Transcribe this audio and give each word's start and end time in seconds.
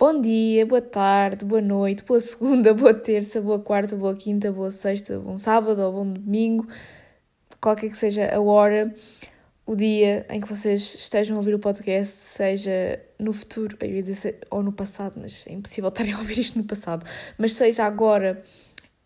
Bom 0.00 0.18
dia, 0.18 0.64
boa 0.64 0.80
tarde, 0.80 1.44
boa 1.44 1.60
noite, 1.60 2.02
boa 2.04 2.18
segunda, 2.18 2.72
boa 2.72 2.94
terça, 2.94 3.38
boa 3.38 3.60
quarta, 3.60 3.94
boa 3.94 4.16
quinta, 4.16 4.50
boa 4.50 4.70
sexta, 4.70 5.18
bom 5.18 5.36
sábado 5.36 5.78
ou 5.82 5.92
bom 5.92 6.10
domingo, 6.10 6.66
qualquer 7.60 7.90
que 7.90 7.98
seja 7.98 8.34
a 8.34 8.40
hora, 8.40 8.94
o 9.66 9.76
dia 9.76 10.24
em 10.30 10.40
que 10.40 10.48
vocês 10.48 10.94
estejam 10.94 11.36
a 11.36 11.40
ouvir 11.40 11.54
o 11.54 11.58
podcast, 11.58 12.16
seja 12.16 12.98
no 13.18 13.30
futuro, 13.34 13.76
eu 13.78 13.96
ia 13.96 14.02
dizer, 14.02 14.38
ou 14.50 14.62
no 14.62 14.72
passado, 14.72 15.20
mas 15.20 15.44
é 15.46 15.52
impossível 15.52 15.88
estarem 15.92 16.14
a 16.14 16.18
ouvir 16.18 16.38
isto 16.38 16.56
no 16.56 16.64
passado, 16.64 17.04
mas 17.36 17.52
seja 17.52 17.84
agora, 17.84 18.42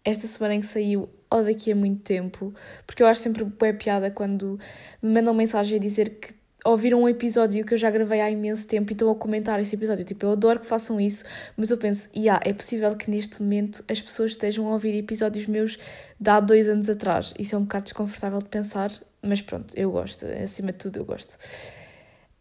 esta 0.04 0.29
semana 0.29 0.54
em 0.54 0.61
que 0.61 0.66
saiu, 0.66 1.08
ou 1.29 1.42
daqui 1.42 1.72
a 1.72 1.74
muito 1.74 2.02
tempo, 2.04 2.54
porque 2.86 3.02
eu 3.02 3.08
acho 3.08 3.20
sempre 3.20 3.42
boa 3.42 3.72
piada 3.72 4.12
quando 4.12 4.61
me 5.02 5.12
mandam 5.12 5.34
mensagem 5.34 5.76
a 5.76 5.80
dizer 5.80 6.20
que 6.20 6.43
ouviram 6.64 7.02
um 7.02 7.08
episódio 7.08 7.64
que 7.64 7.74
eu 7.74 7.78
já 7.78 7.90
gravei 7.90 8.20
há 8.20 8.30
imenso 8.30 8.66
tempo 8.66 8.90
e 8.90 8.94
estão 8.94 9.10
a 9.10 9.14
comentar 9.14 9.60
esse 9.60 9.76
episódio. 9.76 10.04
Tipo, 10.04 10.26
eu 10.26 10.32
adoro 10.32 10.58
que 10.58 10.66
façam 10.66 10.98
isso, 10.98 11.24
mas 11.56 11.70
eu 11.70 11.76
penso, 11.76 12.08
yeah, 12.16 12.40
é 12.44 12.52
possível 12.54 12.96
que 12.96 13.11
neste 13.11 13.43
momento 13.43 13.84
as 13.89 14.00
pessoas 14.00 14.30
estejam 14.32 14.66
a 14.68 14.72
ouvir 14.72 14.96
episódios 14.96 15.46
meus 15.46 15.79
de 16.18 16.30
há 16.30 16.40
dois 16.40 16.68
anos 16.68 16.89
atrás. 16.89 17.34
Isso 17.39 17.54
é 17.54 17.58
um 17.58 17.62
bocado 17.62 17.84
desconfortável 17.84 18.39
de 18.39 18.48
pensar, 18.48 18.90
mas 19.22 19.42
pronto, 19.42 19.75
eu 19.76 19.90
gosto. 19.90 20.25
Acima 20.42 20.72
de 20.72 20.79
tudo, 20.79 20.98
eu 20.98 21.04
gosto. 21.04 21.36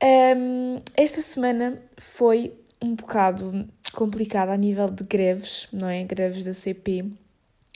Um, 0.02 0.82
esta 0.96 1.22
semana 1.22 1.82
foi 1.98 2.54
um 2.82 2.96
bocado 2.96 3.68
complicada 3.92 4.54
a 4.54 4.58
nível 4.58 4.88
de 4.88 5.04
greves, 5.04 5.68
não 5.72 5.90
é? 5.90 6.04
Greves 6.04 6.46
da 6.46 6.54
CP. 6.54 7.12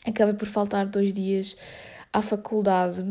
Acabei 0.06 0.34
por 0.34 0.48
faltar 0.48 0.86
dois 0.86 1.14
dias 1.14 1.58
à 2.14 2.22
faculdade. 2.22 3.04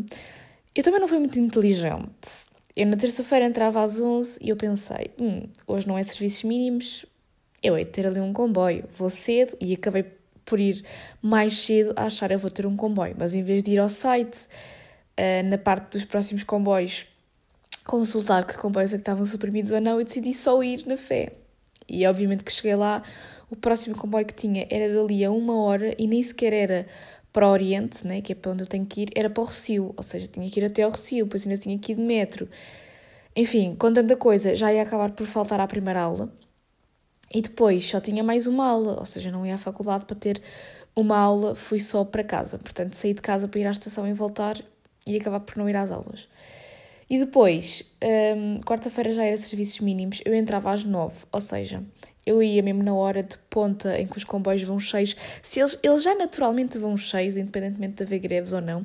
Eu 0.75 0.83
também 0.83 1.01
não 1.01 1.09
fui 1.09 1.19
muito 1.19 1.39
inteligente 1.39 2.56
eu 2.77 2.87
na 2.87 2.97
terça-feira 2.97 3.47
entrava 3.47 3.83
às 3.83 3.99
11 3.99 4.39
e 4.43 4.51
eu 4.51 4.57
pensei, 4.57 5.11
hum, 5.19 5.49
hoje 5.67 5.89
não 5.89 5.97
é 5.97 6.03
serviços 6.03 6.45
mínimos, 6.45 7.07
eu 7.63 7.77
hei 7.77 7.85
de 7.85 7.91
ter 7.91 8.07
ali 8.07 8.21
um 8.21 8.33
comboio. 8.35 8.85
Vou 8.95 9.09
cedo 9.09 9.57
e 9.61 9.73
acabei 9.73 10.05
por 10.45 10.61
ir 10.61 10.85
mais 11.23 11.59
cedo 11.59 11.95
a 11.97 12.05
achar 12.05 12.31
eu 12.31 12.39
vou 12.39 12.51
ter 12.51 12.67
um 12.67 12.77
comboio. 12.77 13.17
Mas 13.19 13.35
em 13.35 13.43
vez 13.43 13.63
de 13.63 13.73
ir 13.73 13.79
ao 13.79 13.89
site, 13.89 14.47
uh, 15.19 15.49
na 15.49 15.57
parte 15.57 15.93
dos 15.93 16.05
próximos 16.05 16.45
comboios, 16.45 17.07
consultar 17.87 18.47
que 18.47 18.59
comboios 18.59 18.93
é 18.93 18.97
que 18.97 19.01
estavam 19.01 19.25
suprimidos 19.25 19.71
ou 19.71 19.81
não, 19.81 19.99
eu 19.99 20.05
decidi 20.05 20.35
só 20.35 20.63
ir 20.63 20.87
na 20.87 20.99
fé. 20.99 21.33
E 21.89 22.07
obviamente 22.07 22.45
que 22.45 22.53
cheguei 22.53 22.77
lá, 22.77 23.03
o 23.51 23.57
próximo 23.57 23.97
comboio 23.97 24.27
que 24.27 24.35
tinha 24.35 24.67
era 24.71 24.93
dali 24.93 25.25
a 25.25 25.31
uma 25.31 25.57
hora 25.57 25.95
e 25.99 26.07
nem 26.07 26.23
sequer 26.23 26.53
era 26.53 26.87
para 27.37 27.49
o 27.49 27.51
Oriente, 27.51 28.07
né, 28.07 28.23
que 28.23 28.33
é 28.33 28.35
para 28.35 28.53
onde 28.53 28.63
eu 28.63 28.67
tenho 28.67 28.87
que 28.87 29.03
ir, 29.03 29.11
era 29.15 29.29
para 29.29 29.43
o 29.43 29.45
Recio, 29.45 29.93
ou 29.95 30.03
seja, 30.03 30.27
tinha 30.27 30.49
que 30.49 30.59
ir 30.59 30.65
até 30.65 30.85
ao 30.85 30.91
Recio, 30.91 31.27
depois 31.27 31.47
ainda 31.47 31.61
tinha 31.61 31.79
que 31.79 31.93
ir 31.93 31.97
de 31.97 32.01
metro. 32.01 32.49
Enfim, 33.37 33.77
com 33.79 33.93
tanta 33.93 34.17
coisa, 34.17 34.57
já 34.57 34.73
ia 34.73 34.81
acabar 34.81 35.11
por 35.11 35.27
faltar 35.27 35.61
à 35.61 35.67
primeira 35.67 36.01
aula. 36.01 36.33
E 37.35 37.43
depois 37.43 37.87
só 37.87 38.01
tinha 38.01 38.25
mais 38.25 38.47
uma 38.47 38.67
aula, 38.67 38.99
ou 38.99 39.05
seja, 39.05 39.31
não 39.31 39.45
ia 39.45 39.57
à 39.57 39.59
faculdade 39.59 40.07
para 40.07 40.17
ter 40.17 40.41
uma 40.97 41.19
aula, 41.19 41.55
fui 41.55 41.79
só 41.79 42.07
para 42.07 42.25
casa. 42.25 42.57
Portanto, 42.57 42.95
saí 42.95 43.13
de 43.13 43.21
casa 43.21 43.47
para 43.47 43.61
ir 43.61 43.67
à 43.67 43.71
estação 43.71 44.09
e 44.09 44.15
voltar 44.15 44.57
e 45.07 45.15
acabar 45.19 45.41
por 45.41 45.59
não 45.59 45.69
ir 45.69 45.77
às 45.77 45.91
aulas. 45.91 46.27
E 47.11 47.19
depois, 47.19 47.85
hum, 48.35 48.57
quarta-feira 48.65 49.13
já 49.13 49.25
era 49.25 49.37
serviços 49.37 49.81
mínimos, 49.81 50.23
eu 50.25 50.35
entrava 50.35 50.73
às 50.73 50.85
nove, 50.85 51.27
ou 51.31 51.41
seja, 51.43 51.85
eu 52.27 52.43
ia 52.43 52.63
mesmo 52.63 52.83
na 52.83 52.93
hora 52.93 53.23
de 53.23 53.39
ponta 53.49 53.99
em 53.99 54.07
que 54.07 54.19
os 54.19 54.25
comboios 54.25 54.63
vão 54.63 54.79
cheios, 54.81 55.17
se 55.43 55.61
eles, 55.61 55.79
eles 55.83 56.03
já 56.03 56.15
naturalmente 56.15 56.77
vão 56.77 56.97
cheios, 56.97 57.37
independentemente 57.37 57.95
de 57.95 58.03
haver 58.03 58.19
greves 58.19 58.53
ou 58.53 58.61
não, 58.61 58.85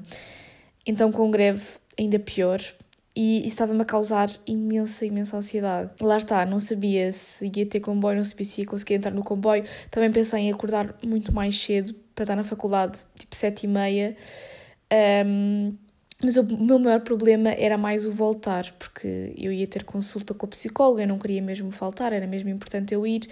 então 0.86 1.12
com 1.12 1.30
greve 1.30 1.78
ainda 1.98 2.20
pior, 2.20 2.62
e, 3.16 3.46
estava-me 3.46 3.82
a 3.82 3.86
causar 3.86 4.30
imensa, 4.48 5.06
imensa 5.06 5.38
ansiedade. 5.38 5.92
Lá 6.02 6.18
está, 6.18 6.46
não 6.46 6.60
sabia 6.60 7.12
se 7.12 7.52
ia 7.54 7.66
ter 7.66 7.82
comboio, 7.82 8.18
não 8.18 8.24
sabia 8.24 8.46
se 8.46 8.62
ia 8.62 8.68
conseguir 8.68 8.94
entrar 8.96 9.12
no 9.12 9.24
comboio. 9.24 9.66
Também 9.90 10.12
pensei 10.12 10.42
em 10.42 10.52
acordar 10.52 10.96
muito 11.04 11.34
mais 11.34 11.62
cedo 11.62 11.94
para 12.16 12.24
estar 12.24 12.36
na 12.36 12.44
faculdade, 12.44 13.00
tipo 13.18 13.36
sete 13.36 13.64
e 13.64 13.68
meia. 13.68 14.16
Um, 15.26 15.76
mas 16.24 16.38
o 16.38 16.44
meu 16.44 16.78
maior 16.80 17.02
problema 17.02 17.50
era 17.52 17.78
mais 17.78 18.06
o 18.06 18.12
voltar, 18.12 18.72
porque 18.80 19.34
eu 19.38 19.52
ia 19.52 19.68
ter 19.68 19.84
consulta 19.84 20.34
com 20.34 20.46
a 20.46 20.50
psicóloga, 20.50 21.04
eu 21.04 21.08
não 21.08 21.20
queria 21.20 21.42
mesmo 21.42 21.72
faltar, 21.72 22.14
era 22.14 22.28
mesmo 22.28 22.50
importante 22.50 22.94
eu 22.94 23.06
ir 23.06 23.28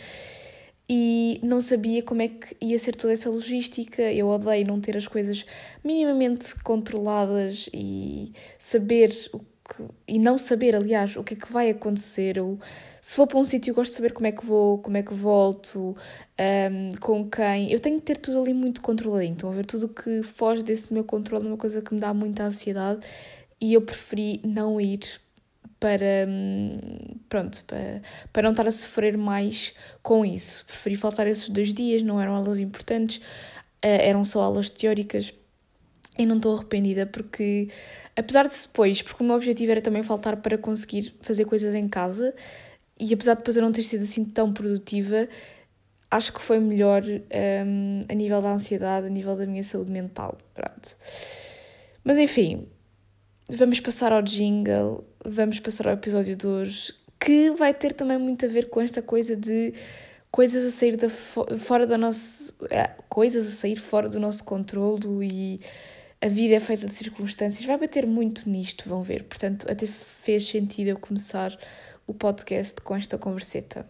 e 0.90 1.40
não 1.44 1.62
sabia 1.62 2.02
como 2.02 2.24
é 2.24 2.30
que 2.30 2.58
ia 2.60 2.80
ser 2.80 2.96
toda 2.96 3.14
essa 3.14 3.30
logística. 3.30 4.02
Eu 4.02 4.28
odeio 4.28 4.66
não 4.66 4.82
ter 4.82 4.98
as 4.98 5.08
coisas 5.08 5.46
minimamente 5.84 6.56
controladas 6.64 7.70
e 7.72 8.34
saber 8.58 9.12
o 9.32 9.40
que, 9.70 9.84
e 10.08 10.18
não 10.18 10.38
saber, 10.38 10.76
aliás, 10.76 11.16
o 11.16 11.24
que 11.24 11.34
é 11.34 11.38
que 11.38 11.52
vai 11.52 11.70
acontecer. 11.70 12.38
Eu, 12.38 12.60
se 13.02 13.16
vou 13.16 13.28
para 13.28 13.38
um 13.38 13.46
sítio, 13.46 13.74
gosto 13.74 13.92
de 13.92 13.98
saber 13.98 14.14
como 14.14 14.28
é 14.28 14.32
que 14.32 14.46
vou, 14.46 14.80
como 14.80 14.98
é 14.98 15.04
que 15.04 15.14
volto, 15.14 15.96
um, 16.40 16.96
com 17.00 17.30
quem. 17.30 17.72
Eu 17.72 17.80
tenho 17.80 18.00
que 18.00 18.06
ter 18.06 18.18
tudo 18.18 18.42
ali 18.42 18.54
muito 18.54 18.82
controladinho. 18.82 19.34
Estão 19.34 19.52
a 19.52 19.56
ver? 19.56 19.66
Tudo 19.66 19.88
que 19.90 20.24
foge 20.24 20.64
desse 20.64 20.94
meu 20.94 21.04
controle 21.04 21.46
é 21.46 21.48
uma 21.50 21.58
coisa 21.58 21.82
que 21.82 21.94
me 21.94 22.00
dá 22.00 22.14
muita 22.14 22.44
ansiedade 22.44 23.02
e 23.62 23.74
eu 23.74 23.82
preferi 23.82 24.42
não 24.44 24.80
ir 24.80 25.02
para 25.80 26.28
hum, 26.28 26.78
pronto 27.30 27.64
para, 27.66 28.02
para 28.34 28.44
não 28.44 28.52
estar 28.52 28.68
a 28.68 28.72
sofrer 28.72 29.18
mais 29.18 29.74
com 30.02 30.26
isso 30.26 30.66
preferi 30.66 30.96
faltar 30.98 31.26
esses 31.26 31.48
dois 31.48 31.74
dias 31.74 32.04
não 32.04 32.20
eram 32.20 32.36
aulas 32.36 32.60
importantes 32.60 33.18
uh, 33.18 34.02
eram 34.02 34.26
só 34.26 34.42
aulas 34.42 34.70
teóricas 34.70 35.34
e 36.18 36.26
não 36.26 36.36
estou 36.36 36.56
arrependida 36.56 37.06
porque 37.06 37.70
apesar 38.20 38.48
de 38.48 38.62
depois 38.62 39.02
porque 39.02 39.24
o 39.24 39.26
meu 39.26 39.36
objetivo 39.36 39.72
era 39.72 39.82
também 39.82 40.04
faltar 40.04 40.38
para 40.38 40.58
conseguir 40.58 41.16
fazer 41.22 41.46
coisas 41.46 41.74
em 41.74 41.88
casa 41.88 42.34
e 43.00 43.14
apesar 43.14 43.34
de 43.34 43.40
depois 43.40 43.56
eu 43.56 43.64
não 43.64 43.72
ter 43.72 43.84
sido 43.84 44.04
assim 44.04 44.26
tão 44.26 44.52
produtiva 44.52 45.28
acho 46.12 46.34
que 46.34 46.42
foi 46.42 46.60
melhor 46.60 47.04
um, 47.04 48.02
a 48.10 48.14
nível 48.14 48.42
da 48.42 48.52
ansiedade, 48.52 49.08
a 49.08 49.10
nível 49.10 49.36
da 49.36 49.46
minha 49.46 49.64
saúde 49.64 49.92
mental. 49.92 50.38
Pronto. 50.54 50.96
Mas 52.04 52.18
enfim, 52.18 52.68
vamos 53.50 53.80
passar 53.80 54.12
ao 54.12 54.22
jingle, 54.22 55.06
vamos 55.24 55.60
passar 55.60 55.88
ao 55.88 55.94
episódio 55.94 56.36
de 56.36 56.48
hoje, 56.48 56.94
que 57.20 57.52
vai 57.52 57.74
ter 57.74 57.94
também 57.94 58.18
muito 58.18 58.46
a 58.46 58.50
ver 58.50 58.70
com 58.70 58.82
esta 58.82 59.02
coisa 59.02 59.36
de 59.36 59.74
coisas 60.32 60.64
a 60.66 60.72
sair 60.72 60.96
da 60.96 61.10
fora 61.10 61.86
do 61.86 61.98
nosso 61.98 62.54
é, 62.70 62.88
coisas 63.10 63.48
a 63.48 63.52
sair 63.52 63.78
fora 63.78 64.08
do 64.08 64.20
nosso 64.20 64.44
controle 64.44 65.26
e 65.26 65.62
a 66.22 66.28
vida 66.28 66.56
é 66.56 66.60
feita 66.60 66.86
de 66.86 66.94
circunstâncias 66.94 67.66
vai 67.66 67.78
bater 67.78 68.06
muito 68.06 68.50
nisto 68.50 68.90
vão 68.90 69.02
ver 69.02 69.24
portanto 69.24 69.66
até 69.70 69.88
fez 69.88 70.48
sentido 70.48 70.90
eu 70.90 71.00
começar 71.00 71.58
o 72.06 72.14
podcast 72.14 72.82
com 72.82 72.96
esta 72.96 73.20
converseta. 73.20 73.88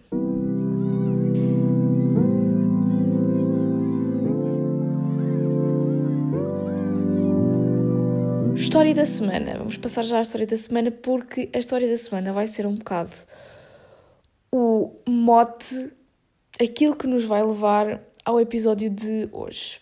História 8.55 8.93
da 8.93 9.05
semana. 9.05 9.57
Vamos 9.57 9.77
passar 9.77 10.03
já 10.03 10.19
à 10.19 10.21
história 10.21 10.45
da 10.45 10.57
semana 10.57 10.91
porque 10.91 11.49
a 11.55 11.59
história 11.59 11.87
da 11.87 11.97
semana 11.97 12.33
vai 12.33 12.45
ser 12.45 12.67
um 12.67 12.75
bocado 12.75 13.15
o 14.51 14.91
mote, 15.07 15.91
aquilo 16.61 16.95
que 16.95 17.07
nos 17.07 17.23
vai 17.23 17.41
levar 17.41 18.01
ao 18.25 18.39
episódio 18.39 18.89
de 18.89 19.29
hoje. 19.31 19.79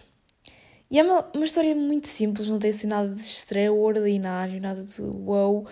E 0.89 0.99
é 0.99 1.03
uma, 1.03 1.29
uma 1.33 1.45
história 1.45 1.75
muito 1.75 2.07
simples, 2.07 2.47
não 2.47 2.59
tem 2.59 2.69
assim 2.69 2.87
nada 2.87 3.13
de 3.13 3.19
extraordinário, 3.19 4.61
nada 4.61 4.83
de 4.83 5.01
wow, 5.01 5.67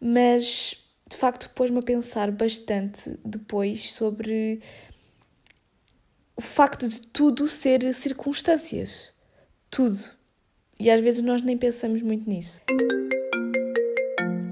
mas 0.00 0.74
de 1.08 1.16
facto 1.16 1.50
pôs-me 1.54 1.78
a 1.78 1.82
pensar 1.82 2.30
bastante 2.32 3.18
depois 3.24 3.92
sobre 3.92 4.62
o 6.36 6.40
facto 6.40 6.88
de 6.88 7.00
tudo 7.00 7.46
ser 7.46 7.92
circunstâncias. 7.92 9.12
Tudo. 9.70 10.02
E 10.80 10.90
às 10.90 11.00
vezes 11.00 11.22
nós 11.22 11.42
nem 11.42 11.58
pensamos 11.58 12.00
muito 12.00 12.28
nisso. 12.28 12.60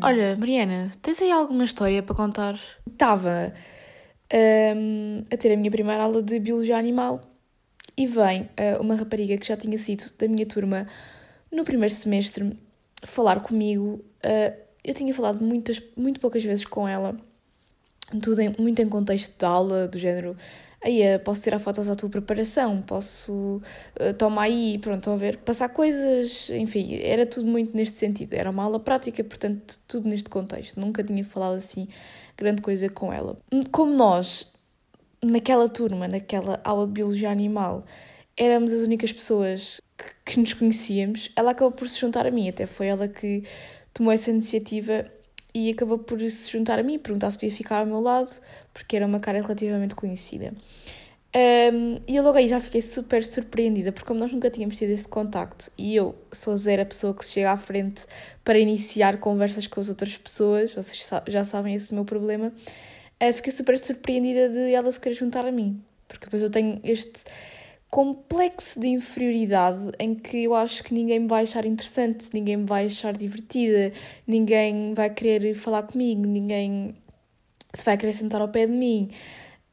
Olha, 0.02 0.36
Mariana, 0.36 0.90
tens 1.00 1.22
aí 1.22 1.30
alguma 1.30 1.64
história 1.64 2.02
para 2.02 2.14
contar? 2.14 2.60
Estava 2.86 3.52
um, 4.76 5.22
a 5.32 5.36
ter 5.36 5.52
a 5.52 5.56
minha 5.56 5.70
primeira 5.70 6.02
aula 6.02 6.22
de 6.22 6.38
Biologia 6.38 6.76
Animal 6.76 7.31
e 7.96 8.06
vem 8.06 8.42
uh, 8.42 8.80
uma 8.80 8.94
rapariga 8.94 9.36
que 9.36 9.46
já 9.46 9.56
tinha 9.56 9.76
sido 9.78 10.12
da 10.18 10.26
minha 10.28 10.46
turma 10.46 10.86
no 11.50 11.64
primeiro 11.64 11.94
semestre 11.94 12.52
falar 13.04 13.40
comigo. 13.40 14.04
Uh, 14.24 14.56
eu 14.84 14.94
tinha 14.94 15.12
falado 15.14 15.40
muitas, 15.44 15.80
muito 15.96 16.20
poucas 16.20 16.42
vezes 16.42 16.64
com 16.64 16.88
ela, 16.88 17.16
tudo 18.20 18.40
em, 18.40 18.54
muito 18.58 18.80
em 18.82 18.88
contexto 18.88 19.38
de 19.38 19.44
aula, 19.44 19.86
do 19.86 19.98
género 19.98 20.36
aí 20.82 21.00
eh, 21.00 21.18
posso 21.18 21.42
tirar 21.42 21.58
fotos 21.58 21.88
à 21.88 21.94
tua 21.94 22.08
preparação, 22.08 22.82
posso 22.82 23.62
uh, 24.00 24.14
tomar 24.18 24.42
aí, 24.42 24.78
pronto, 24.78 24.98
estão 24.98 25.14
a 25.14 25.16
ver, 25.16 25.36
passar 25.38 25.68
coisas, 25.68 26.50
enfim, 26.50 26.98
era 27.02 27.24
tudo 27.24 27.46
muito 27.46 27.76
neste 27.76 27.96
sentido, 27.96 28.34
era 28.34 28.50
uma 28.50 28.64
aula 28.64 28.80
prática, 28.80 29.22
portanto, 29.22 29.78
tudo 29.86 30.08
neste 30.08 30.28
contexto, 30.28 30.80
nunca 30.80 31.02
tinha 31.02 31.24
falado 31.24 31.54
assim 31.54 31.88
grande 32.36 32.62
coisa 32.62 32.88
com 32.88 33.12
ela. 33.12 33.38
Como 33.70 33.94
nós, 33.94 34.52
naquela 35.24 35.68
turma, 35.68 36.08
naquela 36.08 36.60
aula 36.64 36.86
de 36.86 36.92
Biologia 36.92 37.30
Animal, 37.30 37.84
éramos 38.36 38.72
as 38.72 38.80
únicas 38.80 39.12
pessoas 39.12 39.80
que, 39.96 40.32
que 40.32 40.40
nos 40.40 40.54
conhecíamos, 40.54 41.30
ela 41.36 41.52
acabou 41.52 41.72
por 41.72 41.88
se 41.88 42.00
juntar 42.00 42.26
a 42.26 42.30
mim, 42.30 42.48
até 42.48 42.66
foi 42.66 42.86
ela 42.88 43.06
que 43.08 43.44
tomou 43.94 44.12
essa 44.12 44.30
iniciativa 44.30 45.06
e 45.54 45.70
acabou 45.70 45.98
por 45.98 46.18
se 46.28 46.50
juntar 46.50 46.78
a 46.78 46.82
mim, 46.82 46.98
perguntar 46.98 47.30
se 47.30 47.38
podia 47.38 47.54
ficar 47.54 47.78
ao 47.80 47.86
meu 47.86 48.00
lado, 48.00 48.40
porque 48.72 48.96
era 48.96 49.06
uma 49.06 49.20
cara 49.20 49.40
relativamente 49.40 49.94
conhecida. 49.94 50.52
Um, 51.34 51.96
e 52.06 52.16
eu 52.16 52.22
logo 52.22 52.36
aí 52.36 52.46
já 52.46 52.60
fiquei 52.60 52.82
super 52.82 53.24
surpreendida, 53.24 53.90
porque 53.90 54.06
como 54.06 54.20
nós 54.20 54.30
nunca 54.32 54.50
tínhamos 54.50 54.76
tido 54.76 54.90
este 54.90 55.08
contacto 55.08 55.70
e 55.78 55.96
eu 55.96 56.14
sou 56.30 56.54
zero 56.58 56.82
a 56.82 56.84
pessoa 56.84 57.14
que 57.14 57.24
se 57.24 57.32
chega 57.32 57.52
à 57.52 57.56
frente 57.56 58.04
para 58.44 58.58
iniciar 58.58 59.18
conversas 59.18 59.66
com 59.66 59.80
as 59.80 59.88
outras 59.88 60.18
pessoas, 60.18 60.74
vocês 60.74 61.08
já 61.28 61.42
sabem 61.42 61.74
esse 61.74 61.94
meu 61.94 62.04
problema, 62.04 62.52
uh, 63.22 63.32
fiquei 63.32 63.52
super 63.52 63.78
surpreendida 63.78 64.48
de 64.48 64.72
ela 64.72 64.90
se 64.90 65.00
querer 65.00 65.14
juntar 65.14 65.46
a 65.46 65.52
mim, 65.52 65.82
porque 66.08 66.26
depois 66.26 66.42
eu 66.42 66.50
tenho 66.50 66.80
este 66.82 67.24
complexo 67.92 68.80
de 68.80 68.88
inferioridade 68.88 69.92
em 69.98 70.14
que 70.14 70.44
eu 70.44 70.54
acho 70.54 70.82
que 70.82 70.94
ninguém 70.94 71.20
me 71.20 71.28
vai 71.28 71.42
achar 71.42 71.66
interessante, 71.66 72.30
ninguém 72.32 72.56
me 72.56 72.64
vai 72.64 72.86
achar 72.86 73.14
divertida, 73.14 73.92
ninguém 74.26 74.94
vai 74.94 75.10
querer 75.10 75.54
falar 75.54 75.82
comigo, 75.82 76.24
ninguém 76.24 76.96
se 77.74 77.84
vai 77.84 77.98
querer 77.98 78.14
sentar 78.14 78.40
ao 78.40 78.48
pé 78.48 78.66
de 78.66 78.72
mim. 78.72 79.10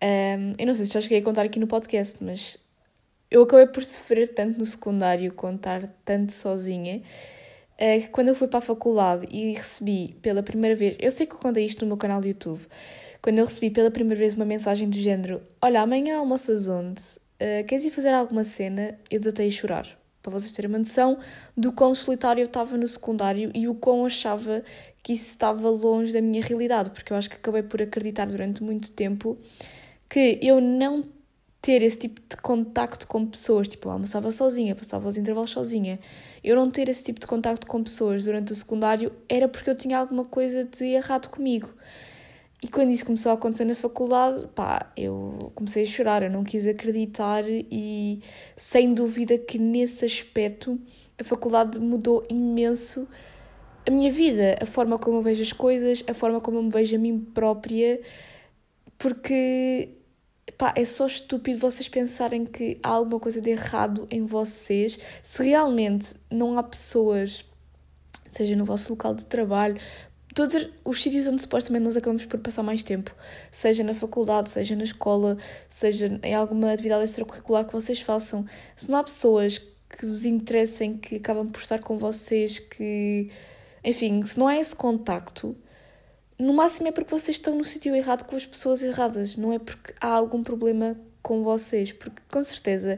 Um, 0.04 0.54
eu 0.58 0.68
não 0.68 0.76
sei 0.76 0.84
se 0.84 0.94
já 0.94 1.02
cheguei 1.02 1.20
a 1.20 1.22
contar 1.22 1.44
aqui 1.46 1.60
no 1.60 1.68
podcast, 1.68 2.18
mas 2.22 2.58
eu 3.32 3.44
acabei 3.44 3.68
por 3.68 3.86
sofrer 3.86 4.28
tanto 4.34 4.60
no 4.60 4.66
secundário, 4.66 5.32
contar 5.34 5.88
tanto 6.04 6.34
sozinha, 6.34 7.02
uh, 7.76 8.02
que 8.02 8.10
quando 8.10 8.30
eu 8.30 8.36
fui 8.36 8.50
para 8.50 8.60
a 8.60 8.62
faculdade 8.62 9.28
e 9.32 9.54
recebi 9.54 10.18
pela 10.22 10.44
primeira 10.44 10.76
vez, 10.76 10.98
eu 11.00 11.12
sei 11.12 11.26
que 11.26 11.36
eu 11.36 11.40
contei 11.40 11.66
isto 11.66 11.86
no 11.86 11.88
meu 11.88 11.98
canal 11.98 12.20
do 12.20 12.28
YouTube, 12.28 12.62
quando 13.22 13.40
eu 13.40 13.46
recebi 13.46 13.70
pela 13.70 13.92
primeira 13.92 14.20
vez 14.20 14.34
uma 14.36 14.46
mensagem 14.46 14.90
do 14.90 14.98
género: 14.98 15.42
Olha, 15.62 15.82
amanhã 15.82 16.18
almoças 16.18 16.68
onde? 16.68 17.02
Uh, 17.42 17.66
queres 17.68 17.86
ir 17.86 17.92
fazer 17.92 18.10
alguma 18.10 18.44
cena? 18.44 18.98
Eu 19.10 19.20
desatei 19.20 19.48
a 19.48 19.52
chorar. 19.52 20.00
Para 20.22 20.34
vocês 20.34 20.52
terem 20.52 20.70
uma 20.70 20.80
noção 20.80 21.18
do 21.56 21.72
quão 21.72 21.96
solitário 21.96 22.42
eu 22.42 22.46
estava 22.46 22.76
no 22.76 22.88
secundário 22.88 23.52
e 23.56 23.68
o 23.68 23.76
quão 23.76 24.06
achava 24.06 24.64
que 25.02 25.14
isso 25.14 25.30
estava 25.30 25.70
longe 25.70 26.12
da 26.12 26.22
minha 26.22 26.44
realidade, 26.44 26.90
porque 26.90 27.14
eu 27.14 27.18
acho 27.18 27.30
que 27.30 27.38
acabei 27.38 27.64
por 27.64 27.82
acreditar 27.82 28.26
durante 28.26 28.62
muito 28.62 28.92
tempo 28.92 29.38
que 30.10 30.38
eu 30.42 30.60
não 30.60 31.06
ter 31.62 31.82
esse 31.82 32.00
tipo 32.00 32.22
de 32.22 32.38
contacto 32.42 33.08
com 33.08 33.26
pessoas, 33.26 33.68
tipo, 33.68 33.88
eu 33.88 33.94
almoçava 33.94 34.32
sozinha, 34.32 34.76
passava 34.76 35.08
os 35.08 35.18
intervalos 35.18 35.52
sozinha, 35.52 36.00
eu 36.44 36.56
não 36.56 36.72
ter 36.72 36.90
esse 36.90 37.04
tipo 37.04 37.20
de 37.20 37.28
contacto 37.28 37.68
com 37.68 37.84
pessoas 37.84 38.26
durante 38.26 38.54
o 38.54 38.56
secundário 38.56 39.12
era 39.28 39.48
porque 39.48 39.70
eu 39.70 39.76
tinha 39.76 39.98
alguma 39.98 40.26
coisa 40.26 40.64
de 40.64 40.86
errado 40.86 41.30
comigo. 41.30 41.70
E 42.62 42.68
quando 42.68 42.92
isso 42.92 43.06
começou 43.06 43.32
a 43.32 43.36
acontecer 43.36 43.64
na 43.64 43.74
faculdade, 43.74 44.46
pá, 44.48 44.92
eu 44.98 45.52
comecei 45.56 45.84
a 45.84 45.86
chorar, 45.86 46.24
eu 46.24 46.30
não 46.30 46.44
quis 46.44 46.68
acreditar 46.68 47.44
e 47.48 48.22
sem 48.58 48.94
dúvida 48.94 49.38
que 49.38 49.58
nesse 49.58 50.04
aspecto 50.04 50.78
a 51.18 51.24
faculdade 51.24 51.80
mudou 51.80 52.26
imenso 52.30 53.08
a 53.88 53.92
minha 53.92 54.12
vida, 54.12 54.58
a 54.62 54.66
forma 54.66 55.00
como 55.00 55.18
eu 55.18 55.22
vejo 55.22 55.42
as 55.42 55.54
coisas, 55.54 56.04
a 56.06 56.14
forma 56.14 56.42
como 56.42 56.58
eu 56.58 56.64
me 56.64 56.70
vejo 56.70 56.96
a 56.98 57.00
mim 57.00 57.18
própria, 57.20 58.02
porque 58.98 59.90
pá, 60.58 60.74
é 60.76 60.84
só 60.84 61.08
estúpido 61.08 61.60
vocês 61.60 61.88
pensarem 61.88 62.46
que 62.46 62.78
há 62.84 62.90
alguma 62.90 63.22
coisa 63.22 63.42
de 63.42 63.52
errado 63.52 64.06
em 64.12 64.26
vocês 64.26 65.00
se 65.24 65.44
realmente 65.44 66.14
não 66.30 66.58
há 66.58 66.64
pessoas, 66.64 67.46
seja 68.30 68.54
no 68.56 68.66
vosso 68.66 68.92
local 68.92 69.16
de 69.16 69.26
trabalho, 69.26 69.80
todos 70.36 70.70
os 70.86 71.02
sítios 71.02 71.28
onde 71.28 71.42
supostamente 71.42 71.84
nós 71.84 71.98
acabamos 71.98 72.26
por 72.26 72.40
passar 72.40 72.64
mais 72.64 72.84
tempo, 72.84 73.16
seja 73.52 73.84
na 73.84 73.94
faculdade, 73.94 74.50
seja 74.50 74.76
na 74.76 74.84
escola, 74.84 75.38
seja 75.68 76.20
em 76.24 76.34
alguma 76.34 76.72
atividade 76.72 77.04
extracurricular 77.04 77.66
que 77.66 77.74
vocês 77.74 78.02
façam, 78.02 78.46
se 78.76 78.90
não 78.90 79.00
há 79.00 79.04
pessoas 79.04 79.60
que 79.90 80.06
vos 80.06 80.26
interessem, 80.26 80.98
que 80.98 81.16
acabam 81.16 81.50
por 81.50 81.62
estar 81.62 81.80
com 81.80 81.98
vocês, 81.98 82.60
que. 82.60 83.30
Enfim, 83.84 84.22
se 84.22 84.38
não 84.38 84.48
há 84.48 84.58
esse 84.58 84.76
contacto, 84.76 85.56
no 86.38 86.54
máximo 86.54 86.88
é 86.88 86.92
porque 86.92 87.10
vocês 87.10 87.38
estão 87.38 87.56
no 87.56 87.64
sítio 87.64 87.96
errado 87.96 88.26
com 88.26 88.36
as 88.36 88.46
pessoas 88.46 88.84
erradas, 88.84 89.36
não 89.36 89.52
é 89.54 89.60
porque 89.60 89.94
há 90.00 90.08
algum 90.08 90.44
problema 90.44 90.98
com 91.22 91.44
vocês, 91.44 91.92
porque 91.92 92.22
com 92.32 92.44
certeza, 92.44 92.98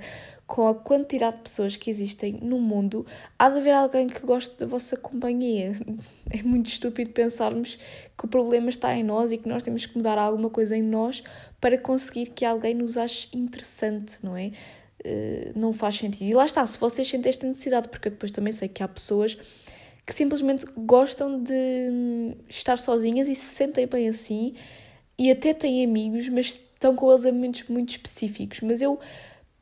com 0.52 0.68
a 0.68 0.76
quantidade 0.76 1.38
de 1.38 1.44
pessoas 1.44 1.78
que 1.78 1.90
existem 1.90 2.34
no 2.42 2.60
mundo, 2.60 3.06
há 3.40 3.50
de 3.50 3.60
haver 3.60 3.74
alguém 3.74 4.10
que 4.10 4.20
goste 4.20 4.54
da 4.58 4.66
vossa 4.66 4.98
companhia. 4.98 5.72
É 6.30 6.42
muito 6.44 6.68
estúpido 6.68 7.12
pensarmos 7.12 7.78
que 8.18 8.26
o 8.26 8.28
problema 8.28 8.70
está 8.70 8.94
em 8.94 9.04
nós 9.04 9.34
e 9.34 9.38
que 9.38 9.48
nós 9.50 9.64
temos 9.64 9.86
que 9.86 9.98
mudar 9.98 10.18
alguma 10.18 10.50
coisa 10.50 10.78
em 10.78 10.82
nós 10.82 11.22
para 11.60 11.78
conseguir 11.78 12.28
que 12.28 12.46
alguém 12.46 12.74
nos 12.74 12.98
ache 12.98 13.28
interessante, 13.34 14.18
não 14.24 14.36
é? 14.36 14.52
Uh, 15.06 15.52
não 15.58 15.74
faz 15.74 15.96
sentido. 15.96 16.24
E 16.24 16.34
lá 16.34 16.46
está, 16.46 16.66
se 16.66 16.78
vocês 16.80 17.08
sentem 17.08 17.30
esta 17.30 17.46
necessidade, 17.46 17.90
porque 17.90 18.08
eu 18.08 18.12
depois 18.12 18.32
também 18.32 18.54
sei 18.54 18.70
que 18.70 18.82
há 18.82 18.88
pessoas 18.88 19.38
que 20.06 20.14
simplesmente 20.14 20.66
gostam 20.78 21.42
de 21.42 21.54
hum, 21.54 22.36
estar 22.50 22.78
sozinhas 22.78 23.28
e 23.28 23.36
se 23.36 23.56
sentem 23.56 23.88
bem 23.88 24.08
assim 24.08 24.54
e 25.18 25.32
até 25.32 25.54
têm 25.54 25.84
amigos, 25.84 26.30
mas 26.30 26.46
estão 26.74 26.96
com 26.96 27.10
eles 27.10 27.26
a 27.26 27.32
momentos 27.32 27.64
muito 27.68 27.90
específicos. 27.90 28.62
Mas 28.62 28.82
eu 28.82 29.00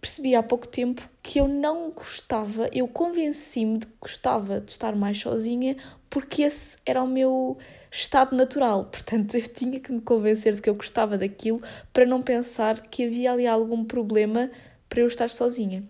percebi 0.02 0.34
há 0.36 0.42
pouco 0.42 0.68
tempo 0.68 1.08
que 1.22 1.40
eu 1.40 1.48
não 1.48 1.92
gostava, 1.92 2.70
eu 2.74 2.88
convenci-me 2.88 3.80
de 3.80 3.86
que 3.86 3.94
gostava 4.00 4.62
de 4.62 4.72
estar 4.72 4.96
mais 4.96 5.20
sozinha 5.20 5.76
porque 6.10 6.44
esse 6.44 6.78
era 6.86 7.04
o 7.04 7.08
meu 7.08 7.58
estado 7.92 8.36
natural. 8.36 8.86
Portanto, 8.92 9.36
eu 9.36 9.48
tinha 9.48 9.80
que 9.80 9.92
me 9.92 10.02
convencer 10.02 10.56
de 10.56 10.62
que 10.62 10.70
eu 10.70 10.76
gostava 10.76 11.18
daquilo 11.18 11.62
para 11.94 12.06
não 12.06 12.22
pensar 12.22 12.82
que 12.82 13.06
havia 13.06 13.32
ali 13.32 13.46
algum 13.46 13.84
problema 13.84 14.50
para 14.88 15.02
eu 15.02 15.08
estar 15.08 15.30
sozinha. 15.30 15.84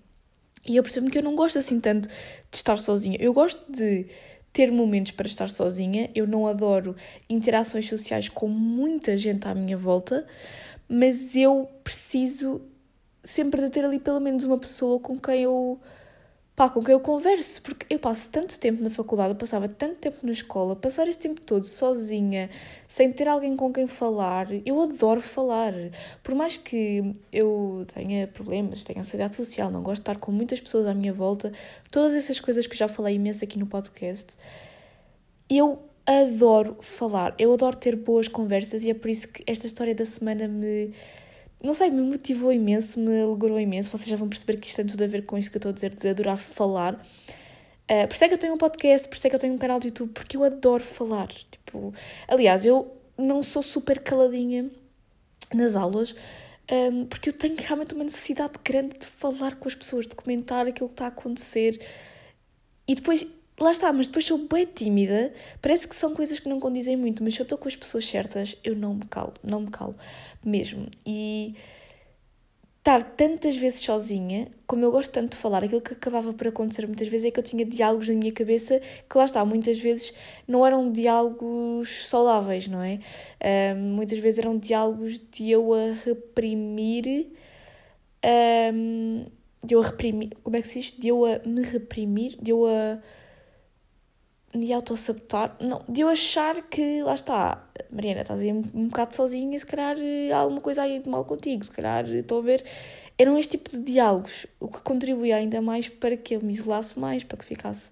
E 0.68 0.76
eu 0.76 0.84
percebo 0.84 1.10
que 1.10 1.18
eu 1.18 1.24
não 1.24 1.36
gosto 1.36 1.58
assim 1.58 1.80
tanto 1.80 2.10
de 2.10 2.58
estar 2.58 2.78
sozinha. 2.80 3.18
Eu 3.20 3.34
gosto 3.34 3.72
de 3.72 4.08
ter 4.52 4.72
momentos 4.72 5.14
para 5.14 5.28
estar 5.28 5.50
sozinha. 5.50 6.10
Eu 6.14 6.28
não 6.28 6.48
adoro 6.48 6.96
interações 7.30 7.88
sociais 7.88 8.28
com 8.28 8.48
muita 8.48 9.16
gente 9.16 9.48
à 9.48 9.56
minha 9.56 9.78
volta, 9.78 10.28
mas 10.88 11.36
eu 11.36 11.70
preciso 11.84 12.62
sempre 13.24 13.62
de 13.62 13.69
ter 13.69 13.86
ali 13.86 14.00
pelo 14.00 14.19
menos 14.19 14.44
uma 14.44 14.57
pessoa 14.57 15.00
com 15.00 15.19
quem 15.19 15.44
eu 15.44 15.80
pá, 16.60 16.69
com 16.69 16.83
quem 16.83 16.92
eu 16.92 17.00
converso, 17.00 17.62
porque 17.62 17.86
eu 17.89 17.98
passo 17.98 18.30
tanto 18.30 18.60
tempo 18.60 18.83
na 18.83 18.89
faculdade, 18.89 19.30
eu 19.30 19.36
passava 19.38 19.69
tanto 19.69 19.95
tempo 19.95 20.18
na 20.24 20.33
escola, 20.33 20.75
passar 20.75 21.07
esse 21.07 21.18
tempo 21.18 21.39
todo 21.39 21.63
sozinha, 21.63 22.50
sem 22.86 23.13
ter 23.13 23.30
alguém 23.30 23.56
com 23.56 23.71
quem 23.71 23.88
falar, 23.88 24.48
eu 24.66 24.81
adoro 24.81 25.21
falar. 25.21 25.74
Por 26.21 26.36
mais 26.36 26.57
que 26.57 27.13
eu 27.31 27.86
tenha 27.94 28.27
problemas, 28.27 28.83
tenha 28.83 29.00
ansiedade 29.00 29.38
social, 29.38 29.71
não 29.71 29.81
gosto 29.81 30.01
de 30.04 30.12
estar 30.12 30.19
com 30.19 30.33
muitas 30.33 30.60
pessoas 30.60 30.86
à 30.86 30.94
minha 30.94 31.13
volta, 31.13 31.50
todas 31.89 32.13
essas 32.13 32.42
coisas 32.42 32.68
que 32.68 32.75
já 32.75 32.89
falei 32.89 33.16
imenso 33.16 33.42
aqui 33.45 33.57
no 33.57 33.66
podcast, 33.66 34.36
eu 35.50 35.80
adoro 36.06 36.75
falar, 36.81 37.36
eu 37.39 37.54
adoro 37.54 37.77
ter 37.77 37.95
boas 37.95 38.27
conversas 38.27 38.83
e 38.83 38.89
é 38.89 38.94
por 38.94 39.10
isso 39.10 39.30
que 39.30 39.45
esta 39.48 39.66
história 39.66 39.95
da 39.95 40.06
semana 40.06 40.45
me 40.45 40.94
não 41.62 41.74
sei, 41.74 41.90
me 41.90 42.02
motivou 42.02 42.54
imenso, 42.54 43.00
me 43.00 43.22
alegrou 43.22 43.60
imenso. 43.60 43.90
Vocês 43.90 44.08
já 44.08 44.16
vão 44.16 44.30
perceber 44.30 44.58
que 44.58 44.68
isto 44.68 44.78
tem 44.78 44.86
tudo 44.86 45.04
a 45.04 45.07
ver 45.07 45.26
com 45.26 45.38
isto 45.38 45.52
que 45.52 45.57
eu 45.57 45.60
estou 45.60 45.72
a 45.72 45.74
dizer, 45.74 45.94
de 45.94 46.07
adorar 46.07 46.38
falar. 46.38 46.94
Uh, 46.94 48.07
por 48.07 48.14
isso 48.14 48.24
é 48.24 48.28
que 48.28 48.33
eu 48.33 48.38
tenho 48.38 48.54
um 48.54 48.57
podcast, 48.57 49.10
por 49.10 49.16
isso 49.16 49.28
é 49.28 49.30
que 49.30 49.36
eu 49.36 49.40
tenho 49.40 49.54
um 49.54 49.57
canal 49.57 49.80
de 49.80 49.88
YouTube, 49.88 50.12
porque 50.12 50.38
eu 50.38 50.44
adoro 50.44 50.83
falar. 50.83 51.28
Tipo, 51.28 51.94
aliás, 52.28 52.66
eu 52.66 52.95
não 53.18 53.44
sou 53.44 53.62
super 53.62 54.00
caladinha 54.00 54.69
nas 55.54 55.76
aulas, 55.76 56.16
um, 56.72 57.06
porque 57.06 57.30
eu 57.30 57.33
tenho 57.33 57.56
realmente 57.57 57.94
uma 57.94 58.04
necessidade 58.04 58.54
grande 58.64 59.00
de 59.00 59.06
falar 59.06 59.56
com 59.56 59.68
as 59.68 59.76
pessoas, 59.76 60.07
de 60.07 60.16
comentar 60.16 60.66
aquilo 60.66 60.88
que 60.88 60.94
está 60.94 61.06
a 61.06 61.10
acontecer. 61.10 61.81
E 62.88 62.95
depois, 62.95 63.28
lá 63.60 63.72
está, 63.72 63.92
mas 63.92 64.07
depois 64.07 64.24
sou 64.26 64.38
bem 64.48 64.66
tímida. 64.66 65.33
Parece 65.62 65.88
que 65.88 65.95
são 65.95 66.14
coisas 66.14 66.40
que 66.40 66.48
não 66.48 66.60
condizem 66.60 66.95
muito, 66.95 67.22
mas 67.24 67.33
se 67.33 67.42
eu 67.42 67.44
estou 67.44 67.57
com 67.57 67.68
as 67.68 67.76
pessoas 67.76 68.07
certas, 68.07 68.56
eu 68.64 68.76
não 68.76 68.94
me 68.94 69.06
calo, 69.06 69.33
não 69.44 69.62
me 69.62 69.72
calo 69.72 69.95
mesmo. 70.46 70.88
E 71.06 71.56
estar 72.80 73.04
tantas 73.04 73.56
vezes 73.58 73.81
sozinha, 73.81 74.48
como 74.66 74.84
eu 74.84 74.92
gosto 74.92 75.12
tanto 75.12 75.31
de 75.31 75.38
falar, 75.38 75.64
aquilo 75.64 75.81
que 75.81 75.94
acabava 75.94 76.34
por 76.34 76.48
acontecer 76.48 76.88
muitas 76.88 77.08
vezes 77.08 77.28
é 77.28 77.31
que 77.31 77.40
eu 77.40 77.44
tinha 77.44 77.66
diálogos 77.66 78.08
na 78.10 78.16
minha 78.16 78.31
cabeça 78.31 78.80
que 78.80 79.18
lá 79.18 79.26
está, 79.26 79.44
muitas 79.46 79.80
vezes 79.80 80.14
não 80.48 80.66
eram 80.66 80.92
diálogos 80.92 82.08
saudáveis, 82.08 82.68
não 82.68 82.81
é? 82.81 83.00
Um, 83.76 83.96
muitas 83.96 84.18
vezes 84.19 84.40
eram 84.40 84.58
diálogos 84.58 85.19
de 85.31 85.52
eu 85.52 85.74
a 85.74 85.94
reprimir. 86.06 87.28
Um, 88.74 89.26
de 89.64 89.76
eu 89.76 89.81
a 89.81 89.86
reprimir. 89.86 90.31
Como 90.42 90.56
é 90.56 90.62
que 90.62 90.68
se 90.68 90.80
diz? 90.80 90.92
De 90.94 91.10
eu 91.10 91.26
a 91.26 91.40
me 91.46 91.62
reprimir, 91.64 92.38
de 92.42 92.52
eu 92.52 92.66
a 92.66 93.00
me 94.54 94.74
autossabotar, 94.74 95.56
não, 95.60 95.84
de 95.88 96.02
eu 96.02 96.10
achar 96.10 96.62
que, 96.64 97.04
lá 97.04 97.14
está, 97.14 97.64
Mariana, 97.92 98.22
estás 98.22 98.40
aí 98.40 98.52
um, 98.52 98.64
um 98.74 98.88
bocado 98.88 99.16
sozinha, 99.16 99.58
se 99.60 99.66
calhar 99.66 99.96
eh, 100.00 100.32
há 100.32 100.40
alguma 100.40 100.62
coisa 100.62 100.82
aí 100.82 101.00
de 101.00 101.10
mal 101.10 101.24
contigo, 101.24 101.64
se 101.64 101.72
calhar 101.72 102.06
eh, 102.10 102.20
estou 102.20 102.40
a 102.40 102.42
ver. 102.42 102.64
Eram 103.18 103.38
este 103.38 103.58
tipo 103.58 103.70
de 103.70 103.80
diálogos, 103.80 104.48
o 104.60 104.68
que 104.68 104.82
contribuía 104.82 105.36
ainda 105.36 105.62
mais 105.62 105.90
para 105.90 106.18
que 106.18 106.36
eu 106.36 106.42
me 106.42 106.54
isolasse 106.54 106.98
mais, 106.98 107.24
para 107.24 107.38
que 107.38 107.46
ficasse 107.46 107.92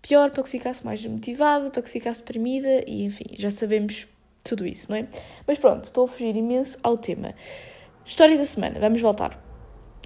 pior, 0.00 0.30
para 0.30 0.42
que 0.42 0.48
ficasse 0.48 0.84
mais 0.84 1.04
motivada, 1.04 1.70
para 1.70 1.82
que 1.82 1.90
ficasse 1.90 2.20
deprimida 2.22 2.84
e, 2.86 3.04
enfim, 3.04 3.24
já 3.34 3.50
sabemos 3.50 4.06
tudo 4.44 4.66
isso, 4.66 4.90
não 4.90 4.98
é? 4.98 5.08
Mas 5.46 5.58
pronto, 5.58 5.84
estou 5.84 6.04
a 6.04 6.08
fugir 6.08 6.36
imenso 6.36 6.78
ao 6.82 6.96
tema. 6.96 7.34
História 8.04 8.36
da 8.36 8.44
semana, 8.44 8.78
vamos 8.78 9.00
voltar. 9.00 9.42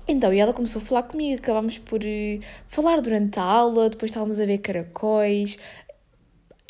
Então, 0.08 0.32
e 0.34 0.40
ela 0.40 0.52
começou 0.52 0.82
a 0.82 0.84
falar 0.84 1.02
comigo, 1.04 1.40
acabámos 1.40 1.78
por 1.78 2.00
uh, 2.00 2.40
falar 2.66 3.00
durante 3.00 3.38
a 3.38 3.44
aula, 3.44 3.88
depois 3.90 4.10
estávamos 4.10 4.40
a 4.40 4.44
ver 4.44 4.58
caracóis, 4.58 5.56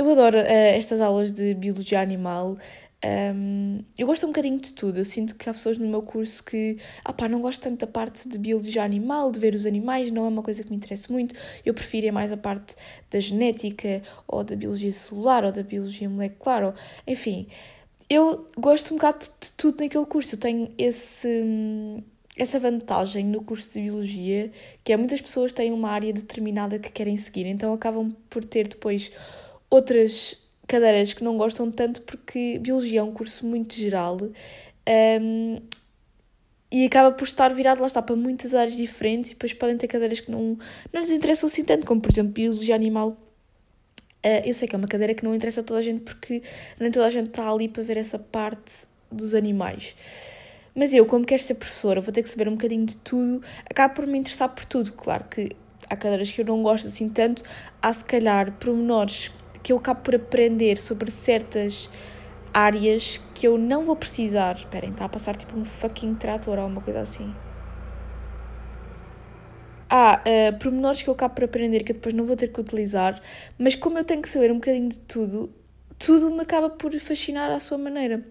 eu 0.00 0.10
adoro 0.10 0.38
uh, 0.38 0.42
estas 0.46 0.98
aulas 0.98 1.30
de 1.30 1.52
biologia 1.52 2.00
animal. 2.00 2.56
Um, 3.04 3.84
eu 3.98 4.06
gosto 4.06 4.24
um 4.24 4.30
bocadinho 4.30 4.58
de 4.58 4.72
tudo. 4.72 4.98
Eu 4.98 5.04
sinto 5.04 5.34
que 5.36 5.48
há 5.48 5.52
pessoas 5.52 5.76
no 5.76 5.86
meu 5.86 6.00
curso 6.00 6.42
que 6.42 6.78
ah 7.04 7.12
pá, 7.12 7.28
não 7.28 7.40
gosto 7.40 7.60
tanto 7.60 7.80
da 7.80 7.86
parte 7.86 8.26
de 8.26 8.38
biologia 8.38 8.82
animal, 8.82 9.30
de 9.30 9.38
ver 9.38 9.54
os 9.54 9.66
animais, 9.66 10.10
não 10.10 10.24
é 10.24 10.28
uma 10.28 10.42
coisa 10.42 10.64
que 10.64 10.70
me 10.70 10.76
interessa 10.76 11.12
muito. 11.12 11.34
Eu 11.66 11.74
prefiro 11.74 12.06
é 12.06 12.10
mais 12.10 12.32
a 12.32 12.36
parte 12.36 12.74
da 13.10 13.20
genética, 13.20 14.02
ou 14.26 14.42
da 14.42 14.56
biologia 14.56 14.90
celular, 14.90 15.44
ou 15.44 15.52
da 15.52 15.62
biologia 15.62 16.08
molecular, 16.08 16.64
ou 16.64 16.74
enfim. 17.06 17.46
Eu 18.08 18.48
gosto 18.58 18.94
um 18.94 18.96
bocado 18.96 19.26
de 19.38 19.52
tudo 19.52 19.82
naquele 19.82 20.06
curso. 20.06 20.34
Eu 20.34 20.38
tenho 20.40 20.72
esse, 20.78 21.28
essa 22.38 22.58
vantagem 22.58 23.24
no 23.26 23.42
curso 23.42 23.70
de 23.70 23.82
biologia, 23.82 24.50
que 24.82 24.94
é 24.94 24.96
muitas 24.96 25.20
pessoas 25.20 25.52
têm 25.52 25.72
uma 25.72 25.90
área 25.90 26.10
determinada 26.10 26.78
que 26.78 26.90
querem 26.90 27.18
seguir, 27.18 27.44
então 27.44 27.74
acabam 27.74 28.10
por 28.30 28.42
ter 28.44 28.66
depois 28.66 29.12
outras 29.70 30.36
cadeiras 30.66 31.14
que 31.14 31.24
não 31.24 31.36
gostam 31.36 31.70
tanto 31.70 32.02
porque 32.02 32.58
biologia 32.58 33.00
é 33.00 33.02
um 33.02 33.12
curso 33.12 33.46
muito 33.46 33.74
geral 33.74 34.18
um, 35.20 35.60
e 36.72 36.86
acaba 36.86 37.10
por 37.10 37.24
estar 37.24 37.52
virado 37.52 37.80
lá 37.80 37.86
está 37.86 38.00
para 38.00 38.14
muitas 38.14 38.54
áreas 38.54 38.76
diferentes 38.76 39.30
e 39.30 39.34
depois 39.34 39.52
podem 39.52 39.76
ter 39.76 39.88
cadeiras 39.88 40.20
que 40.20 40.30
não, 40.30 40.56
não 40.92 41.00
lhes 41.00 41.10
interessam 41.10 41.48
assim 41.48 41.64
tanto, 41.64 41.84
como 41.84 42.00
por 42.00 42.10
exemplo 42.10 42.32
biologia 42.32 42.74
animal. 42.74 43.16
Uh, 44.24 44.44
eu 44.44 44.54
sei 44.54 44.68
que 44.68 44.76
é 44.76 44.78
uma 44.78 44.86
cadeira 44.86 45.14
que 45.14 45.24
não 45.24 45.34
interessa 45.34 45.62
a 45.62 45.64
toda 45.64 45.80
a 45.80 45.82
gente 45.82 46.02
porque 46.02 46.42
nem 46.78 46.90
toda 46.90 47.06
a 47.06 47.10
gente 47.10 47.28
está 47.28 47.50
ali 47.50 47.68
para 47.68 47.82
ver 47.82 47.96
essa 47.96 48.18
parte 48.18 48.86
dos 49.10 49.34
animais. 49.34 49.96
Mas 50.72 50.94
eu, 50.94 51.04
como 51.06 51.24
quero 51.24 51.42
ser 51.42 51.54
professora, 51.54 52.00
vou 52.00 52.12
ter 52.12 52.22
que 52.22 52.28
saber 52.28 52.46
um 52.46 52.52
bocadinho 52.52 52.86
de 52.86 52.96
tudo, 52.98 53.42
acabo 53.68 53.94
por 53.94 54.06
me 54.06 54.18
interessar 54.18 54.48
por 54.50 54.64
tudo. 54.64 54.92
Claro 54.92 55.24
que 55.24 55.50
há 55.88 55.96
cadeiras 55.96 56.30
que 56.30 56.40
eu 56.40 56.44
não 56.44 56.62
gosto 56.62 56.86
assim 56.86 57.08
tanto, 57.08 57.42
há 57.82 57.92
se 57.92 58.04
calhar 58.04 58.52
pormenores 58.60 59.32
que 59.62 59.72
eu 59.72 59.76
acabo 59.76 60.00
por 60.00 60.14
aprender 60.14 60.78
sobre 60.78 61.10
certas 61.10 61.88
áreas 62.52 63.20
que 63.34 63.46
eu 63.46 63.56
não 63.56 63.84
vou 63.84 63.96
precisar. 63.96 64.56
Esperem, 64.56 64.90
está 64.90 65.04
a 65.04 65.08
passar 65.08 65.36
tipo 65.36 65.58
um 65.58 65.64
fucking 65.64 66.14
trator 66.14 66.58
ou 66.58 66.66
uma 66.66 66.80
coisa 66.80 67.00
assim. 67.00 67.34
Há 69.88 70.20
uh, 70.20 70.58
pormenores 70.58 71.02
que 71.02 71.10
eu 71.10 71.14
acabo 71.14 71.34
por 71.34 71.44
aprender 71.44 71.82
que 71.82 71.92
eu 71.92 71.96
depois 71.96 72.14
não 72.14 72.24
vou 72.24 72.36
ter 72.36 72.48
que 72.48 72.60
utilizar, 72.60 73.20
mas 73.58 73.74
como 73.74 73.98
eu 73.98 74.04
tenho 74.04 74.22
que 74.22 74.28
saber 74.28 74.52
um 74.52 74.56
bocadinho 74.56 74.88
de 74.88 75.00
tudo, 75.00 75.52
tudo 75.98 76.30
me 76.30 76.42
acaba 76.42 76.70
por 76.70 76.92
fascinar 77.00 77.50
à 77.50 77.58
sua 77.58 77.76
maneira. 77.76 78.24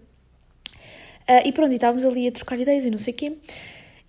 Uh, 1.28 1.46
e 1.46 1.52
pronto, 1.52 1.72
e 1.72 1.76
estávamos 1.76 2.06
ali 2.06 2.28
a 2.28 2.32
trocar 2.32 2.58
ideias 2.58 2.86
e 2.86 2.90
não 2.90 2.98
sei 2.98 3.14
o 3.14 3.18
quê. 3.18 3.38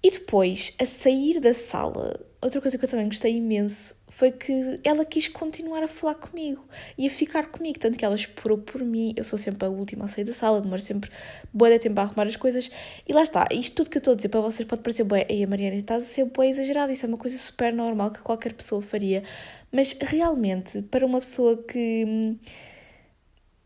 E 0.03 0.11
depois, 0.11 0.73
a 0.81 0.87
sair 0.87 1.41
da 1.41 1.53
sala, 1.53 2.19
outra 2.41 2.61
coisa 2.61 2.79
que 2.79 2.85
eu 2.85 2.89
também 2.89 3.07
gostei 3.07 3.37
imenso 3.37 4.00
foi 4.21 4.31
que 4.31 4.79
ela 4.85 5.03
quis 5.03 5.29
continuar 5.29 5.83
a 5.83 5.89
falar 5.89 6.15
comigo 6.15 6.63
e 6.99 7.07
a 7.07 7.11
ficar 7.11 7.47
comigo, 7.47 7.79
tanto 7.79 7.99
que 7.99 8.05
ela 8.05 8.15
esperou 8.15 8.59
por 8.59 8.85
mim. 8.85 9.15
Eu 9.17 9.25
sou 9.25 9.39
sempre 9.39 9.67
a 9.67 9.71
última 9.71 10.05
a 10.05 10.09
sair 10.09 10.25
da 10.25 10.35
sala, 10.35 10.61
demoro 10.61 10.83
sempre 10.83 11.11
boa 11.55 11.71
de 11.71 11.79
tempo 11.79 11.99
a 11.99 12.03
arrumar 12.03 12.27
as 12.27 12.37
coisas. 12.37 12.71
E 13.09 13.15
lá 13.15 13.23
está, 13.23 13.49
isto 13.51 13.77
tudo 13.77 13.89
que 13.89 13.97
eu 13.97 14.01
estou 14.01 14.13
a 14.13 14.17
dizer 14.17 14.29
para 14.29 14.43
vocês 14.43 14.69
pode 14.69 14.83
parecer 14.83 15.05
boa. 15.05 15.25
E 15.27 15.43
a 15.43 15.47
Mariana 15.47 15.77
está 15.77 15.95
a 15.95 16.01
ser 16.03 16.27
boa 16.27 16.47
exagerada, 16.47 16.93
isso 16.93 17.07
é 17.07 17.09
uma 17.09 17.17
coisa 17.17 17.39
super 17.39 17.73
normal 17.73 18.11
que 18.11 18.21
qualquer 18.21 18.53
pessoa 18.53 18.83
faria. 18.83 19.23
Mas 19.73 19.97
realmente, 19.99 20.83
para 20.83 21.07
uma 21.07 21.21
pessoa 21.21 21.57
que 21.57 22.05
hum, 22.07 22.37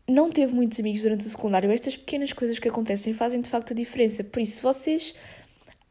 não 0.07 0.31
teve 0.31 0.53
muitos 0.53 0.79
amigos 0.79 1.01
durante 1.01 1.27
o 1.27 1.29
secundário, 1.29 1.69
estas 1.69 1.97
pequenas 1.97 2.31
coisas 2.31 2.59
que 2.59 2.69
acontecem 2.69 3.13
fazem 3.13 3.41
de 3.41 3.49
facto 3.49 3.73
a 3.73 3.75
diferença. 3.75 4.23
Por 4.23 4.41
isso, 4.41 4.55
se 4.55 4.63
vocês 4.63 5.13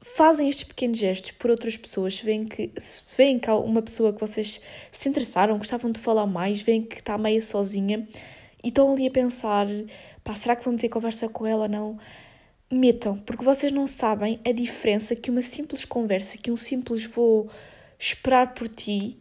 fazem 0.05 0.51
estes 0.51 0.65
pequenos 0.65 0.99
gestos 0.99 1.31
por 1.31 1.51
outras 1.51 1.79
pessoas, 1.79 2.17
se 2.17 2.25
veem 2.25 2.45
que, 2.45 2.71
se 2.77 3.01
veem 3.17 3.39
que 3.39 3.49
há 3.49 3.57
uma 3.57 3.81
pessoa 3.81 4.13
que 4.13 4.21
vocês 4.21 4.61
se 4.93 5.09
interessaram, 5.09 5.57
gostavam 5.57 5.91
de 5.91 5.99
falar 5.99 6.27
mais, 6.27 6.61
veem 6.61 6.83
que 6.83 6.97
está 6.97 7.17
meio 7.17 7.41
sozinha 7.41 8.07
e 8.63 8.69
estão 8.69 8.93
ali 8.93 9.07
a 9.07 9.11
pensar, 9.11 9.67
pá, 10.23 10.35
será 10.35 10.55
que 10.55 10.65
vão 10.65 10.77
ter 10.77 10.91
conversa 10.91 11.27
com 11.27 11.47
ela 11.47 11.63
ou 11.63 11.69
não? 11.69 11.99
Metam, 12.71 13.17
porque 13.17 13.43
vocês 13.43 13.73
não 13.73 13.87
sabem 13.87 14.39
a 14.45 14.53
diferença 14.53 15.17
que 15.17 15.31
uma 15.31 15.41
simples 15.41 15.87
conversa, 15.87 16.37
que 16.37 16.51
um 16.51 16.57
simples 16.57 17.05
vou 17.05 17.49
esperar 17.99 18.53
por 18.53 18.69
ti 18.69 19.19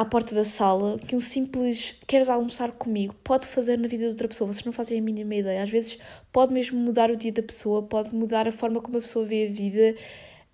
à 0.00 0.04
porta 0.06 0.34
da 0.34 0.44
sala 0.44 0.96
que 0.96 1.14
um 1.14 1.20
simples 1.20 1.94
queres 2.06 2.30
almoçar 2.30 2.72
comigo 2.72 3.14
pode 3.22 3.46
fazer 3.46 3.76
na 3.76 3.86
vida 3.86 4.04
de 4.04 4.08
outra 4.08 4.26
pessoa. 4.26 4.50
Vocês 4.50 4.64
não 4.64 4.72
fazem 4.72 4.98
a 4.98 5.02
mínima 5.02 5.34
ideia. 5.34 5.62
Às 5.62 5.68
vezes 5.68 5.98
pode 6.32 6.54
mesmo 6.54 6.80
mudar 6.80 7.10
o 7.10 7.16
dia 7.16 7.30
da 7.30 7.42
pessoa, 7.42 7.82
pode 7.82 8.14
mudar 8.14 8.48
a 8.48 8.52
forma 8.52 8.80
como 8.80 8.96
a 8.96 9.00
pessoa 9.02 9.26
vê 9.26 9.46
a 9.46 9.52
vida. 9.52 9.94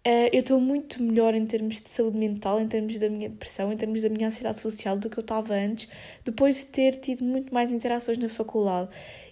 Uh, 0.05 0.31
eu 0.33 0.41
estou 0.41 0.61
muito 0.61 1.01
melhor 1.01 1.33
em 1.33 1.47
termos 1.47 1.81
de 1.81 1.89
saúde 1.89 2.19
mental, 2.19 2.61
em 2.61 2.67
termos 2.67 2.99
da 2.99 3.09
minha 3.09 3.29
depressão, 3.29 3.73
em 3.73 3.77
termos 3.77 4.03
da 4.03 4.09
minha 4.09 4.27
ansiedade 4.27 4.59
social 4.59 4.99
do 4.99 5.09
que 5.09 5.17
eu 5.17 5.23
estava 5.23 5.55
antes, 5.55 5.89
depois 6.25 6.57
de 6.57 6.67
ter 6.67 6.97
tido 6.97 7.25
muito 7.25 7.55
mais 7.55 7.71
interações 7.71 8.19
na 8.19 8.29
faculdade. 8.29 8.91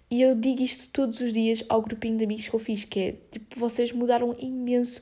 E 0.08 0.22
eu 0.22 0.36
digo 0.36 0.62
isto 0.62 0.90
todos 0.92 1.20
os 1.20 1.32
dias 1.32 1.64
ao 1.68 1.82
grupinho 1.82 2.16
de 2.16 2.22
amigos 2.22 2.46
que 2.46 2.54
eu 2.54 2.60
fiz, 2.60 2.84
que 2.84 3.00
é, 3.00 3.14
tipo, 3.32 3.58
vocês 3.58 3.90
mudaram 3.90 4.32
imenso 4.38 5.00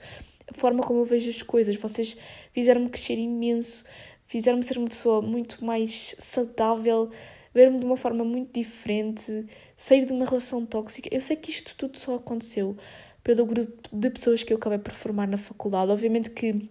a 0.48 0.58
forma 0.58 0.82
como 0.82 1.00
eu 1.00 1.04
vejo 1.04 1.30
as 1.30 1.42
coisas, 1.42 1.76
vocês 1.76 2.16
fizeram-me 2.52 2.88
crescer 2.88 3.18
imenso, 3.18 3.84
fizeram-me 4.32 4.62
ser 4.64 4.78
uma 4.78 4.88
pessoa 4.88 5.20
muito 5.20 5.62
mais 5.62 6.16
saudável, 6.18 7.10
ver-me 7.52 7.78
de 7.78 7.84
uma 7.84 7.98
forma 7.98 8.24
muito 8.24 8.58
diferente, 8.58 9.44
sair 9.76 10.06
de 10.06 10.12
uma 10.14 10.24
relação 10.24 10.64
tóxica. 10.64 11.06
Eu 11.12 11.20
sei 11.20 11.36
que 11.36 11.50
isto 11.50 11.76
tudo 11.76 11.98
só 11.98 12.14
aconteceu 12.14 12.74
pelo 13.22 13.44
grupo 13.44 13.70
de 13.92 14.08
pessoas 14.08 14.42
que 14.42 14.50
eu 14.50 14.56
acabei 14.56 14.78
por 14.78 14.94
formar 14.94 15.28
na 15.28 15.36
faculdade. 15.36 15.92
Obviamente 15.92 16.30
que 16.30 16.66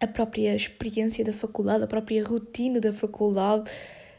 a 0.00 0.06
própria 0.08 0.52
experiência 0.56 1.24
da 1.24 1.32
faculdade, 1.32 1.84
a 1.84 1.86
própria 1.86 2.24
rotina 2.24 2.80
da 2.80 2.92
faculdade 2.92 3.70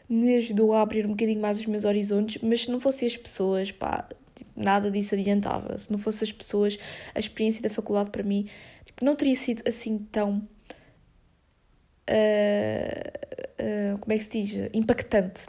me 0.08 0.36
ajudou 0.38 0.72
a 0.72 0.80
abrir 0.80 1.04
um 1.04 1.10
bocadinho 1.10 1.42
mais 1.42 1.58
os 1.58 1.66
meus 1.66 1.84
horizontes, 1.84 2.42
mas 2.42 2.62
se 2.62 2.70
não 2.70 2.80
fossem 2.80 3.06
as 3.06 3.18
pessoas, 3.18 3.70
pá, 3.70 4.08
tipo, 4.34 4.50
nada 4.56 4.90
disso 4.90 5.14
adiantava. 5.14 5.76
Se 5.76 5.92
não 5.92 5.98
fossem 5.98 6.24
as 6.24 6.32
pessoas, 6.32 6.78
a 7.14 7.18
experiência 7.18 7.60
da 7.60 7.68
faculdade 7.68 8.08
para 8.08 8.22
mim 8.22 8.48
tipo, 8.86 9.04
não 9.04 9.14
teria 9.14 9.36
sido 9.36 9.62
assim 9.68 9.98
tão 10.10 10.48
uh, 12.08 13.94
uh, 13.94 13.98
como 13.98 14.12
é 14.12 14.16
que 14.16 14.24
se 14.24 14.30
diz? 14.30 14.70
Impactante. 14.72 15.46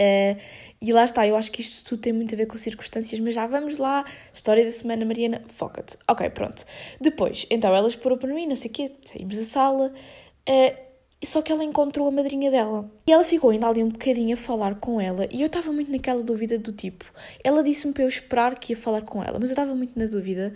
Uh, 0.00 0.36
e 0.82 0.92
lá 0.92 1.04
está, 1.04 1.26
eu 1.26 1.36
acho 1.36 1.52
que 1.52 1.60
isto 1.60 1.88
tudo 1.88 2.00
tem 2.00 2.12
muito 2.12 2.34
a 2.34 2.38
ver 2.38 2.46
com 2.46 2.58
circunstâncias, 2.58 3.20
mas 3.20 3.34
já 3.34 3.46
vamos 3.46 3.78
lá. 3.78 4.04
História 4.32 4.64
da 4.64 4.72
semana, 4.72 5.04
Mariana, 5.04 5.42
foca-te. 5.48 5.96
Ok, 6.08 6.28
pronto. 6.30 6.64
Depois, 7.00 7.46
então 7.50 7.74
ela 7.74 7.88
explorou 7.88 8.18
para 8.18 8.32
mim, 8.34 8.46
não 8.46 8.56
sei 8.56 8.70
o 8.70 8.74
quê, 8.74 8.92
saímos 9.04 9.36
da 9.36 9.44
sala, 9.44 9.92
só 11.22 11.40
que 11.40 11.50
ela 11.50 11.64
encontrou 11.64 12.06
a 12.08 12.10
madrinha 12.10 12.50
dela. 12.50 12.90
E 13.06 13.12
ela 13.12 13.24
ficou 13.24 13.50
ainda 13.50 13.68
ali 13.68 13.82
um 13.82 13.88
bocadinho 13.88 14.34
a 14.34 14.36
falar 14.36 14.74
com 14.74 15.00
ela, 15.00 15.26
e 15.30 15.40
eu 15.40 15.46
estava 15.46 15.72
muito 15.72 15.90
naquela 15.90 16.22
dúvida 16.22 16.58
do 16.58 16.72
tipo. 16.72 17.04
Ela 17.42 17.62
disse-me 17.62 17.92
para 17.92 18.02
eu 18.02 18.08
esperar 18.08 18.58
que 18.58 18.72
ia 18.72 18.76
falar 18.76 19.02
com 19.02 19.22
ela, 19.22 19.38
mas 19.38 19.50
eu 19.50 19.54
estava 19.54 19.74
muito 19.74 19.98
na 19.98 20.06
dúvida 20.06 20.54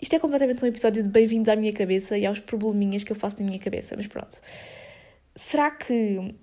isto 0.00 0.14
é 0.14 0.18
completamente 0.18 0.64
um 0.64 0.68
episódio 0.68 1.02
de 1.02 1.08
bem-vindos 1.08 1.48
à 1.48 1.56
minha 1.56 1.72
cabeça 1.72 2.16
e 2.16 2.24
aos 2.24 2.38
probleminhas 2.38 3.02
que 3.02 3.10
eu 3.10 3.16
faço 3.16 3.40
na 3.40 3.46
minha 3.46 3.58
cabeça, 3.58 3.96
mas 3.96 4.06
pronto. 4.06 4.40
Será 5.34 5.72
que 5.72 6.36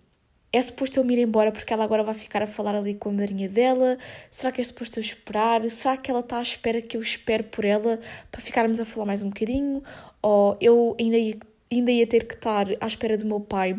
é 0.52 0.62
suposto 0.62 1.00
eu 1.00 1.06
me 1.06 1.16
ir 1.16 1.20
embora 1.20 1.54
porque 1.54 1.74
ela 1.74 1.84
agora 1.86 2.04
vai 2.04 2.14
ficar 2.14 2.44
a 2.44 2.48
falar 2.48 2.76
ali 2.76 2.96
com 2.96 3.10
a 3.10 3.12
madrinha 3.14 3.48
dela? 3.48 3.98
Será 4.30 4.52
que 4.52 4.60
é 4.60 4.64
suposto 4.64 5.00
eu 5.00 5.02
esperar? 5.02 5.70
Será 5.70 5.96
que 5.96 6.12
ela 6.12 6.20
está 6.20 6.38
à 6.38 6.42
espera 6.42 6.82
que 6.82 6.98
eu 6.98 7.02
espere 7.02 7.44
por 7.44 7.64
ela 7.64 8.00
para 8.30 8.42
ficarmos 8.42 8.80
a 8.82 8.86
falar 8.86 9.06
mais 9.06 9.22
um 9.24 9.30
bocadinho? 9.30 9.82
Ou 10.22 10.58
eu 10.60 10.96
ainda 11.00 11.18
ia, 11.18 11.36
ainda 11.72 11.92
ia 11.92 12.08
ter 12.08 12.26
que 12.26 12.34
estar 12.34 12.68
à 12.82 12.88
espera 12.88 13.18
do 13.18 13.26
meu 13.26 13.40
pai? 13.40 13.78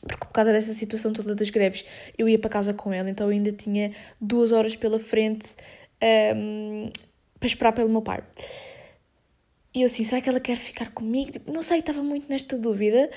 Porque 0.00 0.26
por 0.26 0.32
causa 0.32 0.52
dessa 0.52 0.72
situação 0.74 1.12
toda 1.12 1.34
das 1.34 1.50
greves, 1.50 1.84
eu 2.16 2.28
ia 2.28 2.38
para 2.38 2.50
casa 2.50 2.72
com 2.72 2.92
ela, 2.92 3.10
então 3.10 3.26
eu 3.26 3.32
ainda 3.32 3.50
tinha 3.50 3.92
duas 4.20 4.52
horas 4.52 4.76
pela 4.76 4.98
frente 4.98 5.56
um, 6.36 6.90
para 7.38 7.46
esperar 7.46 7.72
pelo 7.72 7.88
meu 7.88 8.02
pai. 8.02 8.22
E 9.74 9.82
eu 9.82 9.86
assim, 9.86 10.04
será 10.04 10.20
que 10.20 10.28
ela 10.28 10.40
quer 10.40 10.56
ficar 10.56 10.90
comigo? 10.90 11.32
Tipo, 11.32 11.52
não 11.52 11.62
sei, 11.62 11.78
estava 11.78 12.02
muito 12.02 12.28
nesta 12.28 12.58
dúvida. 12.58 13.10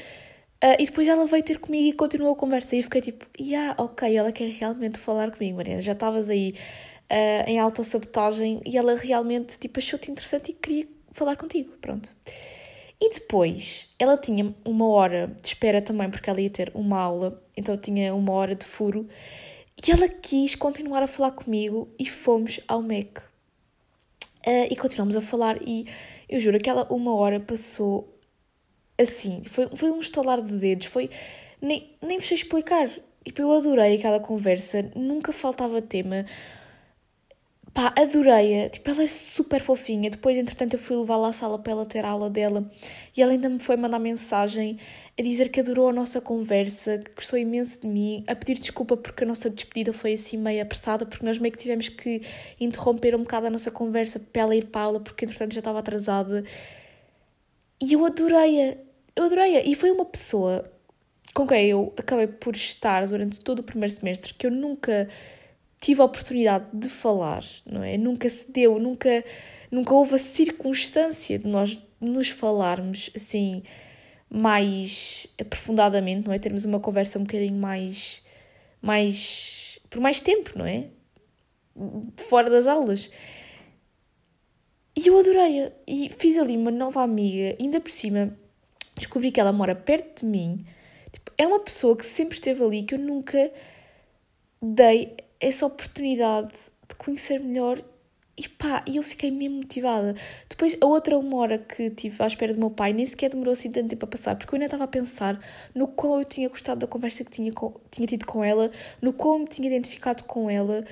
Uh, 0.64 0.80
e 0.80 0.86
depois 0.86 1.08
ela 1.08 1.26
veio 1.26 1.44
ter 1.44 1.60
comigo 1.60 1.90
e 1.90 1.94
continuou 1.94 2.34
a 2.34 2.36
conversa. 2.36 2.76
E 2.76 2.80
eu 2.80 2.84
fiquei 2.84 3.02
tipo, 3.02 3.26
yeah, 3.40 3.76
ok, 3.78 4.16
ela 4.16 4.32
quer 4.32 4.50
realmente 4.50 4.98
falar 4.98 5.32
comigo, 5.32 5.58
Mariana. 5.58 5.82
Já 5.82 5.92
estavas 5.92 6.30
aí 6.30 6.56
uh, 7.12 7.50
em 7.50 7.60
autossabotagem 7.60 8.62
e 8.66 8.78
ela 8.78 8.96
realmente 8.96 9.60
tipo, 9.60 9.80
achou-te 9.80 10.10
interessante 10.10 10.52
e 10.52 10.54
queria 10.54 10.88
falar 11.12 11.36
contigo. 11.36 11.72
Pronto. 11.82 12.16
E 13.02 13.14
depois 13.14 13.90
ela 14.00 14.18
tinha 14.18 14.56
uma 14.64 14.88
hora 14.88 15.36
de 15.42 15.48
espera 15.50 15.82
também, 15.82 16.10
porque 16.10 16.30
ela 16.30 16.40
ia 16.40 16.50
ter 16.50 16.72
uma 16.74 16.98
aula, 16.98 17.44
então 17.56 17.78
tinha 17.78 18.16
uma 18.16 18.32
hora 18.32 18.56
de 18.56 18.66
furo. 18.66 19.08
E 19.86 19.92
ela 19.92 20.08
quis 20.08 20.56
continuar 20.56 21.04
a 21.04 21.08
falar 21.08 21.32
comigo 21.32 21.94
e 22.00 22.06
fomos 22.10 22.62
ao 22.68 22.82
MEC. 22.82 23.22
Uh, 24.46 24.68
e 24.70 24.75
continuamos 24.75 25.16
a 25.16 25.22
falar 25.22 25.58
e 25.66 25.88
eu 26.30 26.40
juro, 26.40 26.58
aquela 26.58 26.86
uma 26.92 27.16
hora 27.16 27.40
passou 27.40 28.16
assim. 28.98 29.44
Foi, 29.46 29.68
foi 29.75 29.92
um 29.92 30.00
estalar 30.00 30.42
de 30.42 30.58
dedos. 30.58 30.88
Foi. 30.88 31.10
Nem, 31.62 31.96
nem 32.02 32.18
vos 32.18 32.28
sei 32.28 32.38
explicar. 32.38 32.90
Tipo, 33.24 33.42
eu 33.42 33.52
adorei 33.52 33.96
aquela 33.96 34.20
conversa. 34.20 34.92
Nunca 34.96 35.32
faltava 35.34 35.82
tema. 35.82 36.25
Pá, 37.75 37.94
adorei-a. 37.98 38.70
Tipo, 38.70 38.89
ela 38.91 39.03
é 39.03 39.08
super 39.08 39.60
fofinha. 39.62 40.10
Depois, 40.10 40.38
entretanto, 40.38 40.75
eu 40.75 40.79
fui 40.79 40.96
levá-la 40.96 41.27
à 41.27 41.34
sala 41.34 41.60
para 41.60 41.74
ela 41.74 41.86
ter 41.86 42.05
a 42.05 42.10
aula 42.10 42.29
dela 42.29 42.72
e 43.15 43.22
ela 43.22 43.34
ainda 43.34 43.50
me 43.50 43.60
foi 43.60 43.75
mandar 43.75 44.00
mensagem 44.00 44.77
a 45.20 45.22
dizer 45.22 45.50
que 45.50 45.60
adorou 45.60 45.89
a 45.89 45.94
nossa 45.94 46.22
conversa, 46.22 47.00
que 47.00 47.13
gostou 47.13 47.38
imenso 47.38 47.82
de 47.82 47.88
mim, 47.88 48.24
a 48.27 48.36
pedir 48.36 48.60
desculpa 48.62 48.96
porque 48.96 49.25
a 49.25 49.27
nossa 49.27 49.50
despedida 49.50 49.91
foi 49.91 50.13
assim 50.13 50.38
meio 50.38 50.62
apressada, 50.63 51.05
porque 51.05 51.25
nós 51.25 51.38
meio 51.38 51.51
que 51.51 51.60
tivemos 51.60 51.89
que 51.89 52.22
interromper 52.62 53.13
um 53.13 53.24
bocado 53.24 53.48
a 53.48 53.50
nossa 53.50 53.70
conversa 53.70 54.22
para 54.22 54.44
ela 54.44 54.55
ir 54.55 54.67
para 54.67 54.79
a 54.82 54.84
aula, 54.86 55.00
porque 55.01 55.25
entretanto 55.25 55.53
já 55.53 55.60
estava 55.60 55.79
atrasada. 55.79 56.46
E 57.82 57.91
eu 57.91 58.05
adorei-a, 58.05 58.77
eu 59.17 59.25
adorei-a. 59.25 59.65
E 59.65 59.75
foi 59.75 59.91
uma 59.91 60.05
pessoa 60.05 60.72
com 61.34 61.46
quem 61.46 61.67
eu 61.67 61.94
acabei 61.98 62.27
por 62.27 62.55
estar 62.55 63.05
durante 63.05 63.41
todo 63.41 63.60
o 63.60 63.63
primeiro 63.63 63.94
semestre, 63.94 64.34
que 64.34 64.48
eu 64.48 64.51
nunca 64.51 65.10
tive 65.86 66.01
a 66.01 66.06
oportunidade 66.06 66.65
de 66.74 66.89
falar, 66.89 67.46
não 67.63 67.84
é? 67.84 67.96
Nunca 67.96 68.27
se 68.27 68.51
deu, 68.51 68.80
nunca, 68.80 69.24
nunca 69.70 69.94
houve 69.94 70.15
a 70.15 70.18
circunstância 70.18 71.38
de 71.38 71.48
nós 71.48 71.80
nos 72.01 72.30
falarmos 72.30 73.12
assim 73.15 73.62
mais 74.27 75.27
aprofundadamente, 75.39 76.25
não 76.25 76.34
é? 76.34 76.39
Termos 76.39 76.65
uma 76.65 76.80
conversa 76.80 77.20
um 77.20 77.22
bocadinho 77.22 77.54
mais, 77.54 78.24
mais 78.82 79.80
por 79.88 80.00
mais 80.01 80.22
tempo, 80.22 80.58
não 80.58 80.65
é? 80.65 80.88
Fora 82.18 82.50
das 82.50 82.65
aulas. 82.68 83.12
E 84.98 85.06
eu 85.06 85.20
adorei-a. 85.20 85.72
E 85.86 86.10
fiz 86.10 86.36
ali 86.39 86.58
uma 86.58 86.72
nova 86.72 87.04
amiga, 87.04 87.56
ainda 87.60 87.80
por 87.80 87.92
cima 87.92 88.36
descobri 88.96 89.30
que 89.30 89.39
ela 89.39 89.51
mora 89.51 89.75
perto 89.75 90.22
de 90.22 90.25
mim. 90.25 90.65
Tipo, 91.12 91.32
é 91.38 91.46
uma 91.46 91.60
pessoa 91.60 91.96
que 91.96 92.06
sempre 92.08 92.34
esteve 92.34 92.63
ali, 92.63 92.82
que 92.82 92.96
eu 92.96 93.00
nunca 93.00 93.51
dei 94.60 95.15
essa 95.39 95.65
oportunidade 95.65 96.54
de 96.88 96.96
conhecer 96.96 97.39
melhor 97.39 97.82
e 98.38 98.50
pá, 98.50 98.84
eu 98.86 99.01
fiquei 99.01 99.32
mesmo 99.32 99.58
motivada. 99.58 100.13
Depois, 100.50 100.77
a 100.82 100.86
outra 100.86 101.18
uma 101.18 101.38
hora 101.38 101.58
que 101.58 101.89
tive 101.89 102.22
à 102.22 102.27
espera 102.27 102.54
do 102.54 102.60
meu 102.60 102.70
pai, 102.70 102.92
nem 102.92 103.06
sequer 103.06 103.30
demorou 103.30 103.54
assim 103.54 103.72
tanto 103.72 103.89
tempo 103.89 104.04
a 104.04 104.08
passar, 104.10 104.36
porque 104.36 104.54
eu 104.54 104.58
ainda 104.58 104.65
estava 104.65 104.84
a 104.84 104.88
pensar 104.88 105.39
no 105.74 105.88
qual 105.88 106.20
eu 106.20 106.25
tinha 106.25 106.50
gostado 106.50 106.82
da 106.82 106.88
conversa 106.88 107.24
que 107.24 107.32
tinha, 107.32 107.54
com, 107.54 107.74
tinha 107.89 108.06
tido 108.06 108.25
com 108.25 108.44
ela, 108.44 108.70
no 109.01 109.13
qual 109.13 109.39
me 109.39 109.48
tinha 109.48 109.68
identificado 109.68 110.25
com 110.25 110.50
ela. 110.50 110.84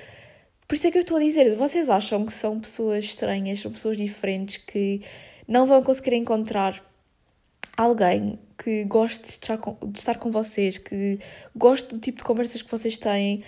Por 0.66 0.74
isso 0.74 0.86
é 0.86 0.90
que 0.90 0.96
eu 0.96 1.02
estou 1.02 1.18
a 1.18 1.20
dizer, 1.20 1.54
vocês 1.56 1.90
acham 1.90 2.24
que 2.24 2.32
são 2.32 2.58
pessoas 2.58 3.04
estranhas, 3.04 3.60
são 3.60 3.70
pessoas 3.70 3.98
diferentes, 3.98 4.56
que 4.56 5.02
não 5.46 5.66
vão 5.66 5.82
conseguir 5.82 6.14
encontrar 6.14 6.82
alguém 7.76 8.38
que 8.56 8.84
goste 8.84 9.20
de 9.20 9.28
estar 9.28 9.58
com, 9.58 9.76
de 9.86 9.98
estar 9.98 10.18
com 10.18 10.30
vocês, 10.30 10.78
que 10.78 11.18
goste 11.54 11.88
do 11.88 11.98
tipo 11.98 12.18
de 12.18 12.24
conversas 12.24 12.62
que 12.62 12.70
vocês 12.70 12.96
têm. 12.98 13.44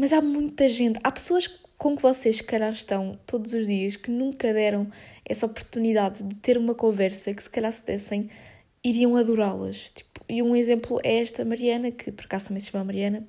Mas 0.00 0.14
há 0.14 0.22
muita 0.22 0.66
gente, 0.66 0.98
há 1.04 1.12
pessoas 1.12 1.46
com 1.76 1.94
que 1.94 2.00
vocês, 2.00 2.38
se 2.38 2.42
calhar, 2.42 2.72
estão 2.72 3.18
todos 3.26 3.52
os 3.52 3.66
dias, 3.66 3.96
que 3.96 4.10
nunca 4.10 4.50
deram 4.50 4.90
essa 5.26 5.44
oportunidade 5.44 6.22
de 6.22 6.36
ter 6.36 6.56
uma 6.56 6.74
conversa, 6.74 7.34
que 7.34 7.42
se 7.42 7.50
calhar 7.50 7.70
se 7.70 7.84
dessem, 7.84 8.30
iriam 8.82 9.14
adorá-las. 9.14 9.90
Tipo, 9.90 10.24
e 10.26 10.42
um 10.42 10.56
exemplo 10.56 10.98
é 11.04 11.16
esta 11.18 11.44
Mariana, 11.44 11.90
que 11.90 12.10
por 12.10 12.24
acaso 12.24 12.46
também 12.46 12.60
se 12.60 12.70
chama 12.70 12.82
Mariana. 12.82 13.28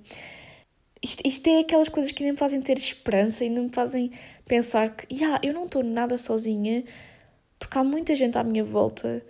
Isto, 1.04 1.28
isto 1.28 1.50
é 1.50 1.60
aquelas 1.60 1.90
coisas 1.90 2.14
que 2.14 2.24
ainda 2.24 2.32
me 2.32 2.40
fazem 2.40 2.62
ter 2.62 2.78
esperança, 2.78 3.44
ainda 3.44 3.60
me 3.60 3.70
fazem 3.70 4.10
pensar 4.48 4.96
que, 4.96 5.14
yeah, 5.14 5.42
eu 5.44 5.54
não 5.54 5.66
estou 5.66 5.84
nada 5.84 6.18
sozinha, 6.18 6.86
porque 7.60 7.78
há 7.78 7.84
muita 7.84 8.16
gente 8.16 8.38
à 8.38 8.46
minha 8.46 8.64
volta 8.64 9.22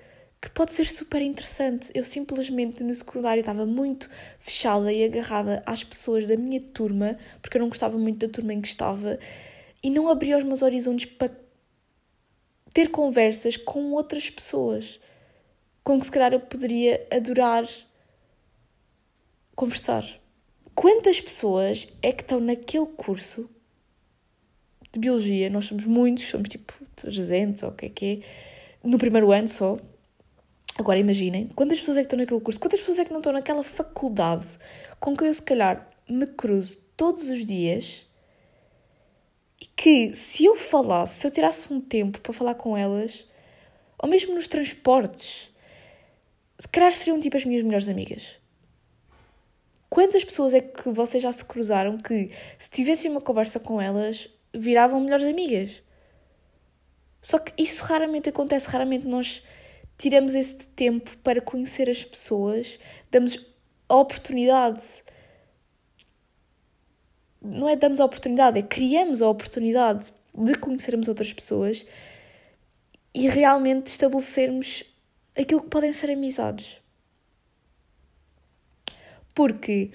que 0.41 0.49
pode 0.49 0.73
ser 0.73 0.85
super 0.87 1.21
interessante. 1.21 1.91
Eu 1.93 2.03
simplesmente 2.03 2.83
no 2.83 2.93
secundário 2.95 3.41
estava 3.41 3.65
muito 3.65 4.09
fechada 4.39 4.91
e 4.91 5.03
agarrada 5.03 5.61
às 5.65 5.83
pessoas 5.83 6.27
da 6.27 6.35
minha 6.35 6.59
turma, 6.59 7.17
porque 7.41 7.57
eu 7.57 7.61
não 7.61 7.69
gostava 7.69 7.97
muito 7.97 8.25
da 8.25 8.33
turma 8.33 8.53
em 8.53 8.59
que 8.59 8.67
estava, 8.67 9.19
e 9.83 9.89
não 9.89 10.09
abria 10.09 10.37
os 10.37 10.43
meus 10.43 10.61
horizontes 10.61 11.05
para 11.05 11.31
ter 12.73 12.89
conversas 12.89 13.55
com 13.57 13.91
outras 13.91 14.29
pessoas 14.29 14.99
com 15.83 15.99
que 15.99 16.05
se 16.05 16.11
calhar 16.11 16.33
eu 16.33 16.39
poderia 16.39 17.05
adorar 17.11 17.67
conversar. 19.55 20.05
Quantas 20.73 21.19
pessoas 21.19 21.87
é 22.01 22.11
que 22.11 22.23
estão 22.23 22.39
naquele 22.39 22.85
curso 22.85 23.49
de 24.91 24.99
biologia? 24.99 25.49
Nós 25.49 25.65
somos 25.65 25.85
muitos, 25.85 26.25
somos 26.25 26.49
tipo 26.49 26.73
300 26.95 27.63
ou 27.63 27.69
o 27.69 27.73
que 27.73 27.85
é 27.85 27.89
que 27.89 28.23
é, 28.83 28.87
no 28.87 28.97
primeiro 28.97 29.31
ano 29.31 29.47
só. 29.47 29.77
Agora 30.77 30.97
imaginem, 30.97 31.47
quantas 31.49 31.79
pessoas 31.79 31.97
é 31.97 32.01
que 32.01 32.05
estão 32.05 32.19
naquele 32.19 32.39
curso, 32.39 32.59
quantas 32.59 32.79
pessoas 32.79 32.99
é 32.99 33.05
que 33.05 33.11
não 33.11 33.19
estão 33.19 33.33
naquela 33.33 33.63
faculdade 33.63 34.57
com 34.99 35.15
que 35.15 35.23
eu 35.23 35.33
se 35.33 35.41
calhar 35.41 35.89
me 36.07 36.25
cruzo 36.25 36.77
todos 36.95 37.29
os 37.29 37.45
dias 37.45 38.05
e 39.59 39.65
que 39.65 40.15
se 40.15 40.45
eu 40.45 40.55
falasse, 40.55 41.19
se 41.19 41.27
eu 41.27 41.31
tirasse 41.31 41.71
um 41.71 41.79
tempo 41.79 42.19
para 42.19 42.33
falar 42.33 42.55
com 42.55 42.75
elas, 42.75 43.27
ou 43.99 44.09
mesmo 44.09 44.33
nos 44.33 44.47
transportes, 44.47 45.49
se 46.57 46.67
calhar 46.67 46.91
seriam 46.93 47.19
tipo 47.19 47.37
as 47.37 47.45
minhas 47.45 47.63
melhores 47.63 47.87
amigas. 47.87 48.39
Quantas 49.89 50.23
pessoas 50.23 50.53
é 50.53 50.61
que 50.61 50.89
vocês 50.89 51.21
já 51.21 51.31
se 51.31 51.43
cruzaram 51.43 51.97
que, 51.97 52.31
se 52.57 52.69
tivessem 52.69 53.11
uma 53.11 53.19
conversa 53.19 53.59
com 53.59 53.81
elas, 53.81 54.29
viravam 54.53 55.01
melhores 55.01 55.27
amigas? 55.27 55.83
Só 57.21 57.37
que 57.37 57.51
isso 57.61 57.83
raramente 57.83 58.29
acontece, 58.29 58.69
raramente 58.69 59.05
nós 59.05 59.43
tiramos 60.01 60.33
esse 60.33 60.55
tempo 60.55 61.15
para 61.19 61.39
conhecer 61.39 61.87
as 61.87 62.03
pessoas, 62.03 62.79
damos 63.11 63.37
a 63.87 63.95
oportunidade. 63.95 65.03
Não 67.39 67.69
é 67.69 67.75
damos 67.75 67.99
a 67.99 68.05
oportunidade, 68.05 68.57
é 68.57 68.63
criamos 68.63 69.21
a 69.21 69.29
oportunidade 69.29 70.11
de 70.33 70.55
conhecermos 70.55 71.07
outras 71.07 71.31
pessoas 71.31 71.85
e 73.13 73.27
realmente 73.27 73.87
estabelecermos 73.87 74.83
aquilo 75.37 75.61
que 75.61 75.69
podem 75.69 75.93
ser 75.93 76.09
amizades. 76.09 76.81
Porque 79.35 79.91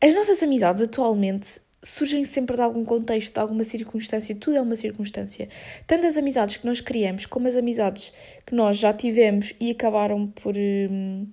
as 0.00 0.14
nossas 0.14 0.40
amizades 0.44 0.80
atualmente 0.80 1.60
surgem 1.84 2.24
sempre 2.24 2.56
de 2.56 2.62
algum 2.62 2.84
contexto, 2.84 3.34
de 3.34 3.40
alguma 3.40 3.62
circunstância, 3.62 4.34
tudo 4.34 4.56
é 4.56 4.60
uma 4.60 4.74
circunstância. 4.74 5.48
Tanto 5.86 6.06
as 6.06 6.16
amizades 6.16 6.56
que 6.56 6.66
nós 6.66 6.80
criamos, 6.80 7.26
como 7.26 7.46
as 7.46 7.56
amizades 7.56 8.12
que 8.46 8.54
nós 8.54 8.78
já 8.78 8.92
tivemos 8.92 9.52
e 9.60 9.70
acabaram 9.70 10.28
por, 10.28 10.54
hum, 10.56 11.26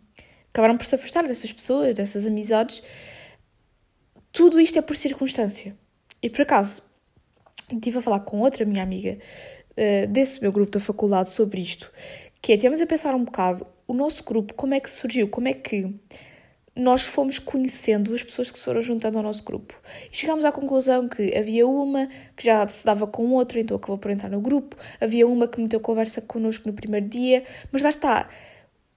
acabaram 0.49 0.77
por 0.77 0.85
se 0.85 0.95
afastar 0.95 1.25
dessas 1.25 1.51
pessoas, 1.53 1.95
dessas 1.95 2.27
amizades, 2.27 2.83
tudo 4.31 4.59
isto 4.59 4.77
é 4.77 4.81
por 4.81 4.95
circunstância. 4.95 5.75
E 6.21 6.29
por 6.29 6.41
acaso, 6.41 6.83
estive 7.71 7.97
a 7.97 8.01
falar 8.01 8.19
com 8.19 8.41
outra 8.41 8.65
minha 8.65 8.83
amiga 8.83 9.17
uh, 9.71 10.07
desse 10.07 10.41
meu 10.41 10.51
grupo 10.51 10.73
da 10.73 10.79
faculdade 10.79 11.29
sobre 11.29 11.61
isto, 11.61 11.91
que 12.41 12.53
é, 12.53 12.57
temos 12.57 12.81
a 12.81 12.85
pensar 12.85 13.15
um 13.15 13.23
bocado 13.23 13.65
o 13.87 13.93
nosso 13.93 14.23
grupo, 14.23 14.53
como 14.53 14.73
é 14.73 14.79
que 14.79 14.89
surgiu, 14.89 15.27
como 15.27 15.47
é 15.47 15.53
que 15.53 15.93
nós 16.75 17.03
fomos 17.03 17.37
conhecendo 17.37 18.13
as 18.13 18.23
pessoas 18.23 18.49
que 18.49 18.57
se 18.57 18.63
foram 18.63 18.81
juntando 18.81 19.17
ao 19.17 19.23
nosso 19.23 19.43
grupo. 19.43 19.79
E 20.11 20.15
chegámos 20.15 20.45
à 20.45 20.51
conclusão 20.51 21.07
que 21.07 21.35
havia 21.35 21.67
uma 21.67 22.07
que 22.35 22.45
já 22.45 22.65
se 22.67 22.85
dava 22.85 23.05
com 23.05 23.29
outra, 23.31 23.59
então 23.59 23.75
acabou 23.75 23.97
por 23.97 24.09
entrar 24.09 24.29
no 24.29 24.39
grupo. 24.39 24.77
Havia 24.99 25.27
uma 25.27 25.47
que 25.47 25.59
meteu 25.59 25.79
conversa 25.79 26.21
connosco 26.21 26.67
no 26.67 26.73
primeiro 26.73 27.07
dia, 27.07 27.43
mas 27.71 27.83
lá 27.83 27.89
está. 27.89 28.29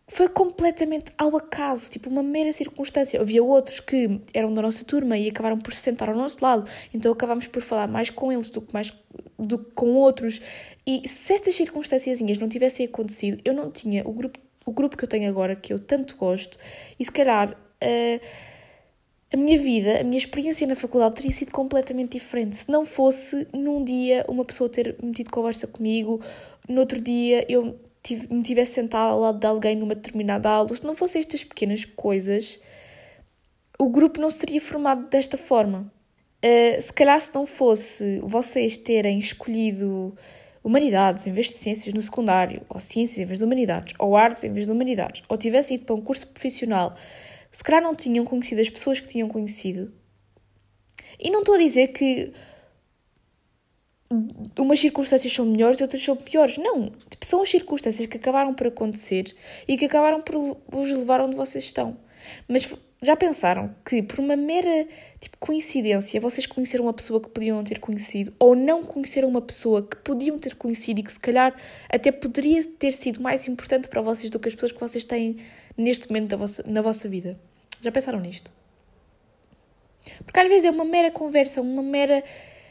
Foi 0.07 0.29
completamente 0.29 1.13
ao 1.19 1.35
acaso, 1.37 1.91
tipo 1.91 2.09
uma 2.11 2.23
mera 2.23 2.53
circunstância. 2.53 3.21
Havia 3.21 3.43
outros 3.43 3.81
que 3.81 4.21
eram 4.33 4.55
da 4.55 4.63
nossa 4.63 4.85
turma 4.85 5.19
e 5.19 5.29
acabaram 5.29 5.59
por 5.59 5.75
se 5.75 5.81
sentar 5.81 6.11
ao 6.11 6.15
nosso 6.15 6.39
lado, 6.43 6.71
então 6.93 7.11
acabámos 7.11 7.49
por 7.49 7.63
falar 7.63 7.89
mais 7.89 8.11
com 8.11 8.31
eles 8.31 8.51
do 8.51 8.61
que, 8.61 8.73
mais, 8.73 8.93
do 9.39 9.59
que 9.59 9.73
com 9.73 9.95
outros. 9.95 10.41
E 10.87 11.09
se 11.09 11.33
estas 11.33 11.55
circunstâncias 11.57 12.21
não 12.21 12.49
tivessem 12.49 12.87
acontecido, 12.87 13.41
eu 13.45 13.55
não 13.55 13.71
tinha 13.71 14.07
o 14.07 14.13
grupo 14.13 14.39
o 14.67 14.73
grupo 14.73 14.97
que 14.97 15.05
eu 15.05 15.09
tenho 15.09 15.29
agora, 15.29 15.55
que 15.55 15.73
eu 15.73 15.79
tanto 15.79 16.17
gosto, 16.17 16.59
e 16.99 17.05
se 17.05 17.13
calhar 17.13 17.55
a 17.81 19.37
minha 19.37 19.59
vida, 19.59 20.01
a 20.01 20.05
minha 20.05 20.17
experiência 20.17 20.65
na 20.67 20.77
faculdade 20.77 21.17
teria 21.17 21.33
sido 21.33 21.51
completamente 21.51 22.13
diferente. 22.13 22.57
Se 22.57 22.71
não 22.71 22.85
fosse 22.85 23.49
num 23.53 23.83
dia 23.83 24.25
uma 24.29 24.45
pessoa 24.45 24.71
ter 24.71 24.95
metido 25.03 25.31
conversa 25.31 25.67
comigo, 25.67 26.21
no 26.69 26.81
outro 26.81 27.01
dia 27.01 27.45
eu 27.49 27.77
tive, 28.03 28.33
me 28.33 28.43
tivesse 28.43 28.75
sentado 28.75 29.11
ao 29.11 29.19
lado 29.19 29.39
de 29.41 29.47
alguém 29.47 29.75
numa 29.75 29.95
determinada 29.95 30.49
aula, 30.49 30.77
se 30.77 30.85
não 30.85 30.95
fossem 30.95 31.19
estas 31.19 31.43
pequenas 31.43 31.85
coisas, 31.85 32.61
o 33.79 33.89
grupo 33.89 34.21
não 34.21 34.31
se 34.31 34.39
teria 34.39 34.61
formado 34.61 35.09
desta 35.09 35.37
forma. 35.37 35.93
Uh, 36.45 36.81
se 36.81 36.93
calhar 36.93 37.19
se 37.21 37.35
não 37.35 37.47
fosse 37.47 38.21
vocês 38.23 38.77
terem 38.77 39.19
escolhido 39.19 40.15
humanidades 40.63 41.27
em 41.27 41.33
vez 41.33 41.49
de 41.49 41.55
ciências 41.55 41.93
no 41.93 42.01
secundário, 42.01 42.63
ou 42.69 42.79
ciências 42.79 43.19
em 43.19 43.25
vez 43.25 43.41
de 43.41 43.45
humanidades, 43.45 43.95
ou 43.99 44.17
artes 44.17 44.45
em 44.45 44.53
vez 44.53 44.67
de 44.67 44.73
humanidades, 44.73 45.23
ou 45.29 45.37
tivessem 45.37 45.77
ido 45.77 45.87
para 45.87 45.95
um 45.95 46.01
curso 46.01 46.27
profissional 46.29 46.95
se 47.55 47.63
calhar 47.63 47.81
não 47.81 47.95
tinham 47.95 48.25
conhecido 48.25 48.61
as 48.61 48.69
pessoas 48.69 48.99
que 48.99 49.07
tinham 49.07 49.29
conhecido. 49.29 49.93
E 51.21 51.31
não 51.31 51.39
estou 51.39 51.55
a 51.55 51.59
dizer 51.59 51.93
que 51.93 52.33
umas 54.59 54.81
circunstâncias 54.81 55.33
são 55.33 55.47
melhores 55.47 55.79
e 55.79 55.85
outras 55.85 56.03
são 56.03 56.17
piores. 56.17 56.59
Não. 56.59 56.91
Tipo, 57.09 57.25
são 57.25 57.43
as 57.43 57.49
circunstâncias 57.49 58.09
que 58.09 58.17
acabaram 58.17 58.53
por 58.55 58.67
acontecer 58.67 59.37
e 59.69 59.77
que 59.77 59.85
acabaram 59.85 60.21
por 60.21 60.59
vos 60.67 60.91
levar 60.91 61.21
onde 61.21 61.37
vocês 61.37 61.63
estão. 61.63 61.97
Mas 62.49 62.69
já 63.05 63.15
pensaram 63.15 63.75
que 63.85 64.03
por 64.03 64.19
uma 64.21 64.37
mera 64.37 64.89
tipo, 65.21 65.37
coincidência 65.39 66.21
vocês 66.21 66.47
conheceram 66.47 66.85
uma 66.85 66.93
pessoa 66.93 67.21
que 67.21 67.29
podiam 67.29 67.63
ter 67.63 67.79
conhecido 67.79 68.33
ou 68.39 68.57
não 68.57 68.83
conheceram 68.83 69.29
uma 69.29 69.43
pessoa 69.43 69.83
que 69.83 69.97
podiam 69.99 70.39
ter 70.39 70.55
conhecido 70.55 71.01
e 71.01 71.03
que 71.03 71.13
se 71.13 71.21
calhar 71.21 71.55
até 71.89 72.11
poderia 72.11 72.65
ter 72.65 72.93
sido 72.93 73.23
mais 73.23 73.47
importante 73.47 73.89
para 73.89 74.01
vocês 74.01 74.31
do 74.31 74.41
que 74.41 74.49
as 74.49 74.55
pessoas 74.55 74.73
que 74.73 74.81
vocês 74.81 75.05
têm 75.05 75.37
neste 75.77 76.09
momento 76.09 76.37
vossa, 76.39 76.65
na 76.67 76.81
vossa 76.81 77.09
vida? 77.09 77.39
Já 77.81 77.93
pensaram 77.93 78.19
nisto? 78.21 78.51
Porque 80.25 80.41
às 80.41 80.49
vezes 80.49 80.65
é 80.65 80.71
uma 80.71 80.85
mera 80.85 81.11
conversa, 81.11 81.61
uma 81.61 81.83
mera. 81.83 82.23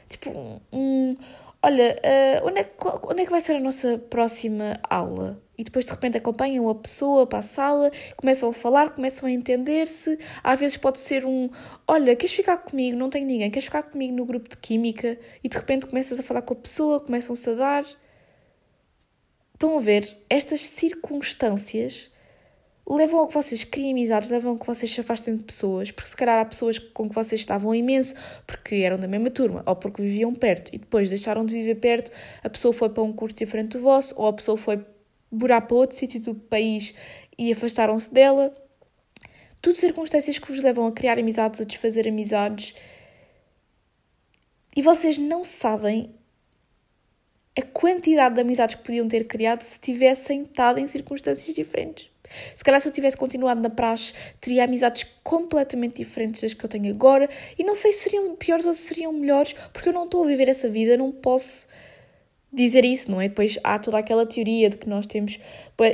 Tipo, 0.07 0.61
um. 0.71 1.15
Olha, 1.61 1.95
uh, 1.95 2.47
onde, 2.47 2.59
é, 2.59 2.69
onde 3.03 3.21
é 3.21 3.25
que 3.25 3.31
vai 3.31 3.41
ser 3.41 3.55
a 3.55 3.59
nossa 3.59 3.97
próxima 3.97 4.79
aula? 4.89 5.41
E 5.57 5.63
depois 5.63 5.85
de 5.85 5.91
repente 5.91 6.17
acompanham 6.17 6.67
a 6.67 6.75
pessoa 6.75 7.27
para 7.27 7.39
a 7.39 7.43
sala, 7.43 7.91
começam 8.17 8.49
a 8.49 8.53
falar, 8.53 8.91
começam 8.91 9.27
a 9.27 9.31
entender-se. 9.31 10.17
Às 10.43 10.59
vezes 10.59 10.77
pode 10.77 10.99
ser 10.99 11.25
um: 11.25 11.49
Olha, 11.87 12.15
queres 12.15 12.33
ficar 12.33 12.57
comigo? 12.57 12.97
Não 12.97 13.09
tenho 13.09 13.27
ninguém, 13.27 13.51
queres 13.51 13.65
ficar 13.65 13.83
comigo 13.83 14.15
no 14.15 14.25
grupo 14.25 14.49
de 14.49 14.57
química? 14.57 15.17
E 15.43 15.49
de 15.49 15.57
repente 15.57 15.85
começas 15.85 16.19
a 16.19 16.23
falar 16.23 16.41
com 16.41 16.53
a 16.53 16.57
pessoa, 16.57 16.99
começam-se 16.99 17.49
a 17.51 17.53
dar. 17.53 17.85
Estão 19.53 19.77
a 19.77 19.79
ver? 19.79 20.17
Estas 20.29 20.61
circunstâncias 20.61 22.11
levam 22.89 23.23
a 23.23 23.27
que 23.27 23.33
vocês 23.33 23.63
criem 23.63 23.91
amizades, 23.91 24.29
levam 24.29 24.55
a 24.55 24.59
que 24.59 24.65
vocês 24.65 24.91
se 24.91 24.99
afastem 24.99 25.35
de 25.37 25.43
pessoas, 25.43 25.89
porque 25.91 26.09
se 26.09 26.15
calhar 26.15 26.39
há 26.39 26.45
pessoas 26.45 26.77
com 26.77 27.07
que 27.07 27.15
vocês 27.15 27.39
estavam 27.39 27.73
imenso 27.73 28.13
porque 28.45 28.75
eram 28.75 28.99
da 28.99 29.07
mesma 29.07 29.29
turma 29.29 29.63
ou 29.65 29.75
porque 29.75 30.01
viviam 30.01 30.33
perto 30.33 30.73
e 30.73 30.77
depois 30.77 31.09
deixaram 31.09 31.45
de 31.45 31.55
viver 31.55 31.75
perto, 31.75 32.11
a 32.43 32.49
pessoa 32.49 32.73
foi 32.73 32.89
para 32.89 33.03
um 33.03 33.13
curso 33.13 33.37
diferente 33.37 33.77
do 33.77 33.79
vosso 33.79 34.13
ou 34.17 34.27
a 34.27 34.33
pessoa 34.33 34.57
foi 34.57 34.83
morar 35.33 35.61
para 35.61 35.75
outro 35.75 35.97
sítio 35.97 36.19
do 36.19 36.35
país 36.35 36.93
e 37.37 37.51
afastaram-se 37.51 38.13
dela. 38.13 38.53
Tudo 39.61 39.77
circunstâncias 39.77 40.37
que 40.37 40.51
vos 40.51 40.61
levam 40.61 40.87
a 40.87 40.91
criar 40.91 41.17
amizades, 41.17 41.61
a 41.61 41.63
desfazer 41.63 42.07
amizades. 42.07 42.73
E 44.75 44.81
vocês 44.81 45.17
não 45.17 45.43
sabem 45.43 46.13
a 47.57 47.61
quantidade 47.61 48.35
de 48.35 48.41
amizades 48.41 48.75
que 48.75 48.83
podiam 48.83 49.07
ter 49.07 49.25
criado 49.25 49.61
se 49.61 49.79
tivessem 49.79 50.43
estado 50.43 50.79
em 50.79 50.87
circunstâncias 50.87 51.55
diferentes. 51.55 52.09
Se 52.55 52.63
calhar 52.63 52.81
se 52.81 52.87
eu 52.87 52.91
tivesse 52.91 53.15
continuado 53.15 53.61
na 53.61 53.69
praxe, 53.69 54.13
teria 54.41 54.63
amizades 54.63 55.05
completamente 55.23 55.97
diferentes 55.97 56.41
das 56.41 56.53
que 56.53 56.65
eu 56.65 56.69
tenho 56.69 56.93
agora 56.93 57.29
e 57.57 57.63
não 57.63 57.75
sei 57.75 57.93
se 57.93 58.03
seriam 58.03 58.35
piores 58.35 58.65
ou 58.65 58.73
se 58.73 58.81
seriam 58.81 59.13
melhores, 59.13 59.53
porque 59.71 59.89
eu 59.89 59.93
não 59.93 60.05
estou 60.05 60.23
a 60.23 60.27
viver 60.27 60.47
essa 60.47 60.67
vida, 60.67 60.97
não 60.97 61.11
posso 61.11 61.67
dizer 62.53 62.85
isso, 62.85 63.11
não 63.11 63.19
é? 63.19 63.27
Depois 63.27 63.57
há 63.63 63.79
toda 63.79 63.97
aquela 63.97 64.25
teoria 64.25 64.69
de 64.69 64.77
que 64.77 64.87
nós 64.87 65.07
temos. 65.07 65.39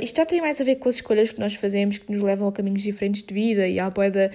Isto 0.02 0.16
já 0.18 0.26
tem 0.26 0.40
mais 0.40 0.60
a 0.60 0.64
ver 0.64 0.76
com 0.76 0.88
as 0.88 0.96
escolhas 0.96 1.30
que 1.30 1.40
nós 1.40 1.54
fazemos 1.54 1.98
que 1.98 2.12
nos 2.12 2.22
levam 2.22 2.46
a 2.48 2.52
caminhos 2.52 2.82
diferentes 2.82 3.22
de 3.22 3.32
vida 3.32 3.66
e 3.66 3.80
há 3.80 3.88
boeda 3.88 4.30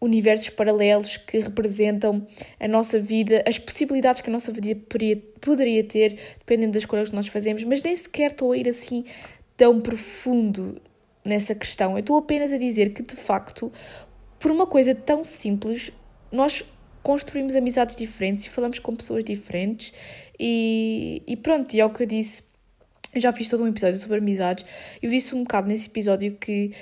universos 0.00 0.50
paralelos 0.50 1.16
que 1.16 1.38
representam 1.38 2.26
a 2.60 2.68
nossa 2.68 3.00
vida, 3.00 3.42
as 3.46 3.58
possibilidades 3.58 4.20
que 4.20 4.28
a 4.28 4.32
nossa 4.32 4.52
vida 4.52 4.78
poderia, 5.40 5.82
ter, 5.82 6.18
dependendo 6.38 6.72
das 6.72 6.82
escolhas 6.82 7.08
que 7.08 7.16
nós 7.16 7.26
fazemos, 7.26 7.64
mas 7.64 7.82
nem 7.82 7.96
sequer 7.96 8.30
estou 8.30 8.52
a 8.52 8.56
ir 8.56 8.68
assim 8.68 9.04
tão 9.56 9.80
profundo 9.80 10.80
nessa 11.24 11.54
questão. 11.54 11.92
Eu 11.92 12.00
estou 12.00 12.18
apenas 12.18 12.52
a 12.52 12.58
dizer 12.58 12.92
que, 12.92 13.02
de 13.02 13.16
facto, 13.16 13.72
por 14.38 14.50
uma 14.50 14.66
coisa 14.66 14.94
tão 14.94 15.24
simples, 15.24 15.90
nós 16.30 16.62
construímos 17.02 17.54
amizades 17.56 17.96
diferentes 17.96 18.44
e 18.44 18.50
falamos 18.50 18.78
com 18.78 18.94
pessoas 18.94 19.24
diferentes 19.24 19.92
e, 20.38 21.22
e 21.26 21.36
pronto, 21.36 21.74
e 21.74 21.80
é 21.80 21.84
o 21.84 21.90
que 21.90 22.02
eu 22.02 22.06
disse. 22.06 22.44
Eu 23.14 23.20
já 23.20 23.32
fiz 23.32 23.48
todo 23.48 23.62
um 23.62 23.68
episódio 23.68 23.98
sobre 24.00 24.18
amizades. 24.18 24.64
Eu 25.00 25.08
disse 25.08 25.34
um 25.34 25.44
bocado 25.44 25.68
nesse 25.68 25.86
episódio 25.86 26.36
que 26.36 26.72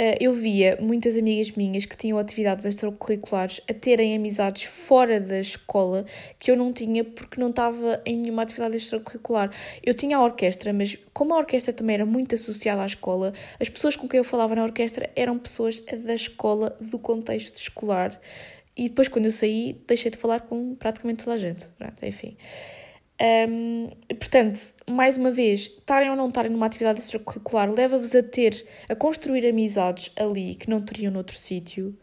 uh, 0.00 0.16
eu 0.18 0.32
via 0.32 0.78
muitas 0.80 1.16
amigas 1.18 1.50
minhas 1.50 1.84
que 1.84 1.94
tinham 1.96 2.18
atividades 2.18 2.64
extracurriculares 2.64 3.60
a 3.68 3.74
terem 3.74 4.16
amizades 4.16 4.62
fora 4.64 5.20
da 5.20 5.38
escola 5.38 6.06
que 6.38 6.50
eu 6.50 6.56
não 6.56 6.72
tinha 6.72 7.04
porque 7.04 7.38
não 7.38 7.50
estava 7.50 8.00
em 8.06 8.16
nenhuma 8.16 8.42
atividade 8.42 8.78
extracurricular. 8.78 9.50
Eu 9.82 9.92
tinha 9.92 10.16
a 10.16 10.24
orquestra, 10.24 10.72
mas 10.72 10.96
como 11.12 11.34
a 11.34 11.38
orquestra 11.38 11.74
também 11.74 11.94
era 11.94 12.06
muito 12.06 12.34
associada 12.34 12.82
à 12.82 12.86
escola, 12.86 13.34
as 13.60 13.68
pessoas 13.68 13.94
com 13.94 14.08
quem 14.08 14.18
eu 14.18 14.24
falava 14.24 14.54
na 14.54 14.64
orquestra 14.64 15.10
eram 15.14 15.38
pessoas 15.38 15.78
da 15.78 16.14
escola, 16.14 16.74
do 16.80 16.98
contexto 16.98 17.56
escolar. 17.56 18.18
E 18.74 18.88
depois, 18.88 19.08
quando 19.08 19.26
eu 19.26 19.32
saí, 19.32 19.76
deixei 19.86 20.10
de 20.10 20.16
falar 20.16 20.40
com 20.40 20.74
praticamente 20.74 21.24
toda 21.24 21.36
a 21.36 21.38
gente. 21.38 21.68
Pronto, 21.76 22.06
enfim. 22.06 22.36
Um, 23.22 23.88
portanto, 24.18 24.74
mais 24.90 25.16
uma 25.16 25.30
vez, 25.30 25.60
estarem 25.60 26.10
ou 26.10 26.16
não 26.16 26.26
estarem 26.26 26.50
numa 26.50 26.66
atividade 26.66 26.98
extracurricular 26.98 27.70
leva-vos 27.70 28.16
a 28.16 28.22
ter, 28.22 28.66
a 28.88 28.96
construir 28.96 29.46
amizades 29.46 30.10
ali 30.16 30.56
que 30.56 30.68
não 30.68 30.80
teriam 30.80 31.12
noutro 31.12 31.36
sítio. 31.36 31.96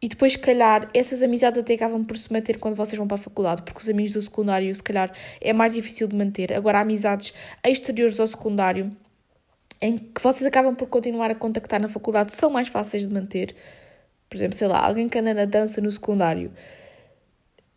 E 0.00 0.06
depois, 0.08 0.34
se 0.34 0.38
calhar, 0.38 0.88
essas 0.94 1.24
amizades 1.24 1.58
até 1.58 1.74
acabam 1.74 2.04
por 2.04 2.16
se 2.16 2.32
manter 2.32 2.58
quando 2.60 2.76
vocês 2.76 2.96
vão 2.96 3.08
para 3.08 3.16
a 3.16 3.18
faculdade, 3.20 3.62
porque 3.62 3.80
os 3.80 3.88
amigos 3.88 4.12
do 4.12 4.22
secundário, 4.22 4.72
se 4.72 4.82
calhar, 4.82 5.12
é 5.40 5.52
mais 5.52 5.74
difícil 5.74 6.06
de 6.06 6.14
manter. 6.14 6.52
Agora, 6.52 6.78
amizades 6.78 7.34
exteriores 7.66 8.20
ao 8.20 8.28
secundário, 8.28 8.96
em 9.82 9.98
que 9.98 10.22
vocês 10.22 10.46
acabam 10.46 10.76
por 10.76 10.86
continuar 10.86 11.32
a 11.32 11.34
contactar 11.34 11.80
na 11.80 11.88
faculdade, 11.88 12.32
são 12.32 12.48
mais 12.48 12.68
fáceis 12.68 13.08
de 13.08 13.12
manter. 13.12 13.56
Por 14.30 14.36
exemplo, 14.36 14.54
sei 14.54 14.68
lá, 14.68 14.86
alguém 14.86 15.08
que 15.08 15.18
anda 15.18 15.34
na 15.34 15.46
dança 15.46 15.80
no 15.80 15.90
secundário 15.90 16.52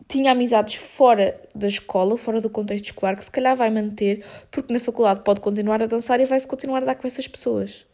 tinha 0.07 0.31
amizades 0.31 0.75
fora 0.75 1.39
da 1.53 1.67
escola, 1.67 2.17
fora 2.17 2.41
do 2.41 2.49
contexto 2.49 2.85
escolar, 2.85 3.15
que 3.15 3.23
se 3.23 3.31
calhar 3.31 3.55
vai 3.55 3.69
manter, 3.69 4.23
porque 4.49 4.73
na 4.73 4.79
faculdade 4.79 5.21
pode 5.21 5.39
continuar 5.39 5.81
a 5.81 5.85
dançar 5.85 6.19
e 6.19 6.25
vai-se 6.25 6.47
continuar 6.47 6.81
a 6.81 6.85
dar 6.85 6.95
com 6.95 7.07
essas 7.07 7.27
pessoas. 7.27 7.85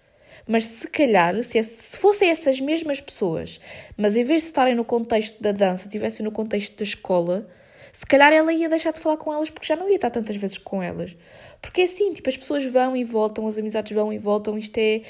Mas 0.48 0.66
se 0.66 0.88
calhar, 0.88 1.42
se, 1.44 1.62
se 1.62 1.98
fossem 2.00 2.30
essas 2.30 2.60
mesmas 2.60 3.02
pessoas, 3.02 3.60
mas 3.98 4.16
em 4.16 4.24
vez 4.24 4.44
de 4.44 4.48
estarem 4.48 4.76
no 4.76 4.86
contexto 4.86 5.42
da 5.42 5.52
dança, 5.52 5.84
estivessem 5.84 6.24
no 6.24 6.32
contexto 6.32 6.78
da 6.78 6.84
escola, 6.84 7.48
se 7.92 8.06
calhar 8.06 8.32
ela 8.32 8.54
ia 8.54 8.70
deixar 8.70 8.92
de 8.94 9.00
falar 9.00 9.18
com 9.18 9.34
elas 9.34 9.50
porque 9.50 9.68
já 9.68 9.76
não 9.76 9.90
ia 9.90 9.96
estar 9.96 10.10
tantas 10.10 10.36
vezes 10.36 10.58
com 10.58 10.82
elas. 10.82 11.16
Porque 11.62 11.82
é 11.82 11.84
assim, 11.84 12.14
tipo, 12.14 12.30
as 12.30 12.38
pessoas 12.38 12.64
vão 12.66 12.96
e 12.96 13.04
voltam, 13.04 13.48
as 13.48 13.58
amizades 13.58 13.92
vão 13.92 14.14
e 14.14 14.18
voltam, 14.18 14.58
isto 14.58 14.78
é 14.78 15.02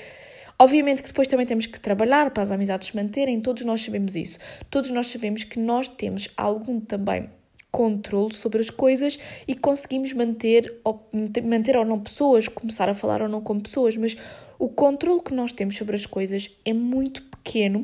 Obviamente 0.59 1.03
que 1.03 1.09
depois 1.09 1.27
também 1.27 1.45
temos 1.45 1.67
que 1.67 1.79
trabalhar 1.79 2.31
para 2.31 2.41
as 2.41 2.51
amizades 2.51 2.87
se 2.87 2.95
manterem, 2.95 3.39
todos 3.39 3.63
nós 3.63 3.81
sabemos 3.81 4.15
isso. 4.15 4.39
Todos 4.69 4.89
nós 4.89 5.07
sabemos 5.07 5.43
que 5.43 5.59
nós 5.59 5.87
temos 5.87 6.29
algum 6.35 6.79
também 6.79 7.29
controle 7.71 8.33
sobre 8.33 8.61
as 8.61 8.71
coisas 8.71 9.19
e 9.47 9.53
conseguimos 9.53 10.11
manter 10.13 10.79
ou, 10.83 11.07
manter 11.43 11.77
ou 11.77 11.85
não 11.85 11.99
pessoas, 11.99 12.47
começar 12.47 12.89
a 12.89 12.95
falar 12.95 13.21
ou 13.21 13.29
não 13.29 13.39
com 13.39 13.59
pessoas, 13.59 13.95
mas 13.95 14.17
o 14.57 14.67
controle 14.67 15.21
que 15.21 15.33
nós 15.33 15.53
temos 15.53 15.77
sobre 15.77 15.95
as 15.95 16.05
coisas 16.05 16.49
é 16.65 16.73
muito 16.73 17.21
pequeno, 17.23 17.81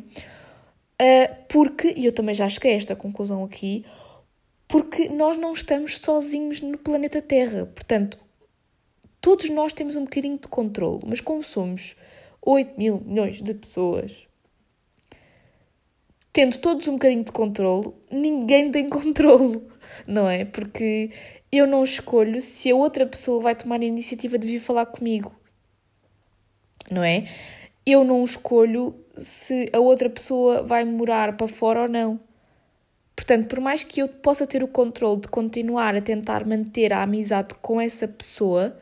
uh, 0.99 1.35
porque, 1.47 1.93
e 1.95 2.05
eu 2.05 2.11
também 2.11 2.33
já 2.33 2.49
cheguei 2.49 2.73
a 2.73 2.77
esta 2.77 2.95
conclusão 2.95 3.43
aqui, 3.43 3.85
porque 4.67 5.09
nós 5.09 5.37
não 5.37 5.53
estamos 5.53 5.99
sozinhos 5.99 6.59
no 6.61 6.77
planeta 6.79 7.21
Terra. 7.21 7.67
Portanto, 7.67 8.17
todos 9.21 9.47
nós 9.51 9.73
temos 9.73 9.95
um 9.95 10.05
bocadinho 10.05 10.39
de 10.39 10.47
controle, 10.47 11.01
mas 11.05 11.21
como 11.21 11.43
somos 11.43 11.95
8 12.45 12.77
mil 12.77 13.01
milhões 13.05 13.41
de 13.41 13.53
pessoas. 13.53 14.11
Tendo 16.31 16.57
todos 16.57 16.87
um 16.87 16.93
bocadinho 16.93 17.23
de 17.23 17.31
controlo, 17.31 17.95
ninguém 18.11 18.71
tem 18.71 18.87
controlo, 18.89 19.67
não 20.05 20.29
é? 20.29 20.43
Porque 20.43 21.11
eu 21.51 21.65
não 21.67 21.83
escolho 21.83 22.41
se 22.41 22.71
a 22.71 22.75
outra 22.75 23.05
pessoa 23.05 23.41
vai 23.41 23.55
tomar 23.55 23.79
a 23.79 23.85
iniciativa 23.85 24.37
de 24.37 24.47
vir 24.47 24.59
falar 24.59 24.87
comigo, 24.87 25.33
não 26.91 27.03
é? 27.03 27.25
Eu 27.85 28.03
não 28.03 28.23
escolho 28.23 28.95
se 29.17 29.69
a 29.71 29.79
outra 29.79 30.09
pessoa 30.09 30.63
vai 30.63 30.83
morar 30.83 31.37
para 31.37 31.47
fora 31.47 31.83
ou 31.83 31.87
não. 31.87 32.19
Portanto, 33.15 33.47
por 33.47 33.59
mais 33.59 33.83
que 33.83 34.01
eu 34.01 34.07
possa 34.07 34.47
ter 34.47 34.63
o 34.63 34.67
controle 34.67 35.21
de 35.21 35.27
continuar 35.27 35.95
a 35.95 36.01
tentar 36.01 36.45
manter 36.45 36.91
a 36.91 37.03
amizade 37.03 37.53
com 37.61 37.79
essa 37.79 38.07
pessoa, 38.07 38.75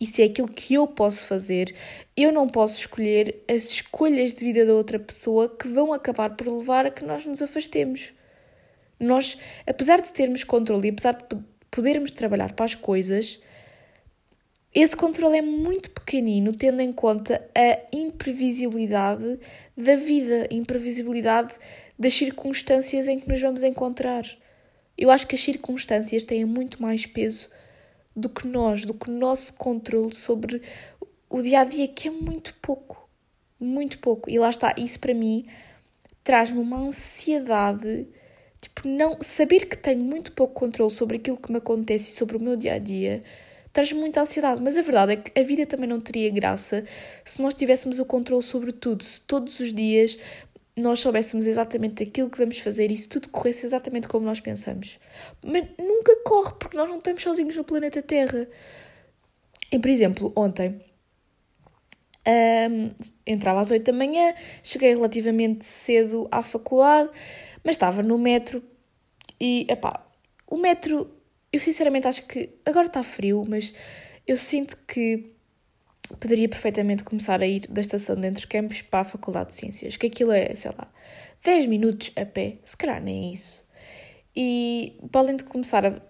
isso 0.00 0.20
é 0.20 0.24
aquilo 0.24 0.48
que 0.48 0.74
eu 0.74 0.86
posso 0.86 1.26
fazer. 1.26 1.74
Eu 2.16 2.32
não 2.32 2.48
posso 2.48 2.78
escolher 2.78 3.42
as 3.48 3.64
escolhas 3.70 4.34
de 4.34 4.44
vida 4.44 4.64
da 4.64 4.72
outra 4.72 4.98
pessoa 4.98 5.48
que 5.48 5.66
vão 5.66 5.92
acabar 5.92 6.36
por 6.36 6.46
levar 6.46 6.86
a 6.86 6.90
que 6.90 7.04
nós 7.04 7.24
nos 7.24 7.42
afastemos. 7.42 8.12
Nós, 9.00 9.36
apesar 9.66 10.00
de 10.00 10.12
termos 10.12 10.44
controle 10.44 10.88
e 10.88 10.90
apesar 10.90 11.14
de 11.14 11.38
podermos 11.70 12.12
trabalhar 12.12 12.52
para 12.52 12.64
as 12.64 12.74
coisas, 12.74 13.40
esse 14.74 14.96
controle 14.96 15.38
é 15.38 15.42
muito 15.42 15.90
pequenino, 15.90 16.52
tendo 16.52 16.80
em 16.80 16.92
conta 16.92 17.44
a 17.54 17.78
imprevisibilidade 17.92 19.40
da 19.76 19.96
vida, 19.96 20.46
a 20.50 20.54
imprevisibilidade 20.54 21.54
das 21.98 22.14
circunstâncias 22.14 23.08
em 23.08 23.18
que 23.18 23.28
nos 23.28 23.40
vamos 23.40 23.64
encontrar. 23.64 24.24
Eu 24.96 25.10
acho 25.10 25.26
que 25.26 25.34
as 25.34 25.40
circunstâncias 25.40 26.22
têm 26.22 26.44
muito 26.44 26.80
mais 26.80 27.06
peso 27.06 27.48
do 28.18 28.28
que 28.28 28.46
nós, 28.46 28.84
do 28.84 28.94
que 28.94 29.08
o 29.10 29.12
nosso 29.12 29.54
controle 29.54 30.14
sobre 30.14 30.62
o 31.30 31.42
dia 31.42 31.60
a 31.60 31.64
dia, 31.64 31.86
que 31.88 32.08
é 32.08 32.10
muito 32.10 32.54
pouco. 32.60 33.08
Muito 33.60 33.98
pouco. 33.98 34.30
E 34.30 34.38
lá 34.38 34.50
está, 34.50 34.74
isso 34.76 35.00
para 35.00 35.14
mim 35.14 35.46
traz-me 36.22 36.58
uma 36.58 36.78
ansiedade, 36.78 38.06
tipo, 38.60 38.86
não 38.86 39.16
saber 39.22 39.66
que 39.66 39.78
tenho 39.78 40.04
muito 40.04 40.32
pouco 40.32 40.52
controle 40.52 40.92
sobre 40.92 41.16
aquilo 41.16 41.38
que 41.38 41.50
me 41.50 41.56
acontece 41.56 42.10
e 42.10 42.14
sobre 42.14 42.36
o 42.36 42.42
meu 42.42 42.54
dia 42.54 42.74
a 42.74 42.78
dia. 42.78 43.22
Traz-me 43.72 43.98
muita 43.98 44.20
ansiedade, 44.20 44.60
mas 44.62 44.76
a 44.76 44.82
verdade 44.82 45.12
é 45.12 45.16
que 45.16 45.38
a 45.38 45.42
vida 45.42 45.64
também 45.64 45.88
não 45.88 46.00
teria 46.00 46.28
graça 46.30 46.84
se 47.24 47.40
nós 47.40 47.54
tivéssemos 47.54 47.98
o 47.98 48.04
controle 48.04 48.42
sobre 48.42 48.72
tudo, 48.72 49.04
se 49.04 49.20
todos 49.22 49.58
os 49.60 49.72
dias 49.72 50.18
nós 50.78 51.00
soubéssemos 51.00 51.46
exatamente 51.46 52.02
aquilo 52.02 52.30
que 52.30 52.38
vamos 52.38 52.58
fazer 52.58 52.90
e 52.90 52.96
se 52.96 53.08
tudo 53.08 53.28
corresse 53.28 53.66
exatamente 53.66 54.08
como 54.08 54.24
nós 54.24 54.40
pensamos. 54.40 54.98
Mas 55.44 55.64
nunca 55.78 56.16
corre, 56.24 56.54
porque 56.58 56.76
nós 56.76 56.88
não 56.88 56.98
estamos 56.98 57.22
sozinhos 57.22 57.56
no 57.56 57.64
planeta 57.64 58.02
Terra. 58.02 58.48
E, 59.70 59.78
por 59.78 59.90
exemplo, 59.90 60.32
ontem 60.36 60.80
um, 62.26 62.90
entrava 63.26 63.60
às 63.60 63.70
8 63.70 63.84
da 63.84 63.92
manhã, 63.92 64.34
cheguei 64.62 64.94
relativamente 64.94 65.64
cedo 65.64 66.28
à 66.30 66.42
faculdade, 66.42 67.10
mas 67.64 67.76
estava 67.76 68.02
no 68.02 68.18
metro 68.18 68.62
e, 69.40 69.66
epá, 69.68 70.04
o 70.46 70.56
metro, 70.56 71.10
eu 71.52 71.60
sinceramente 71.60 72.08
acho 72.08 72.26
que 72.26 72.50
agora 72.64 72.86
está 72.86 73.02
frio, 73.02 73.44
mas 73.46 73.74
eu 74.26 74.36
sinto 74.36 74.76
que 74.86 75.32
poderia 76.16 76.48
perfeitamente 76.48 77.04
começar 77.04 77.42
a 77.42 77.46
ir 77.46 77.66
da 77.68 77.80
estação 77.80 78.16
de 78.16 78.26
Entre 78.26 78.46
Campos 78.46 78.82
para 78.82 79.00
a 79.00 79.04
Faculdade 79.04 79.50
de 79.50 79.56
Ciências, 79.56 79.96
que 79.96 80.06
aquilo 80.06 80.32
é, 80.32 80.54
sei 80.54 80.70
lá, 80.76 80.90
10 81.44 81.66
minutos 81.66 82.12
a 82.16 82.24
pé, 82.24 82.56
se 82.64 82.76
calhar 82.76 83.02
nem 83.02 83.32
isso. 83.32 83.66
E 84.34 84.96
para 85.10 85.20
além 85.20 85.36
de 85.36 85.44
começar 85.44 85.84
a, 85.84 86.00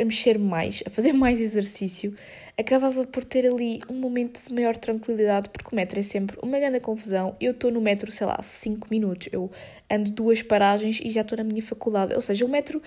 a 0.00 0.04
mexer 0.04 0.38
mais, 0.38 0.82
a 0.86 0.90
fazer 0.90 1.12
mais 1.14 1.40
exercício, 1.40 2.14
acabava 2.58 3.04
por 3.06 3.24
ter 3.24 3.46
ali 3.46 3.80
um 3.88 3.94
momento 3.94 4.44
de 4.44 4.52
maior 4.54 4.76
tranquilidade, 4.76 5.48
porque 5.50 5.68
o 5.72 5.76
metro 5.76 5.98
é 5.98 6.02
sempre 6.02 6.38
uma 6.42 6.58
grande 6.58 6.80
confusão. 6.80 7.36
Eu 7.40 7.52
estou 7.52 7.70
no 7.70 7.80
metro, 7.80 8.10
sei 8.10 8.26
lá, 8.26 8.42
5 8.42 8.88
minutos, 8.90 9.28
eu 9.32 9.50
ando 9.90 10.10
duas 10.10 10.42
paragens 10.42 11.00
e 11.02 11.10
já 11.10 11.22
estou 11.22 11.38
na 11.38 11.44
minha 11.44 11.62
faculdade. 11.62 12.14
Ou 12.14 12.20
seja, 12.20 12.44
o 12.44 12.48
metro, 12.48 12.82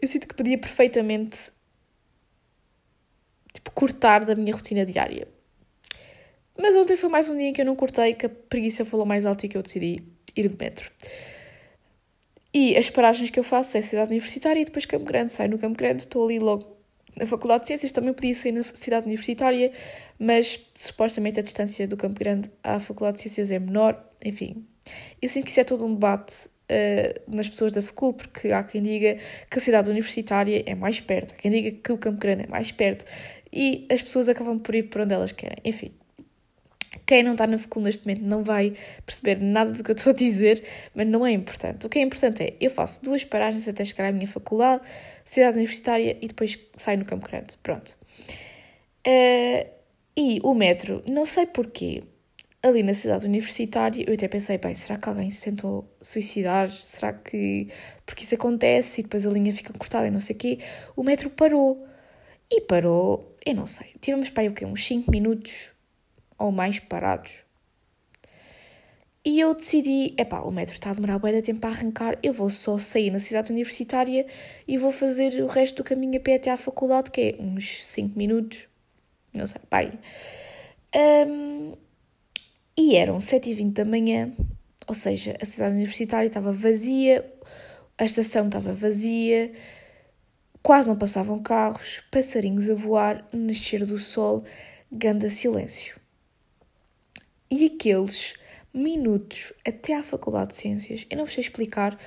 eu 0.00 0.08
sinto 0.08 0.26
que 0.26 0.34
podia 0.34 0.58
perfeitamente 0.58 1.52
tipo, 3.58 3.70
cortar 3.72 4.24
da 4.24 4.34
minha 4.34 4.52
rotina 4.52 4.84
diária. 4.84 5.26
Mas 6.58 6.74
ontem 6.74 6.96
foi 6.96 7.08
mais 7.08 7.28
um 7.28 7.36
dia 7.36 7.48
em 7.48 7.52
que 7.52 7.60
eu 7.60 7.66
não 7.66 7.76
cortei, 7.76 8.14
que 8.14 8.26
a 8.26 8.28
preguiça 8.28 8.84
falou 8.84 9.06
mais 9.06 9.24
alto 9.24 9.46
e 9.46 9.48
que 9.48 9.56
eu 9.56 9.62
decidi 9.62 10.02
ir 10.36 10.48
de 10.48 10.56
metro. 10.58 10.90
E 12.52 12.76
as 12.76 12.90
paragens 12.90 13.30
que 13.30 13.38
eu 13.38 13.44
faço 13.44 13.76
é 13.76 13.82
Cidade 13.82 14.10
Universitária 14.10 14.60
e 14.60 14.64
depois 14.64 14.86
Campo 14.86 15.04
Grande. 15.04 15.32
Saio 15.32 15.50
no 15.50 15.58
Campo 15.58 15.78
Grande, 15.78 16.02
estou 16.02 16.24
ali 16.24 16.38
logo 16.38 16.78
na 17.16 17.26
Faculdade 17.26 17.62
de 17.62 17.68
Ciências, 17.68 17.92
também 17.92 18.12
podia 18.12 18.34
sair 18.34 18.52
na 18.52 18.62
Cidade 18.74 19.06
Universitária, 19.06 19.72
mas 20.18 20.60
supostamente 20.74 21.40
a 21.40 21.42
distância 21.42 21.86
do 21.86 21.96
Campo 21.96 22.18
Grande 22.18 22.50
à 22.62 22.78
Faculdade 22.78 23.16
de 23.16 23.22
Ciências 23.22 23.50
é 23.50 23.58
menor. 23.58 24.04
Enfim, 24.24 24.66
eu 25.20 25.28
sinto 25.28 25.44
que 25.44 25.50
isso 25.50 25.60
é 25.60 25.64
todo 25.64 25.84
um 25.84 25.94
debate 25.94 26.46
uh, 26.46 27.36
nas 27.36 27.48
pessoas 27.48 27.72
da 27.72 27.82
FACUL, 27.82 28.14
porque 28.14 28.52
há 28.52 28.62
quem 28.62 28.82
diga 28.82 29.18
que 29.50 29.58
a 29.58 29.60
cidade 29.60 29.90
universitária 29.90 30.62
é 30.66 30.74
mais 30.74 31.00
perto, 31.00 31.34
há 31.34 31.36
quem 31.36 31.50
diga 31.50 31.70
que 31.72 31.92
o 31.92 31.98
Campo 31.98 32.18
Grande 32.18 32.44
é 32.44 32.46
mais 32.46 32.70
perto 32.70 33.04
e 33.52 33.86
as 33.90 34.02
pessoas 34.02 34.28
acabam 34.28 34.58
por 34.58 34.74
ir 34.74 34.84
por 34.84 35.02
onde 35.02 35.14
elas 35.14 35.32
querem. 35.32 35.58
Enfim, 35.64 35.92
quem 37.06 37.22
não 37.22 37.32
está 37.32 37.46
na 37.46 37.56
FACUL 37.56 37.82
neste 37.82 38.06
momento 38.06 38.22
não 38.22 38.42
vai 38.42 38.74
perceber 39.04 39.42
nada 39.42 39.72
do 39.72 39.82
que 39.82 39.90
eu 39.90 39.94
estou 39.94 40.10
a 40.10 40.14
dizer, 40.14 40.62
mas 40.94 41.06
não 41.06 41.24
é 41.24 41.32
importante. 41.32 41.86
O 41.86 41.88
que 41.88 41.98
é 41.98 42.02
importante 42.02 42.42
é, 42.42 42.54
eu 42.60 42.70
faço 42.70 43.02
duas 43.02 43.24
paragens 43.24 43.66
até 43.66 43.84
chegar 43.84 44.08
à 44.08 44.12
minha 44.12 44.26
faculdade, 44.26 44.82
cidade 45.24 45.56
universitária, 45.56 46.16
e 46.20 46.28
depois 46.28 46.58
saio 46.76 46.98
no 46.98 47.04
Campo 47.04 47.26
Grande. 47.26 47.56
Pronto. 47.62 47.96
Uh, 49.06 49.66
e 50.16 50.38
o 50.42 50.52
metro, 50.52 51.02
não 51.08 51.24
sei 51.24 51.46
porquê, 51.46 52.02
ali 52.62 52.82
na 52.82 52.92
cidade 52.92 53.24
universitária, 53.24 54.04
eu 54.06 54.12
até 54.12 54.28
pensei, 54.28 54.58
bem, 54.58 54.74
será 54.74 54.98
que 54.98 55.08
alguém 55.08 55.30
se 55.30 55.42
tentou 55.42 55.90
suicidar? 56.02 56.70
Será 56.70 57.12
que... 57.12 57.68
Porque 58.04 58.24
isso 58.24 58.34
acontece 58.34 59.00
e 59.00 59.04
depois 59.04 59.26
a 59.26 59.30
linha 59.30 59.52
fica 59.52 59.72
cortada 59.72 60.06
e 60.06 60.10
não 60.10 60.20
sei 60.20 60.34
o 60.36 60.38
quê. 60.38 60.58
O 60.96 61.02
metro 61.02 61.30
parou. 61.30 61.86
E 62.50 62.62
parou, 62.62 63.36
eu 63.48 63.54
não 63.54 63.66
sei, 63.66 63.94
tivemos 63.98 64.28
para 64.28 64.42
aí 64.42 64.48
o 64.50 64.52
quê? 64.52 64.66
Uns 64.66 64.84
5 64.84 65.10
minutos 65.10 65.70
ou 66.38 66.52
mais 66.52 66.78
parados. 66.78 67.44
E 69.24 69.40
eu 69.40 69.54
decidi, 69.54 70.14
epá, 70.18 70.40
o 70.40 70.50
metro 70.50 70.74
está 70.74 70.90
a 70.90 70.92
demorar 70.92 71.18
bem 71.18 71.32
de 71.32 71.40
tempo 71.40 71.60
para 71.60 71.70
arrancar, 71.70 72.18
eu 72.22 72.34
vou 72.34 72.50
só 72.50 72.76
sair 72.76 73.10
na 73.10 73.18
cidade 73.18 73.50
universitária 73.50 74.26
e 74.66 74.76
vou 74.76 74.92
fazer 74.92 75.42
o 75.42 75.46
resto 75.46 75.76
do 75.76 75.84
caminho 75.84 76.18
a 76.18 76.20
pé 76.20 76.34
até 76.34 76.50
à 76.50 76.58
faculdade, 76.58 77.10
que 77.10 77.20
é 77.20 77.42
uns 77.42 77.84
5 77.86 78.18
minutos, 78.18 78.68
não 79.32 79.46
sei, 79.46 79.60
pai. 79.70 79.98
Um, 81.26 81.72
e 82.76 82.96
eram 82.96 83.16
7h20 83.16 83.72
da 83.72 83.84
manhã, 83.86 84.30
ou 84.86 84.94
seja, 84.94 85.38
a 85.40 85.44
cidade 85.46 85.74
universitária 85.74 86.26
estava 86.26 86.52
vazia, 86.52 87.24
a 87.96 88.04
estação 88.04 88.46
estava 88.46 88.74
vazia, 88.74 89.52
quase 90.68 90.86
não 90.86 90.98
passavam 90.98 91.42
carros, 91.42 92.02
passarinhos 92.10 92.68
a 92.68 92.74
voar, 92.74 93.26
nascer 93.32 93.86
do 93.86 93.98
sol, 93.98 94.44
ganda 94.92 95.30
silêncio. 95.30 95.98
E 97.50 97.64
aqueles 97.64 98.34
minutos 98.74 99.54
até 99.66 99.94
à 99.94 100.02
Faculdade 100.02 100.50
de 100.50 100.58
Ciências, 100.58 101.06
eu 101.08 101.16
não 101.16 101.24
vos 101.24 101.32
sei 101.32 101.40
explicar 101.42 101.98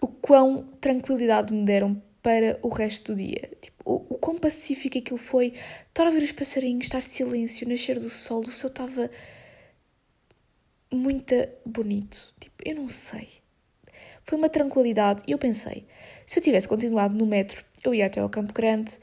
o 0.00 0.06
quão 0.06 0.68
tranquilidade 0.80 1.52
me 1.52 1.64
deram 1.64 2.00
para 2.22 2.60
o 2.62 2.68
resto 2.68 3.12
do 3.12 3.18
dia. 3.18 3.50
Tipo, 3.60 3.82
o, 3.84 4.14
o 4.14 4.18
quão 4.18 4.38
pacífico 4.38 4.96
aquilo 4.96 5.18
foi. 5.18 5.52
Estar 5.88 6.06
a 6.06 6.10
ver 6.12 6.22
os 6.22 6.30
passarinhos, 6.30 6.84
estar 6.84 7.02
silêncio, 7.02 7.68
nascer 7.68 7.98
do 7.98 8.08
sol, 8.08 8.38
o 8.42 8.52
céu 8.52 8.68
estava 8.68 9.10
muito 10.92 11.34
bonito. 11.66 12.32
Tipo, 12.38 12.54
eu 12.64 12.76
não 12.76 12.88
sei. 12.88 13.28
Foi 14.22 14.38
uma 14.38 14.48
tranquilidade 14.48 15.24
e 15.26 15.32
eu 15.32 15.38
pensei, 15.38 15.88
se 16.28 16.38
eu 16.38 16.42
tivesse 16.42 16.68
continuado 16.68 17.16
no 17.16 17.24
metro, 17.24 17.64
eu 17.82 17.94
ia 17.94 18.04
até 18.04 18.20
ao 18.20 18.28
Campo 18.28 18.52
Grande, 18.52 18.98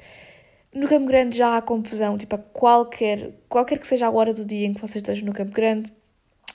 no 0.71 0.87
Campo 0.87 1.07
Grande 1.07 1.35
já 1.35 1.57
há 1.57 1.61
confusão, 1.61 2.15
tipo, 2.15 2.35
a 2.35 2.37
qualquer, 2.37 3.31
qualquer 3.49 3.79
que 3.79 3.87
seja 3.87 4.05
a 4.05 4.11
hora 4.11 4.31
do 4.31 4.45
dia 4.45 4.67
em 4.67 4.73
que 4.73 4.79
vocês 4.79 4.97
estejam 4.97 5.25
no 5.25 5.33
Campo 5.33 5.51
Grande, 5.51 5.91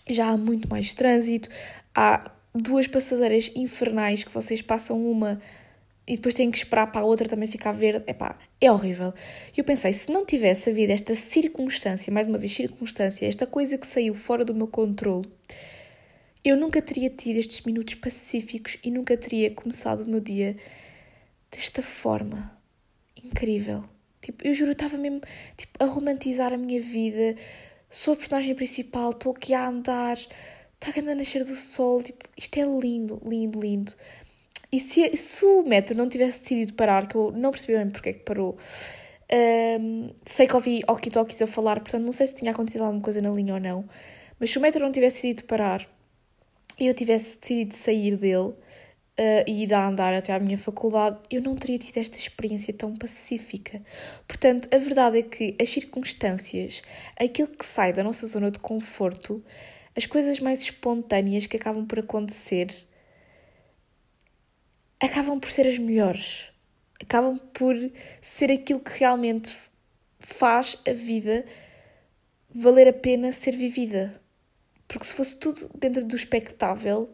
já 0.09 0.29
há 0.29 0.37
muito 0.37 0.71
mais 0.71 0.95
trânsito, 0.95 1.49
há 1.93 2.31
duas 2.55 2.87
passadeiras 2.87 3.51
infernais 3.57 4.23
que 4.23 4.33
vocês 4.33 4.63
passam 4.63 5.05
uma 5.05 5.43
e 6.07 6.15
depois 6.15 6.37
têm 6.37 6.53
que 6.53 6.59
esperar 6.59 6.87
para 6.93 7.01
a 7.01 7.05
outra 7.05 7.29
também 7.29 7.49
ficar 7.49 7.73
verde. 7.73 8.05
Epá, 8.07 8.39
é 8.61 8.71
horrível. 8.71 9.13
E 9.57 9.59
eu 9.59 9.65
pensei, 9.65 9.93
se 9.93 10.13
não 10.13 10.25
tivesse 10.25 10.71
havido 10.71 10.93
esta 10.93 11.17
circunstância, 11.17 12.13
mais 12.13 12.29
uma 12.29 12.39
vez 12.39 12.55
circunstância, 12.55 13.27
esta 13.27 13.45
coisa 13.45 13.77
que 13.77 13.87
saiu 13.89 14.15
fora 14.15 14.45
do 14.45 14.55
meu 14.55 14.69
controle, 14.69 15.29
eu 16.45 16.57
nunca 16.57 16.81
teria 16.81 17.11
tido 17.11 17.37
estes 17.37 17.61
minutos 17.63 17.95
pacíficos 17.95 18.79
e 18.83 18.91
nunca 18.91 19.17
teria 19.17 19.51
começado 19.51 20.01
o 20.01 20.11
meu 20.11 20.21
dia 20.21 20.55
desta 21.51 21.83
forma. 21.83 22.57
Incrível. 23.23 23.85
Tipo, 24.23 24.47
eu 24.47 24.55
juro, 24.55 24.73
estava 24.73 24.97
mesmo 24.97 25.21
tipo, 25.57 25.83
a 25.83 25.87
romantizar 25.87 26.53
a 26.53 26.57
minha 26.57 26.81
vida. 26.81 27.37
Sou 27.91 28.15
a 28.15 28.17
personagem 28.17 28.55
principal, 28.55 29.11
estou 29.11 29.33
aqui 29.33 29.53
a 29.53 29.69
andar, 29.69 30.17
está 30.17 30.99
a 30.99 31.15
nascer 31.15 31.45
do 31.45 31.55
sol. 31.55 32.03
Tipo, 32.03 32.25
isto 32.37 32.59
é 32.59 32.63
lindo, 32.63 33.21
lindo, 33.27 33.61
lindo. 33.61 33.93
E 34.73 34.81
se, 34.81 35.17
se 35.17 35.45
o 35.45 35.63
metro 35.63 35.97
não 35.97 36.09
tivesse 36.09 36.41
decidido 36.41 36.75
parar, 36.75 37.07
que 37.07 37.17
eu 37.17 37.33
não 37.33 37.51
percebi 37.51 37.77
bem 37.77 37.91
porque 37.91 38.11
é 38.11 38.13
que 38.13 38.21
parou, 38.21 38.57
um, 39.81 40.11
sei 40.25 40.47
que 40.47 40.55
ouvi 40.55 40.81
walkie-talkies 40.89 41.43
a 41.43 41.47
falar, 41.47 41.81
portanto 41.81 42.05
não 42.05 42.13
sei 42.13 42.27
se 42.29 42.37
tinha 42.37 42.53
acontecido 42.53 42.83
alguma 42.85 43.03
coisa 43.03 43.21
na 43.21 43.31
linha 43.31 43.55
ou 43.55 43.61
não, 43.61 43.85
mas 44.39 44.51
se 44.51 44.59
o 44.59 44.61
metro 44.61 44.81
não 44.81 44.93
tivesse 44.93 45.17
decidido 45.17 45.45
parar 45.45 45.89
e 46.81 46.87
eu 46.87 46.95
tivesse 46.95 47.39
decidido 47.39 47.75
sair 47.75 48.17
dele, 48.17 48.55
uh, 49.21 49.45
e 49.47 49.65
ir 49.65 49.75
a 49.75 49.87
andar 49.87 50.15
até 50.15 50.33
à 50.33 50.39
minha 50.39 50.57
faculdade, 50.57 51.19
eu 51.31 51.43
não 51.43 51.55
teria 51.55 51.79
tido 51.79 51.99
esta 51.99 52.17
experiência 52.17 52.73
tão 52.73 52.95
pacífica. 52.95 53.83
Portanto, 54.27 54.69
a 54.75 54.79
verdade 54.79 55.19
é 55.19 55.23
que 55.23 55.57
as 55.61 55.69
circunstâncias, 55.69 56.83
aquilo 57.19 57.49
que 57.49 57.67
sai 57.67 57.93
da 57.93 58.03
nossa 58.03 58.27
zona 58.27 58.51
de 58.51 58.59
conforto, 58.59 59.45
as 59.97 60.07
coisas 60.07 60.41
mais 60.41 60.63
espontâneas 60.63 61.47
que 61.47 61.57
acabam 61.57 61.87
por 61.87 61.99
acontecer, 61.99 62.69
acabam 65.03 65.39
por 65.39 65.51
ser 65.51 65.67
as 65.67 65.79
melhores. 65.79 66.49
Acabam 67.03 67.37
por 67.55 67.75
ser 68.21 68.53
aquilo 68.53 68.81
que 68.81 68.99
realmente 68.99 69.55
faz 70.19 70.77
a 70.87 70.93
vida 70.93 71.45
valer 72.55 72.89
a 72.89 72.93
pena 72.93 73.33
ser 73.33 73.57
vivida. 73.57 74.20
Porque 74.91 75.07
se 75.07 75.15
fosse 75.15 75.37
tudo 75.37 75.71
dentro 75.73 76.05
do 76.05 76.17
espectável, 76.17 77.09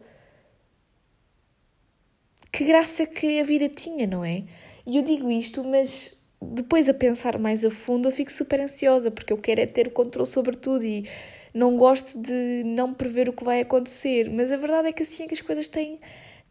que 2.51 2.65
graça 2.65 3.05
que 3.05 3.39
a 3.39 3.43
vida 3.43 3.69
tinha, 3.69 4.07
não 4.07 4.25
é? 4.25 4.45
E 4.87 4.97
eu 4.97 5.03
digo 5.03 5.29
isto, 5.29 5.63
mas 5.63 6.19
depois 6.41 6.89
a 6.89 6.93
pensar 6.95 7.37
mais 7.37 7.63
a 7.63 7.69
fundo 7.69 8.07
eu 8.07 8.11
fico 8.11 8.31
super 8.31 8.59
ansiosa, 8.59 9.11
porque 9.11 9.31
eu 9.31 9.37
quero 9.37 9.61
é 9.61 9.67
ter 9.67 9.91
controle 9.91 10.27
sobre 10.27 10.57
tudo 10.57 10.83
e 10.83 11.07
não 11.53 11.77
gosto 11.77 12.19
de 12.19 12.63
não 12.65 12.95
prever 12.95 13.29
o 13.29 13.33
que 13.33 13.43
vai 13.43 13.61
acontecer. 13.61 14.27
Mas 14.31 14.51
a 14.51 14.57
verdade 14.57 14.87
é 14.87 14.91
que 14.91 15.03
assim 15.03 15.25
é 15.25 15.27
que 15.27 15.35
as 15.35 15.41
coisas 15.41 15.69
têm 15.69 15.99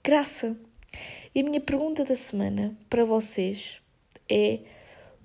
graça. 0.04 0.56
E 1.34 1.40
a 1.40 1.42
minha 1.42 1.60
pergunta 1.60 2.04
da 2.04 2.14
semana 2.14 2.78
para 2.88 3.02
vocês 3.02 3.80
é 4.30 4.60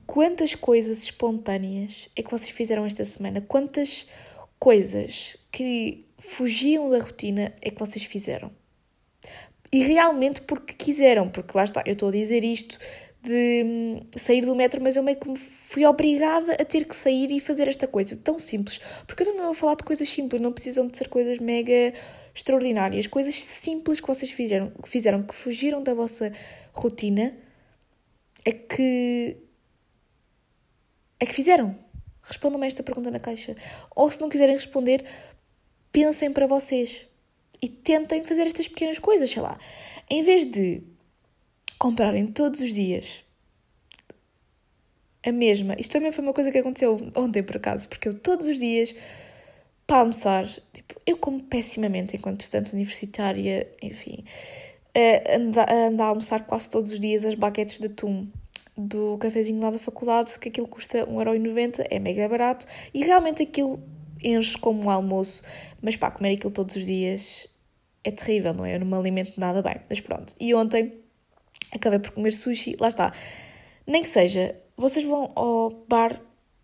quantas 0.08 0.56
coisas 0.56 1.04
espontâneas 1.04 2.10
é 2.16 2.24
que 2.24 2.32
vocês 2.32 2.50
fizeram 2.50 2.88
esta 2.88 3.04
semana? 3.04 3.40
Quantas 3.40 4.08
coisas 4.58 5.38
que 5.52 6.06
fugiam 6.18 6.90
da 6.90 7.00
rotina 7.00 7.54
é 7.62 7.70
que 7.70 7.80
vocês 7.80 8.06
fizeram? 8.06 8.52
E 9.72 9.84
realmente 9.84 10.42
porque 10.42 10.74
quiseram, 10.74 11.30
porque 11.30 11.58
lá 11.58 11.64
está, 11.64 11.84
eu 11.86 11.94
estou 11.94 12.10
a 12.10 12.12
dizer 12.12 12.44
isto 12.44 12.78
de 13.24 13.64
hum, 13.64 14.00
sair 14.18 14.42
do 14.42 14.56
metro, 14.56 14.82
mas 14.82 14.96
eu 14.96 15.04
meio 15.04 15.18
que 15.18 15.30
me 15.30 15.38
fui 15.38 15.86
obrigada 15.86 16.54
a 16.54 16.66
ter 16.66 16.86
que 16.86 16.96
sair 16.96 17.32
e 17.32 17.40
fazer 17.40 17.68
esta 17.68 17.88
coisa 17.88 18.16
tão 18.16 18.40
simples. 18.40 18.80
Porque 19.06 19.24
eu 19.24 19.28
também 19.28 19.44
vou 19.44 19.54
falar 19.54 19.76
de 19.76 19.84
coisas 19.84 20.10
simples, 20.10 20.42
não 20.42 20.52
precisam 20.52 20.88
de 20.88 20.98
ser 20.98 21.08
coisas 21.08 21.38
mega 21.38 21.94
extraordinárias, 22.34 23.08
coisas 23.08 23.36
simples 23.36 24.02
que 24.02 24.08
vocês 24.08 24.32
fizeram, 24.32 24.72
que 24.72 24.90
fizeram, 24.90 25.22
que 25.24 25.36
fugiram 25.36 25.84
da 25.84 25.94
vossa 25.94 26.34
rotina, 26.74 27.36
é 28.44 28.52
que 28.52 29.38
é 31.20 31.26
que 31.26 31.34
fizeram. 31.34 31.78
Respondam-me 32.24 32.68
esta 32.68 32.82
pergunta 32.84 33.12
na 33.12 33.20
caixa. 33.20 33.56
Ou 33.96 34.10
se 34.12 34.20
não 34.20 34.30
quiserem 34.30 34.56
responder, 34.56 35.06
pensem 35.92 36.32
para 36.32 36.48
vocês 36.48 37.06
e 37.62 37.68
tentem 37.68 38.24
fazer 38.24 38.48
estas 38.48 38.68
pequenas 38.68 39.00
coisas, 39.00 39.30
sei 39.30 39.42
lá. 39.42 39.58
Em 40.10 40.24
vez 40.24 40.46
de 40.46 40.82
comprarem 41.78 42.28
todos 42.28 42.60
os 42.60 42.74
dias 42.74 43.24
a 45.24 45.32
mesma. 45.32 45.76
Isto 45.78 45.94
também 45.94 46.12
foi 46.12 46.24
uma 46.24 46.34
coisa 46.34 46.52
que 46.52 46.58
aconteceu 46.58 46.98
ontem, 47.16 47.44
por 47.44 47.58
acaso, 47.58 47.88
porque 47.88 48.08
eu 48.08 48.14
todos 48.14 48.48
os 48.48 48.58
dias, 48.58 48.94
para 49.86 50.00
almoçar, 50.00 50.48
tipo, 50.74 51.00
eu 51.06 51.18
como 51.18 51.42
pessimamente 51.44 52.16
enquanto 52.16 52.42
estudante 52.42 52.74
universitária, 52.74 53.68
enfim, 53.82 54.24
ando, 55.36 55.60
ando 55.60 56.04
a 56.04 56.06
almoçar 56.08 56.46
quase 56.46 56.70
todos 56.70 56.92
os 56.92 57.00
dias 57.00 57.26
as 57.26 57.36
baguetes 57.36 57.80
de 57.80 57.88
atum 57.88 58.28
do 58.78 59.18
cafezinho 59.18 59.62
lá 59.62 59.70
da 59.70 59.78
faculdade, 59.78 60.40
que 60.40 60.50
aquilo 60.50 60.68
custa 60.68 61.06
1,90€, 61.06 61.86
é 61.90 62.00
mega 62.00 62.28
barato, 62.28 62.66
e 62.94 63.04
realmente 63.04 63.44
aquilo 63.44 63.82
enche 64.24 64.58
como 64.58 64.86
um 64.86 64.90
almoço, 64.90 65.44
mas 65.82 65.98
pá, 65.98 66.12
comer 66.12 66.34
aquilo 66.34 66.52
todos 66.52 66.76
os 66.76 66.86
dias 66.86 67.48
é 68.04 68.12
terrível, 68.12 68.54
não 68.54 68.66
é? 68.66 68.76
Eu 68.76 68.80
não 68.80 68.88
me 68.88 68.96
alimento 68.96 69.40
nada 69.40 69.62
bem, 69.62 69.76
mas 69.90 70.00
pronto. 70.00 70.36
E 70.40 70.54
ontem 70.54 71.00
acabei 71.72 72.00
por 72.00 72.12
comer 72.12 72.34
sushi, 72.34 72.76
lá 72.80 72.88
está. 72.88 73.14
Nem 73.86 74.02
que 74.02 74.10
seja, 74.10 74.56
vocês 74.78 75.06
vão 75.06 75.32
ao 75.36 75.70
bar, 75.88 76.20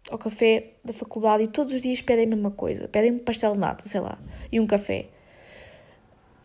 ao 0.10 0.18
café 0.18 0.74
da 0.84 0.94
faculdade 0.94 1.44
e 1.44 1.48
todos 1.48 1.74
os 1.74 1.82
dias 1.82 2.02
pedem 2.02 2.26
a 2.26 2.28
mesma 2.30 2.52
coisa, 2.52 2.88
pedem 2.88 3.12
um 3.12 3.20
pastel 3.20 3.54
de 3.54 3.60
nata, 3.60 3.88
sei 3.88 4.02
lá, 4.02 4.20
e 4.52 4.60
um 4.60 4.68
café. 4.68 5.10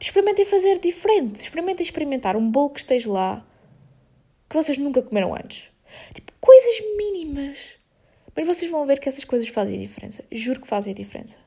Experimentem 0.01 0.45
fazer 0.45 0.79
diferente, 0.79 1.37
experimentem 1.37 1.85
experimentar 1.85 2.37
um 2.37 2.51
bolo 2.51 2.71
que 2.71 2.81
esteja 2.81 3.11
lá 3.11 3.47
que 4.49 4.57
vocês 4.57 4.77
nunca 4.77 5.01
comeram 5.01 5.35
antes. 5.35 5.71
Tipo, 6.13 6.33
coisas 6.41 6.81
mínimas. 6.97 7.77
Mas 8.35 8.47
vocês 8.47 8.71
vão 8.71 8.87
ver 8.87 8.99
que 8.99 9.09
essas 9.09 9.25
coisas 9.25 9.49
fazem 9.49 9.79
diferença. 9.79 10.25
Juro 10.31 10.61
que 10.61 10.67
fazem 10.67 10.95
diferença. 10.95 11.39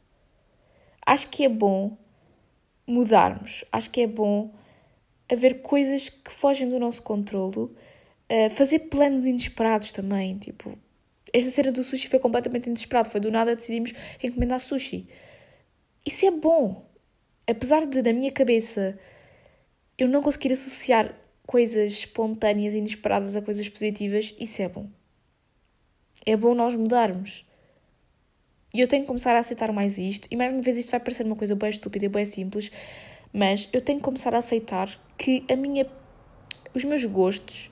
Acho 1.06 1.30
que 1.30 1.46
é 1.46 1.50
bom 1.50 1.98
mudarmos. 2.88 3.64
Acho 3.72 3.90
que 3.90 4.02
é 4.02 4.08
bom 4.08 4.54
haver 5.32 5.62
coisas 5.62 6.10
que 6.10 6.32
fogem 6.32 6.68
do 6.68 6.80
nosso 6.80 7.02
controlo. 7.02 7.76
Uh, 8.32 8.50
fazer 8.50 8.80
planos 8.80 9.26
inesperados 9.26 9.92
também. 9.92 10.38
Tipo, 10.38 10.78
esta 11.32 11.52
cena 11.52 11.72
do 11.72 11.84
sushi 11.84 12.08
foi 12.08 12.20
completamente 12.20 12.68
inesperado. 12.68 13.10
Foi 13.10 13.20
do 13.20 13.32
nada 13.32 13.56
decidimos 13.56 13.94
encomendar 14.24 14.60
sushi. 14.60 15.08
Isso 16.06 16.26
é 16.26 16.32
bom. 16.32 16.86
Apesar 17.48 17.86
de, 17.86 18.02
na 18.02 18.14
minha 18.14 18.32
cabeça, 18.32 18.98
eu 19.98 20.08
não 20.08 20.22
conseguir 20.22 20.54
associar 20.54 21.16
coisas 21.46 21.92
espontâneas 21.92 22.74
e 22.74 22.78
inesperadas 22.78 23.36
a 23.36 23.42
coisas 23.42 23.70
positivas, 23.70 24.34
isso 24.40 24.62
é 24.62 24.68
bom. 24.68 24.90
É 26.26 26.36
bom 26.36 26.56
nós 26.56 26.76
mudarmos. 26.76 27.46
E 28.76 28.82
eu 28.82 28.90
tenho 28.90 29.04
que 29.04 29.08
começar 29.08 29.34
a 29.34 29.40
aceitar 29.40 29.72
mais 29.72 29.98
isto, 29.98 30.28
e 30.30 30.36
mais 30.36 30.52
uma 30.52 30.62
vez 30.62 30.76
isto 30.76 30.92
vai 30.92 31.00
parecer 31.00 31.26
uma 31.26 31.38
coisa 31.38 31.56
bem 31.56 31.70
estúpida 31.70 32.08
e 32.08 32.10
bem 32.10 32.26
simples, 32.26 32.70
mas 33.32 33.70
eu 33.72 33.80
tenho 33.80 34.00
que 34.00 34.04
começar 34.04 34.36
a 34.36 34.40
aceitar 34.40 34.90
que 35.18 35.46
a 35.50 35.56
minha, 35.56 35.88
os 36.74 36.84
meus 36.84 37.06
gostos 37.06 37.72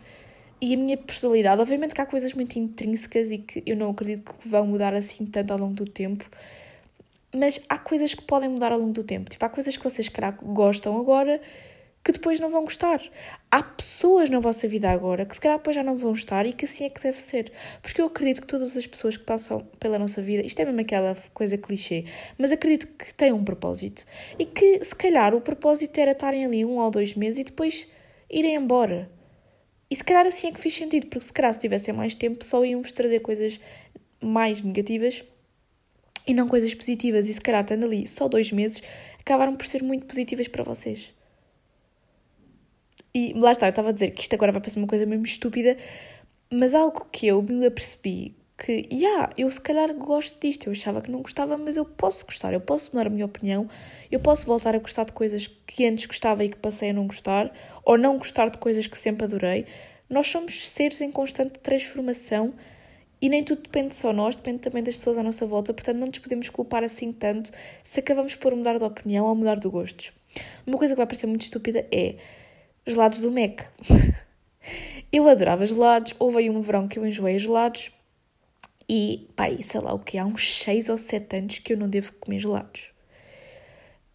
e 0.62 0.74
a 0.74 0.78
minha 0.78 0.96
personalidade, 0.96 1.60
obviamente 1.60 1.94
que 1.94 2.00
há 2.00 2.06
coisas 2.06 2.34
muito 2.34 2.58
intrínsecas 2.58 3.32
e 3.32 3.39
que 3.39 3.62
eu 3.66 3.76
não 3.76 3.89
acredito 3.92 4.34
que 4.34 4.48
vão 4.48 4.66
mudar 4.66 4.94
assim 4.94 5.26
tanto 5.26 5.52
ao 5.52 5.60
longo 5.60 5.74
do 5.74 5.84
tempo, 5.84 6.24
mas 7.36 7.60
há 7.68 7.78
coisas 7.78 8.13
que 8.13 8.22
podem 8.22 8.48
mudar 8.48 8.72
ao 8.72 8.80
longo 8.80 8.94
do 8.94 9.04
tempo. 9.04 9.30
Tipo, 9.30 9.44
há 9.44 9.50
coisas 9.50 9.76
que 9.76 9.84
vocês, 9.84 10.08
calhar, 10.08 10.38
gostam 10.42 10.98
agora 10.98 11.42
que 12.04 12.12
depois 12.12 12.39
não 12.39 12.50
vão 12.50 12.66
gostar. 12.66 13.02
Há 13.50 13.63
pessoas 13.63 14.30
na 14.30 14.39
vossa 14.39 14.68
vida 14.68 14.92
agora 14.92 15.26
que 15.26 15.34
se 15.34 15.39
calhar 15.39 15.58
depois 15.58 15.76
já 15.76 15.84
não 15.84 15.96
vão 15.96 16.12
estar 16.12 16.46
e 16.46 16.52
que 16.52 16.66
assim 16.66 16.84
é 16.84 16.89
que 16.89 17.02
deve 17.02 17.20
ser. 17.22 17.52
Porque 17.82 18.02
eu 18.02 18.08
acredito 18.08 18.42
que 18.42 18.48
todas 18.48 18.76
as 18.76 18.86
pessoas 18.86 19.16
que 19.16 19.24
passam 19.24 19.66
pela 19.80 19.98
nossa 19.98 20.22
vida, 20.22 20.46
isto 20.46 20.60
é 20.60 20.66
mesmo 20.66 20.82
aquela 20.82 21.16
coisa 21.34 21.58
clichê, 21.58 22.06
mas 22.38 22.52
acredito 22.52 22.88
que 22.88 23.13
têm 23.16 23.32
um 23.32 23.44
propósito. 23.44 24.06
E 24.38 24.46
que 24.46 24.84
se 24.84 24.96
calhar 24.96 25.34
o 25.34 25.39
propósito 25.39 25.98
era 25.98 26.12
estarem 26.12 26.46
ali 26.46 26.66
um 26.66 26.78
ou 26.78 26.92
dois 26.92 27.16
meses 27.16 27.39
e 27.39 27.44
depois 27.46 27.88
irem 28.30 28.56
embora. 28.56 29.10
E 29.89 29.96
se 29.96 30.04
calhar 30.04 30.26
assim 30.26 30.48
é 30.48 30.52
que 30.52 30.60
fez 30.60 30.74
sentido, 30.74 31.08
porque 31.08 31.26
se 31.26 31.32
calhar 31.32 31.54
se 31.54 31.60
tivessem 31.60 31.94
mais 31.94 32.16
tempo 32.16 32.44
só 32.44 32.66
iam-vos 32.66 32.92
trazer 32.92 33.22
coisas 33.22 33.60
mais 34.20 34.62
negativas 34.62 35.24
e 36.28 36.34
não 36.34 36.50
coisas 36.50 36.74
positivas. 36.74 37.30
E 37.30 37.34
se 37.34 37.39
calhar 37.39 37.62
estando 37.62 37.86
ali 37.86 38.08
só 38.08 38.28
dois 38.28 38.52
meses, 38.52 38.84
acabaram 39.20 39.56
por 39.56 39.66
ser 39.66 39.82
muito 39.82 40.06
positivas 40.06 40.50
para 40.50 40.63
vocês. 40.63 41.13
E 43.15 43.34
lá 43.34 43.52
está, 43.52 43.67
eu 43.67 43.71
estava 43.71 43.89
a 43.89 43.91
dizer 43.91 44.12
que 44.12 44.21
isto 44.21 44.34
agora 44.34 44.52
vai 44.52 44.62
parecer 44.62 44.80
uma 44.80 44.88
coisa 44.88 45.06
mesmo 45.06 45.26
estúpida, 45.26 45.78
mas 46.52 46.73
algo 46.73 47.08
que 47.12 47.28
eu 47.28 47.41
me 47.41 47.65
apercebi 47.65 48.36
que, 48.58 48.88
já, 48.91 48.97
yeah, 48.97 49.30
eu 49.38 49.49
se 49.52 49.60
calhar 49.60 49.93
gosto 49.93 50.39
disto, 50.39 50.67
eu 50.67 50.71
achava 50.71 51.02
que 51.02 51.12
não 51.12 51.21
gostava, 51.21 51.58
mas 51.58 51.76
eu 51.76 51.86
posso 51.86 52.26
gostar, 52.26 52.54
eu 52.54 52.62
posso 52.62 52.91
mudar 52.93 53.08
a 53.08 53.10
minha 53.10 53.26
opinião, 53.26 53.67
eu 54.12 54.19
posso 54.19 54.45
voltar 54.45 54.76
a 54.76 54.80
gostar 54.80 55.06
de 55.06 55.12
coisas 55.12 55.47
que 55.67 55.86
antes 55.86 56.06
gostava 56.06 56.43
e 56.43 56.49
que 56.49 56.58
passei 56.58 56.91
a 56.91 56.93
não 56.93 57.08
gostar, 57.08 57.52
ou 57.84 57.97
não 57.97 58.17
gostar 58.17 58.49
de 58.49 58.58
coisas 58.60 58.88
que 58.88 58.97
sempre 58.97 59.26
adorei. 59.26 59.65
Nós 60.10 60.28
somos 60.28 60.69
seres 60.69 61.02
em 61.02 61.12
constante 61.12 61.60
transformação 61.60 62.54
e 63.21 63.30
nem 63.30 63.43
tudo 63.43 63.63
depende 63.63 63.95
só 63.95 64.13
nós, 64.13 64.36
depende 64.36 64.60
também 64.60 64.84
das 64.84 64.95
pessoas 64.95 65.17
à 65.17 65.23
nossa 65.23 65.45
volta, 65.45 65.73
portanto 65.73 65.97
não 65.97 66.08
nos 66.08 66.19
podemos 66.19 66.49
culpar 66.49 66.84
assim 66.84 67.12
tanto 67.12 67.52
se 67.84 67.99
acabamos 67.99 68.36
por 68.36 68.56
mudar 68.56 68.78
de 68.78 68.84
opinião 68.84 69.26
ou 69.26 69.36
mudar 69.36 69.60
de 69.60 69.67
gostos. 69.67 70.12
Uma 70.65 70.78
coisa 70.78 70.93
que 70.93 70.97
vai 70.97 71.08
parecer 71.08 71.28
muito 71.28 71.41
estúpida 71.41 71.88
é 71.91 72.15
gelados 72.86 73.19
do 73.19 73.32
Mac. 73.32 73.62
eu 75.12 75.28
adorava 75.28 75.65
gelados, 75.65 76.15
houve 76.19 76.39
aí 76.39 76.50
um 76.50 76.62
verão 76.62 76.88
que 76.88 77.00
eu 77.00 77.06
enjoei 77.06 77.38
gelados 77.39 77.91
e, 78.89 79.30
pá, 79.36 79.46
sei 79.62 79.80
lá 79.80 79.93
o 79.93 80.00
que, 80.00 80.17
há 80.17 80.26
uns 80.26 80.60
6 80.60 80.89
ou 80.89 80.98
7 80.98 81.38
anos 81.38 81.60
que 81.60 81.74
eu 81.74 81.78
não 81.78 81.89
devo 81.89 82.13
comer 82.13 82.39
gelados. 82.39 82.91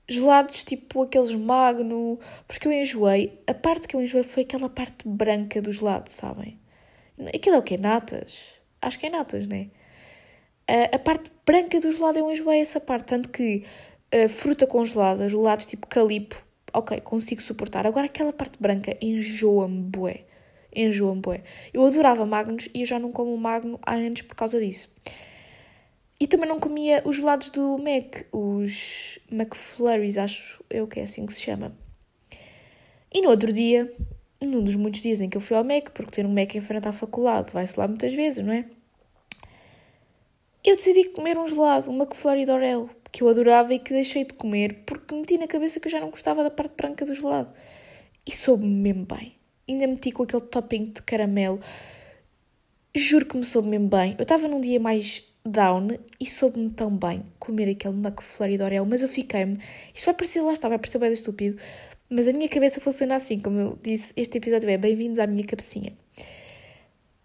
Gelados 0.09 0.65
tipo 0.65 1.03
aqueles 1.03 1.35
magno, 1.35 2.19
porque 2.47 2.67
eu 2.67 2.73
enjoei, 2.73 3.43
a 3.47 3.55
parte 3.55 3.87
que 3.87 3.95
eu 3.95 4.01
enjoei 4.01 4.23
foi 4.23 4.43
aquela 4.43 4.69
parte 4.69 5.07
branca 5.07 5.61
do 5.61 5.71
gelado, 5.71 6.11
sabem? 6.11 6.59
Aquilo 7.35 7.57
é 7.57 7.59
o 7.59 7.63
quê? 7.63 7.77
Natas? 7.77 8.55
Acho 8.81 8.99
que 8.99 9.07
é 9.07 9.11
natas, 9.11 9.47
né? 9.47 9.71
A, 10.67 10.97
a 10.97 10.99
parte 10.99 11.31
branca 11.45 11.81
do 11.81 11.91
gelado 11.91 12.19
eu 12.19 12.31
enjoei 12.31 12.61
essa 12.61 12.81
parte, 12.81 13.07
tanto 13.07 13.29
que 13.29 13.65
a 14.13 14.29
fruta 14.29 14.67
congelada, 14.67 15.29
gelados 15.29 15.67
tipo 15.67 15.87
calipo, 15.87 16.43
ok, 16.73 17.01
consigo 17.01 17.43
suportar. 17.43 17.87
Agora 17.87 18.07
aquela 18.07 18.33
parte 18.33 18.61
branca 18.61 18.97
enjoa-me 19.01 19.83
bué. 19.83 20.25
Enjoa-me 20.75 21.21
bué. 21.21 21.43
Eu 21.73 21.85
adorava 21.85 22.25
Magnus 22.27 22.69
e 22.75 22.81
eu 22.81 22.87
já 22.87 22.99
não 22.99 23.13
como 23.13 23.37
Magno 23.37 23.79
há 23.83 23.95
anos 23.95 24.23
por 24.23 24.35
causa 24.35 24.61
disso. 24.61 24.91
E 26.21 26.27
também 26.27 26.49
não 26.49 26.59
comia 26.59 27.01
os 27.05 27.17
gelados 27.17 27.51
do 27.51 27.79
Mac, 27.79 28.25
os 28.33 29.21
McFlurries, 29.31 30.19
acho 30.19 30.63
eu 30.69 30.87
que 30.89 30.99
é 30.99 31.05
assim 31.05 31.25
que 31.25 31.33
se 31.33 31.43
chama. 31.43 31.77
E 33.13 33.23
no 33.23 33.31
outro 33.31 33.53
dia, 33.53 33.91
num 34.41 34.63
dos 34.63 34.75
muitos 34.75 35.01
dias 35.01 35.21
em 35.21 35.29
que 35.29 35.37
eu 35.37 35.41
fui 35.41 35.57
ao 35.57 35.63
Mac, 35.63 35.91
porque 35.91 36.11
ter 36.11 36.27
um 36.27 36.35
Mac 36.35 36.55
em 36.55 36.61
frente 36.61 36.89
à 36.89 36.93
faculdade, 36.93 37.53
vai-se 37.53 37.79
lá 37.79 37.87
muitas 37.87 38.13
vezes, 38.13 38.45
não 38.45 38.53
é? 38.53 38.65
Eu 40.65 40.75
decidi 40.75 41.09
comer 41.11 41.39
um 41.39 41.47
gelado, 41.47 41.89
um 41.89 41.97
McFlurry 41.97 42.45
de 42.45 42.51
Oreo 42.51 42.91
que 43.11 43.23
eu 43.23 43.29
adorava 43.29 43.75
e 43.75 43.79
que 43.79 43.93
deixei 43.93 44.25
de 44.25 44.35
comer 44.35 44.83
porque 44.87 45.15
meti 45.15 45.39
na 45.39 45.47
cabeça 45.47 45.81
que 45.81 45.89
eu 45.89 45.93
já 45.93 46.01
não 46.01 46.11
gostava 46.11 46.43
da 46.43 46.51
parte 46.51 46.75
branca 46.77 47.05
do 47.05 47.15
gelado. 47.15 47.53
E 48.27 48.31
soube-me 48.31 48.75
mesmo 48.75 49.07
bem. 49.07 49.35
Ainda 49.69 49.87
meti 49.87 50.13
com 50.13 50.23
aquele 50.23 50.43
topping 50.43 50.93
de 50.93 51.03
caramelo. 51.03 51.61
Juro 52.95 53.27
que 53.27 53.37
me 53.37 53.45
soube 53.45 53.69
mesmo 53.69 53.89
bem. 53.89 54.15
Eu 54.19 54.23
estava 54.23 54.49
num 54.49 54.61
dia 54.61 54.79
mais 54.79 55.25
down 55.49 55.89
e 56.21 56.27
soube-me 56.27 56.71
tão 56.71 56.91
bem 56.91 57.25
comer 57.39 57.71
aquele 57.71 57.95
McFlurry 57.95 58.57
de 58.57 58.63
Oreo, 58.63 58.87
mas 58.87 59.03
eu 59.03 59.09
fiquei-me. 59.09 59.59
Isto 59.95 60.07
vai 60.07 60.15
parecer, 60.15 60.41
lá 60.41 60.53
está, 60.53 60.69
vai 60.69 60.79
parecer 60.79 60.99
bem 60.99 61.13
estúpido, 61.13 61.59
mas 62.09 62.29
a 62.29 62.33
minha 62.33 62.49
cabeça 62.49 62.81
funciona 62.81 63.17
assim, 63.17 63.39
como 63.39 63.59
eu 63.59 63.79
disse, 63.83 64.13
este 64.17 64.39
episódio 64.39 64.69
é 64.69 64.77
bem-vindos 64.77 65.19
à 65.19 65.27
minha 65.27 65.45
cabecinha. 65.45 65.93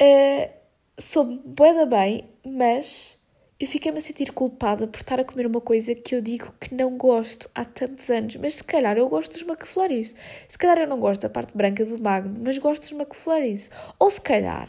Uh, 0.02 0.50
soube 0.98 1.42
bué 1.46 1.86
bem, 1.86 2.26
mas 2.46 3.18
eu 3.64 3.68
fiquei-me 3.68 3.98
a 3.98 4.02
sentir 4.02 4.34
culpada 4.34 4.86
por 4.86 4.98
estar 4.98 5.22
a 5.22 5.24
comer 5.24 5.48
uma 5.48 5.62
coisa 5.62 5.96
que 5.96 6.14
eu 6.14 6.22
digo 6.22 6.54
que 6.60 6.76
não 6.76 6.98
gosto 6.98 7.50
há 7.56 7.64
tantos 7.64 8.10
anos. 8.10 8.36
Mas 8.36 8.56
se 8.56 8.64
calhar 8.64 8.98
eu 8.98 9.08
gosto 9.08 9.32
dos 9.32 9.42
McFlurries. 9.42 10.14
Se 10.50 10.58
calhar 10.58 10.80
eu 10.80 10.88
não 10.88 11.00
gosto 11.00 11.22
da 11.22 11.30
parte 11.30 11.56
branca 11.56 11.86
do 11.86 11.98
Magno, 11.98 12.42
mas 12.44 12.58
gosto 12.58 12.82
dos 12.82 12.92
McFlurries. 12.92 13.72
Ou 13.98 14.10
se 14.10 14.20
calhar 14.20 14.68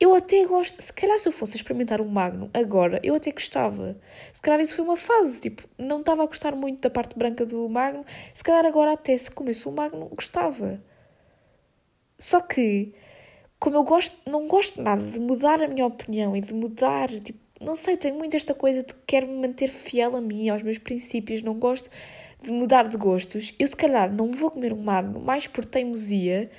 eu 0.00 0.12
até 0.12 0.44
gosto. 0.44 0.82
Se 0.82 0.92
calhar 0.92 1.16
se 1.20 1.28
eu 1.28 1.32
fosse 1.32 1.54
experimentar 1.54 2.00
um 2.00 2.08
Magno 2.08 2.50
agora, 2.52 2.98
eu 3.04 3.14
até 3.14 3.30
gostava. 3.30 3.96
Se 4.32 4.42
calhar 4.42 4.58
isso 4.60 4.74
foi 4.74 4.84
uma 4.84 4.96
fase. 4.96 5.42
Tipo, 5.42 5.62
não 5.78 6.00
estava 6.00 6.24
a 6.24 6.26
gostar 6.26 6.56
muito 6.56 6.80
da 6.80 6.90
parte 6.90 7.16
branca 7.16 7.46
do 7.46 7.68
Magno. 7.68 8.04
Se 8.34 8.42
calhar 8.42 8.66
agora 8.66 8.94
até 8.94 9.16
se 9.16 9.30
comesse 9.30 9.68
um 9.68 9.72
Magno, 9.72 10.06
gostava. 10.06 10.82
Só 12.18 12.40
que 12.40 12.92
como 13.60 13.76
eu 13.76 13.84
gosto, 13.84 14.28
não 14.28 14.48
gosto 14.48 14.82
nada 14.82 15.02
de 15.02 15.20
mudar 15.20 15.62
a 15.62 15.68
minha 15.68 15.86
opinião 15.86 16.36
e 16.36 16.40
de 16.40 16.52
mudar, 16.52 17.08
tipo, 17.08 17.45
não 17.60 17.74
sei, 17.74 17.96
tenho 17.96 18.16
muito 18.16 18.36
esta 18.36 18.54
coisa 18.54 18.82
de 18.82 18.92
que 18.92 19.00
quero 19.06 19.26
me 19.26 19.46
manter 19.46 19.68
fiel 19.68 20.16
a 20.16 20.20
mim, 20.20 20.48
aos 20.48 20.62
meus 20.62 20.78
princípios, 20.78 21.42
não 21.42 21.54
gosto 21.54 21.90
de 22.42 22.52
mudar 22.52 22.86
de 22.86 22.96
gostos. 22.96 23.54
Eu, 23.58 23.66
se 23.66 23.76
calhar, 23.76 24.12
não 24.12 24.30
vou 24.30 24.50
comer 24.50 24.72
um 24.72 24.82
magno 24.82 25.20
mais 25.20 25.46
por 25.46 25.64
teimosia 25.64 26.50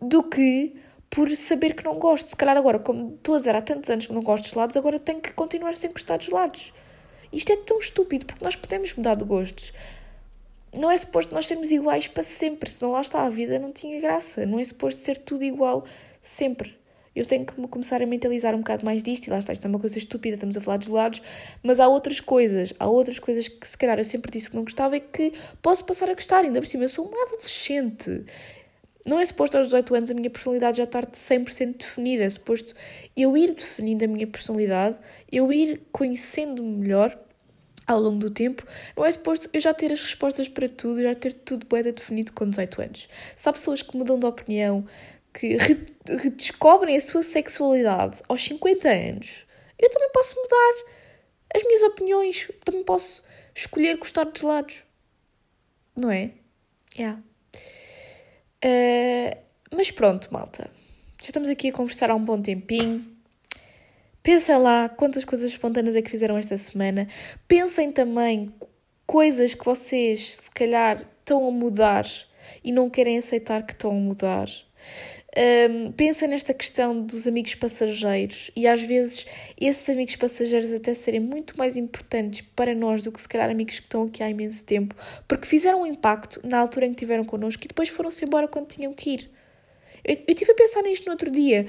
do 0.00 0.22
que 0.22 0.74
por 1.10 1.34
saber 1.36 1.74
que 1.74 1.84
não 1.84 1.98
gosto. 1.98 2.28
Se 2.28 2.36
calhar 2.36 2.56
agora, 2.56 2.78
como 2.78 3.14
estou 3.14 3.34
a 3.34 3.38
dizer 3.38 3.54
há 3.54 3.60
tantos 3.60 3.90
anos 3.90 4.06
que 4.06 4.12
não 4.12 4.22
gosto 4.22 4.44
de 4.44 4.50
gelados, 4.50 4.76
agora 4.76 4.98
tenho 4.98 5.20
que 5.20 5.32
continuar 5.32 5.76
sem 5.76 5.90
gostar 5.90 6.16
de 6.16 6.26
gelados. 6.26 6.72
Isto 7.32 7.52
é 7.52 7.56
tão 7.56 7.78
estúpido, 7.78 8.26
porque 8.26 8.44
nós 8.44 8.56
podemos 8.56 8.94
mudar 8.94 9.14
de 9.14 9.24
gostos. 9.24 9.72
Não 10.72 10.90
é 10.90 10.96
suposto 10.96 11.34
nós 11.34 11.46
sermos 11.46 11.70
iguais 11.70 12.08
para 12.08 12.22
sempre, 12.22 12.70
senão 12.70 12.92
lá 12.92 13.00
está, 13.00 13.22
a 13.22 13.30
vida 13.30 13.58
não 13.58 13.72
tinha 13.72 14.00
graça. 14.00 14.46
Não 14.46 14.58
é 14.58 14.64
suposto 14.64 15.00
ser 15.00 15.18
tudo 15.18 15.44
igual 15.44 15.84
sempre. 16.22 16.77
Eu 17.18 17.26
tenho 17.26 17.44
que 17.44 17.54
começar 17.66 18.00
a 18.00 18.06
mentalizar 18.06 18.54
um 18.54 18.58
bocado 18.58 18.84
mais 18.84 19.02
disto, 19.02 19.26
e 19.26 19.30
lá 19.30 19.38
está, 19.38 19.52
isto 19.52 19.64
é 19.64 19.68
uma 19.68 19.80
coisa 19.80 19.98
estúpida, 19.98 20.34
estamos 20.34 20.56
a 20.56 20.60
falar 20.60 20.76
de 20.76 20.86
gelados, 20.86 21.20
mas 21.64 21.80
há 21.80 21.88
outras 21.88 22.20
coisas, 22.20 22.72
há 22.78 22.86
outras 22.88 23.18
coisas 23.18 23.48
que 23.48 23.66
se 23.66 23.76
calhar 23.76 23.98
eu 23.98 24.04
sempre 24.04 24.30
disse 24.30 24.50
que 24.50 24.56
não 24.56 24.62
gostava 24.62 24.96
e 24.96 25.00
que 25.00 25.32
posso 25.60 25.84
passar 25.84 26.08
a 26.08 26.14
gostar, 26.14 26.44
ainda 26.44 26.60
por 26.60 26.66
cima, 26.66 26.84
eu 26.84 26.88
sou 26.88 27.08
uma 27.08 27.20
adolescente. 27.26 28.24
Não 29.04 29.18
é 29.18 29.24
suposto 29.24 29.56
aos 29.56 29.66
18 29.66 29.94
anos 29.96 30.10
a 30.12 30.14
minha 30.14 30.30
personalidade 30.30 30.76
já 30.76 30.84
estar 30.84 31.06
de 31.06 31.16
100% 31.16 31.78
definida, 31.78 32.22
é 32.22 32.30
suposto 32.30 32.72
eu 33.16 33.36
ir 33.36 33.52
definindo 33.52 34.04
a 34.04 34.08
minha 34.08 34.26
personalidade, 34.26 34.96
eu 35.32 35.52
ir 35.52 35.82
conhecendo-me 35.90 36.76
melhor 36.76 37.18
ao 37.84 37.98
longo 37.98 38.18
do 38.18 38.30
tempo, 38.30 38.62
não 38.96 39.04
é 39.04 39.10
suposto 39.10 39.48
eu 39.52 39.60
já 39.60 39.74
ter 39.74 39.90
as 39.90 40.02
respostas 40.02 40.46
para 40.46 40.68
tudo, 40.68 41.02
já 41.02 41.14
ter 41.16 41.32
tudo 41.32 41.66
bem 41.66 41.82
definido 41.82 42.32
com 42.32 42.48
18 42.48 42.82
anos. 42.82 43.08
Se 43.34 43.48
há 43.48 43.52
pessoas 43.52 43.82
que 43.82 43.96
mudam 43.96 44.20
de 44.20 44.26
opinião, 44.26 44.86
que 45.38 45.56
redescobrem 46.08 46.96
a 46.96 47.00
sua 47.00 47.22
sexualidade 47.22 48.22
aos 48.28 48.42
50 48.42 48.88
anos, 48.88 49.46
eu 49.78 49.88
também 49.90 50.10
posso 50.12 50.34
mudar 50.34 50.84
as 51.54 51.62
minhas 51.62 51.82
opiniões, 51.82 52.50
também 52.64 52.82
posso 52.82 53.22
escolher 53.54 53.96
gostar 53.96 54.24
de 54.24 54.40
gelados. 54.40 54.84
Não 55.94 56.10
é? 56.10 56.32
Yeah. 56.96 57.22
Uh, 58.64 59.38
mas 59.74 59.90
pronto, 59.90 60.28
malta. 60.32 60.70
Já 61.20 61.28
estamos 61.28 61.48
aqui 61.48 61.68
a 61.68 61.72
conversar 61.72 62.10
há 62.10 62.14
um 62.14 62.24
bom 62.24 62.40
tempinho. 62.40 63.04
Pensem 64.22 64.58
lá 64.58 64.88
quantas 64.88 65.24
coisas 65.24 65.50
espontâneas 65.50 65.96
é 65.96 66.02
que 66.02 66.10
fizeram 66.10 66.36
esta 66.36 66.56
semana. 66.56 67.08
Pensem 67.46 67.92
também 67.92 68.52
coisas 69.06 69.54
que 69.54 69.64
vocês, 69.64 70.36
se 70.36 70.50
calhar, 70.50 70.98
estão 71.20 71.46
a 71.46 71.50
mudar 71.50 72.06
e 72.62 72.72
não 72.72 72.90
querem 72.90 73.18
aceitar 73.18 73.64
que 73.64 73.72
estão 73.72 73.90
a 73.90 73.94
mudar. 73.94 74.48
Um, 75.36 75.92
pensa 75.92 76.26
nesta 76.26 76.54
questão 76.54 77.02
dos 77.02 77.26
amigos 77.26 77.54
passageiros 77.54 78.50
e 78.56 78.66
às 78.66 78.80
vezes 78.80 79.26
esses 79.60 79.86
amigos 79.88 80.16
passageiros 80.16 80.72
até 80.72 80.94
serem 80.94 81.20
muito 81.20 81.56
mais 81.58 81.76
importantes 81.76 82.40
para 82.56 82.74
nós 82.74 83.02
do 83.02 83.12
que 83.12 83.20
se 83.20 83.28
calhar 83.28 83.50
amigos 83.50 83.78
que 83.78 83.84
estão 83.84 84.04
aqui 84.04 84.22
há 84.22 84.30
imenso 84.30 84.64
tempo, 84.64 84.96
porque 85.28 85.46
fizeram 85.46 85.82
um 85.82 85.86
impacto 85.86 86.40
na 86.42 86.58
altura 86.58 86.86
em 86.86 86.90
que 86.90 86.96
estiveram 86.96 87.24
connosco 87.24 87.62
e 87.62 87.68
depois 87.68 87.90
foram-se 87.90 88.24
embora 88.24 88.48
quando 88.48 88.68
tinham 88.68 88.94
que 88.94 89.10
ir. 89.10 89.30
Eu, 90.02 90.16
eu 90.26 90.34
tive 90.34 90.52
a 90.52 90.54
pensar 90.54 90.82
nisto 90.82 91.04
no 91.04 91.12
outro 91.12 91.30
dia. 91.30 91.68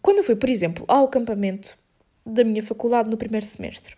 Quando 0.00 0.18
eu 0.18 0.24
fui, 0.24 0.36
por 0.36 0.48
exemplo, 0.48 0.84
ao 0.88 1.04
acampamento 1.04 1.76
da 2.24 2.42
minha 2.42 2.62
faculdade 2.62 3.10
no 3.10 3.18
primeiro 3.18 3.44
semestre, 3.44 3.94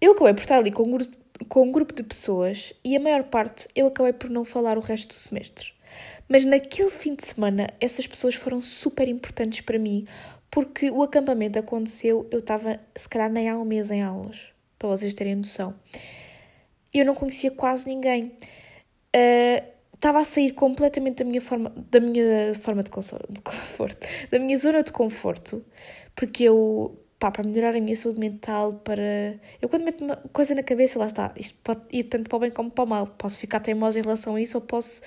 eu 0.00 0.12
acabei 0.12 0.32
por 0.32 0.42
estar 0.42 0.58
ali 0.58 0.70
com 0.70 0.84
um 0.84 0.90
grupo, 0.92 1.16
com 1.48 1.62
um 1.64 1.72
grupo 1.72 1.92
de 1.92 2.04
pessoas 2.04 2.72
e 2.84 2.96
a 2.96 3.00
maior 3.00 3.24
parte 3.24 3.66
eu 3.74 3.88
acabei 3.88 4.12
por 4.12 4.30
não 4.30 4.44
falar 4.44 4.78
o 4.78 4.80
resto 4.80 5.08
do 5.08 5.18
semestre. 5.18 5.76
Mas 6.28 6.44
naquele 6.44 6.90
fim 6.90 7.14
de 7.14 7.26
semana, 7.26 7.68
essas 7.80 8.06
pessoas 8.06 8.34
foram 8.34 8.60
super 8.60 9.08
importantes 9.08 9.62
para 9.62 9.78
mim, 9.78 10.06
porque 10.50 10.90
o 10.90 11.02
acampamento 11.02 11.58
aconteceu, 11.58 12.26
eu 12.30 12.38
estava, 12.38 12.78
se 12.94 13.08
calhar, 13.08 13.30
nem 13.30 13.48
há 13.48 13.56
um 13.56 13.64
mês 13.64 13.90
em 13.90 14.02
aulas, 14.02 14.48
para 14.78 14.88
vocês 14.88 15.14
terem 15.14 15.36
noção. 15.36 15.74
Eu 16.92 17.04
não 17.04 17.14
conhecia 17.14 17.50
quase 17.50 17.88
ninguém. 17.88 18.32
Uh, 19.16 19.78
estava 19.94 20.20
a 20.20 20.24
sair 20.24 20.52
completamente 20.52 21.16
da 21.16 21.24
minha 21.24 21.40
forma, 21.40 21.72
da 21.90 21.98
minha 21.98 22.54
forma 22.54 22.82
de 22.82 22.90
conforto, 22.90 24.06
da 24.30 24.38
minha 24.38 24.56
zona 24.56 24.82
de 24.82 24.92
conforto, 24.92 25.64
porque 26.14 26.44
eu, 26.44 26.98
pá, 27.18 27.30
para 27.30 27.42
melhorar 27.42 27.74
a 27.74 27.80
minha 27.80 27.96
saúde 27.96 28.20
mental, 28.20 28.74
para... 28.74 29.34
Eu 29.60 29.68
quando 29.68 29.84
meto 29.84 30.04
uma 30.04 30.16
coisa 30.32 30.54
na 30.54 30.62
cabeça, 30.62 30.98
lá 30.98 31.06
está, 31.06 31.32
isto 31.36 31.58
pode 31.64 31.80
ir 31.90 32.04
tanto 32.04 32.28
para 32.28 32.36
o 32.36 32.40
bem 32.40 32.50
como 32.50 32.70
para 32.70 32.84
o 32.84 32.86
mal. 32.86 33.06
Posso 33.06 33.38
ficar 33.38 33.60
teimosa 33.60 33.98
em 33.98 34.02
relação 34.02 34.36
a 34.36 34.40
isso 34.40 34.56
ou 34.56 34.62
posso 34.62 35.02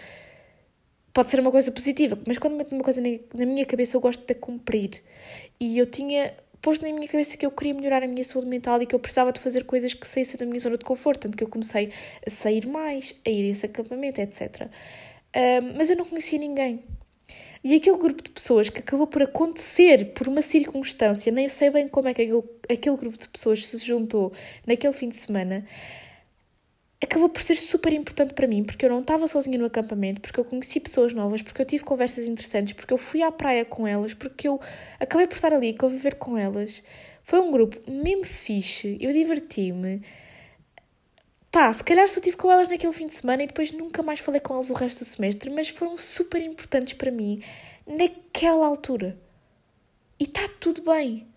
pode 1.13 1.29
ser 1.29 1.39
uma 1.39 1.51
coisa 1.51 1.71
positiva, 1.71 2.17
mas 2.25 2.37
quando 2.37 2.55
meto 2.55 2.73
uma 2.73 2.83
coisa 2.83 3.01
na 3.01 3.45
minha 3.45 3.65
cabeça 3.65 3.97
eu 3.97 4.01
gosto 4.01 4.25
de 4.25 4.33
cumprir. 4.35 5.01
E 5.59 5.77
eu 5.77 5.85
tinha 5.85 6.33
posto 6.61 6.85
na 6.85 6.93
minha 6.93 7.07
cabeça 7.07 7.35
que 7.35 7.45
eu 7.45 7.51
queria 7.51 7.73
melhorar 7.73 8.03
a 8.03 8.07
minha 8.07 8.23
saúde 8.23 8.47
mental 8.47 8.81
e 8.81 8.85
que 8.85 8.93
eu 8.93 8.99
precisava 8.99 9.31
de 9.31 9.39
fazer 9.39 9.63
coisas 9.65 9.93
que 9.93 10.07
saíssem 10.07 10.37
da 10.37 10.45
minha 10.45 10.59
zona 10.59 10.77
de 10.77 10.85
conforto, 10.85 11.21
tanto 11.21 11.35
que 11.35 11.43
eu 11.43 11.49
comecei 11.49 11.91
a 12.25 12.29
sair 12.29 12.67
mais, 12.67 13.15
a 13.25 13.29
ir 13.29 13.49
a 13.49 13.51
esse 13.51 13.65
acampamento, 13.65 14.21
etc. 14.21 14.69
Um, 15.35 15.77
mas 15.77 15.89
eu 15.89 15.95
não 15.95 16.05
conhecia 16.05 16.37
ninguém. 16.37 16.83
E 17.63 17.75
aquele 17.75 17.97
grupo 17.97 18.23
de 18.23 18.31
pessoas 18.31 18.69
que 18.69 18.79
acabou 18.79 19.05
por 19.05 19.21
acontecer 19.21 20.13
por 20.13 20.27
uma 20.27 20.41
circunstância, 20.41 21.31
nem 21.31 21.47
sei 21.47 21.69
bem 21.69 21.87
como 21.87 22.07
é 22.07 22.13
que 22.13 22.23
aquele, 22.23 22.43
aquele 22.69 22.97
grupo 22.97 23.17
de 23.17 23.29
pessoas 23.29 23.67
se 23.67 23.77
juntou 23.77 24.33
naquele 24.65 24.93
fim 24.93 25.09
de 25.09 25.15
semana, 25.15 25.65
acabou 27.01 27.27
por 27.27 27.41
ser 27.41 27.55
super 27.55 27.91
importante 27.91 28.33
para 28.33 28.47
mim, 28.47 28.63
porque 28.63 28.85
eu 28.85 28.89
não 28.89 29.01
estava 29.01 29.27
sozinha 29.27 29.57
no 29.57 29.65
acampamento, 29.65 30.21
porque 30.21 30.39
eu 30.39 30.45
conheci 30.45 30.79
pessoas 30.79 31.13
novas, 31.13 31.41
porque 31.41 31.61
eu 31.61 31.65
tive 31.65 31.83
conversas 31.83 32.25
interessantes, 32.25 32.73
porque 32.73 32.93
eu 32.93 32.97
fui 32.97 33.23
à 33.23 33.31
praia 33.31 33.65
com 33.65 33.87
elas, 33.87 34.13
porque 34.13 34.47
eu 34.47 34.59
acabei 34.99 35.25
por 35.27 35.35
estar 35.35 35.53
ali 35.53 35.69
e 35.69 35.73
conviver 35.73 36.15
com 36.15 36.37
elas. 36.37 36.83
Foi 37.23 37.39
um 37.39 37.51
grupo 37.51 37.77
mesmo 37.89 38.23
fixe, 38.23 38.97
eu 39.01 39.11
diverti-me. 39.11 40.01
Pá, 41.51 41.73
se 41.73 41.83
calhar 41.83 42.07
só 42.07 42.21
tive 42.21 42.37
com 42.37 42.51
elas 42.51 42.69
naquele 42.69 42.93
fim 42.93 43.07
de 43.07 43.15
semana 43.15 43.43
e 43.43 43.47
depois 43.47 43.71
nunca 43.71 44.01
mais 44.03 44.19
falei 44.19 44.39
com 44.39 44.53
elas 44.53 44.69
o 44.69 44.73
resto 44.73 44.99
do 44.99 45.05
semestre, 45.05 45.49
mas 45.49 45.69
foram 45.69 45.97
super 45.97 46.41
importantes 46.41 46.93
para 46.93 47.11
mim 47.11 47.41
naquela 47.85 48.65
altura. 48.67 49.17
E 50.19 50.23
está 50.23 50.47
tudo 50.59 50.81
bem. 50.83 51.30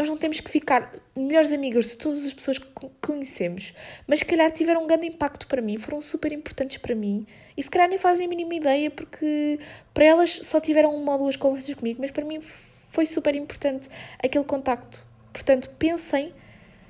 Nós 0.00 0.08
não 0.08 0.16
temos 0.16 0.40
que 0.40 0.50
ficar 0.50 0.94
melhores 1.14 1.52
amigos 1.52 1.90
de 1.90 1.98
todas 1.98 2.24
as 2.24 2.32
pessoas 2.32 2.56
que 2.56 2.66
conhecemos, 3.02 3.74
mas 4.06 4.20
se 4.20 4.24
calhar 4.24 4.50
tiveram 4.50 4.84
um 4.84 4.86
grande 4.86 5.06
impacto 5.06 5.46
para 5.46 5.60
mim, 5.60 5.76
foram 5.76 6.00
super 6.00 6.32
importantes 6.32 6.78
para 6.78 6.94
mim 6.94 7.26
e 7.54 7.62
se 7.62 7.70
calhar 7.70 7.86
nem 7.86 7.98
fazem 7.98 8.24
a 8.24 8.28
mínima 8.30 8.54
ideia 8.54 8.90
porque 8.90 9.60
para 9.92 10.06
elas 10.06 10.30
só 10.30 10.58
tiveram 10.58 10.96
uma 10.96 11.12
ou 11.12 11.18
duas 11.18 11.36
conversas 11.36 11.74
comigo, 11.74 12.00
mas 12.00 12.10
para 12.10 12.24
mim 12.24 12.40
foi 12.40 13.04
super 13.04 13.36
importante 13.36 13.90
aquele 14.18 14.42
contacto. 14.46 15.06
Portanto, 15.34 15.68
pensem, 15.78 16.32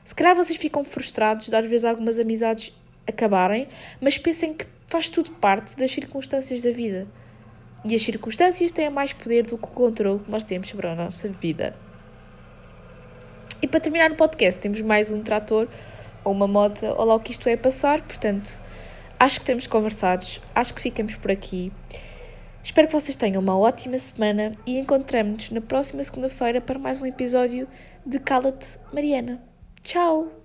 se 0.05 0.15
calhar 0.15 0.37
vocês 0.37 0.57
ficam 0.57 0.85
frustrados 0.85 1.49
de 1.49 1.57
às 1.57 1.67
vezes 1.67 1.85
algumas 1.85 2.17
amizades 2.17 2.73
acabarem, 3.09 3.67
mas 4.01 4.19
pensem 4.19 4.55
que 4.55 4.67
faz 4.87 5.09
tudo 5.09 5.33
parte 5.33 5.77
das 5.77 5.91
circunstâncias 5.91 6.63
da 6.63 6.71
vida. 6.71 7.09
E 7.85 7.93
as 7.93 8.03
circunstâncias 8.03 8.71
têm 8.71 8.89
mais 8.89 9.13
poder 9.13 9.43
do 9.43 9.59
que 9.59 9.65
o 9.65 9.73
controle 9.73 10.21
que 10.21 10.31
nós 10.31 10.45
temos 10.45 10.69
sobre 10.69 10.87
a 10.87 10.95
nossa 10.95 11.29
vida. 11.29 11.90
E 13.63 13.67
para 13.67 13.81
terminar 13.81 14.11
o 14.11 14.17
podcast, 14.17 14.61
temos 14.61 14.81
mais 14.81 15.11
um 15.11 15.23
trator 15.23 15.69
ou 16.25 16.33
uma 16.33 16.47
moto, 16.47 16.85
ou 16.85 17.05
lá 17.05 17.15
o 17.15 17.21
que 17.21 17.33
isto 17.33 17.49
é 17.49 17.57
passar, 17.57 18.03
portanto, 18.03 18.61
acho 19.19 19.41
que 19.41 19.47
temos 19.47 19.67
conversados, 19.67 20.41
acho 20.55 20.75
que 20.75 20.81
ficamos 20.81 21.17
por 21.17 21.31
aqui. 21.31 21.73
Espero 22.63 22.87
que 22.87 22.93
vocês 22.93 23.17
tenham 23.17 23.41
uma 23.41 23.59
ótima 23.59 23.99
semana 23.99 24.53
e 24.67 24.79
encontramos-nos 24.79 25.51
na 25.51 25.61
próxima 25.61 26.05
segunda-feira 26.05 26.61
para 26.61 26.79
mais 26.79 27.01
um 27.01 27.07
episódio 27.07 27.67
de 28.05 28.19
Cala-te 28.19 28.79
Mariana. 28.93 29.43
Tchau! 29.83 30.40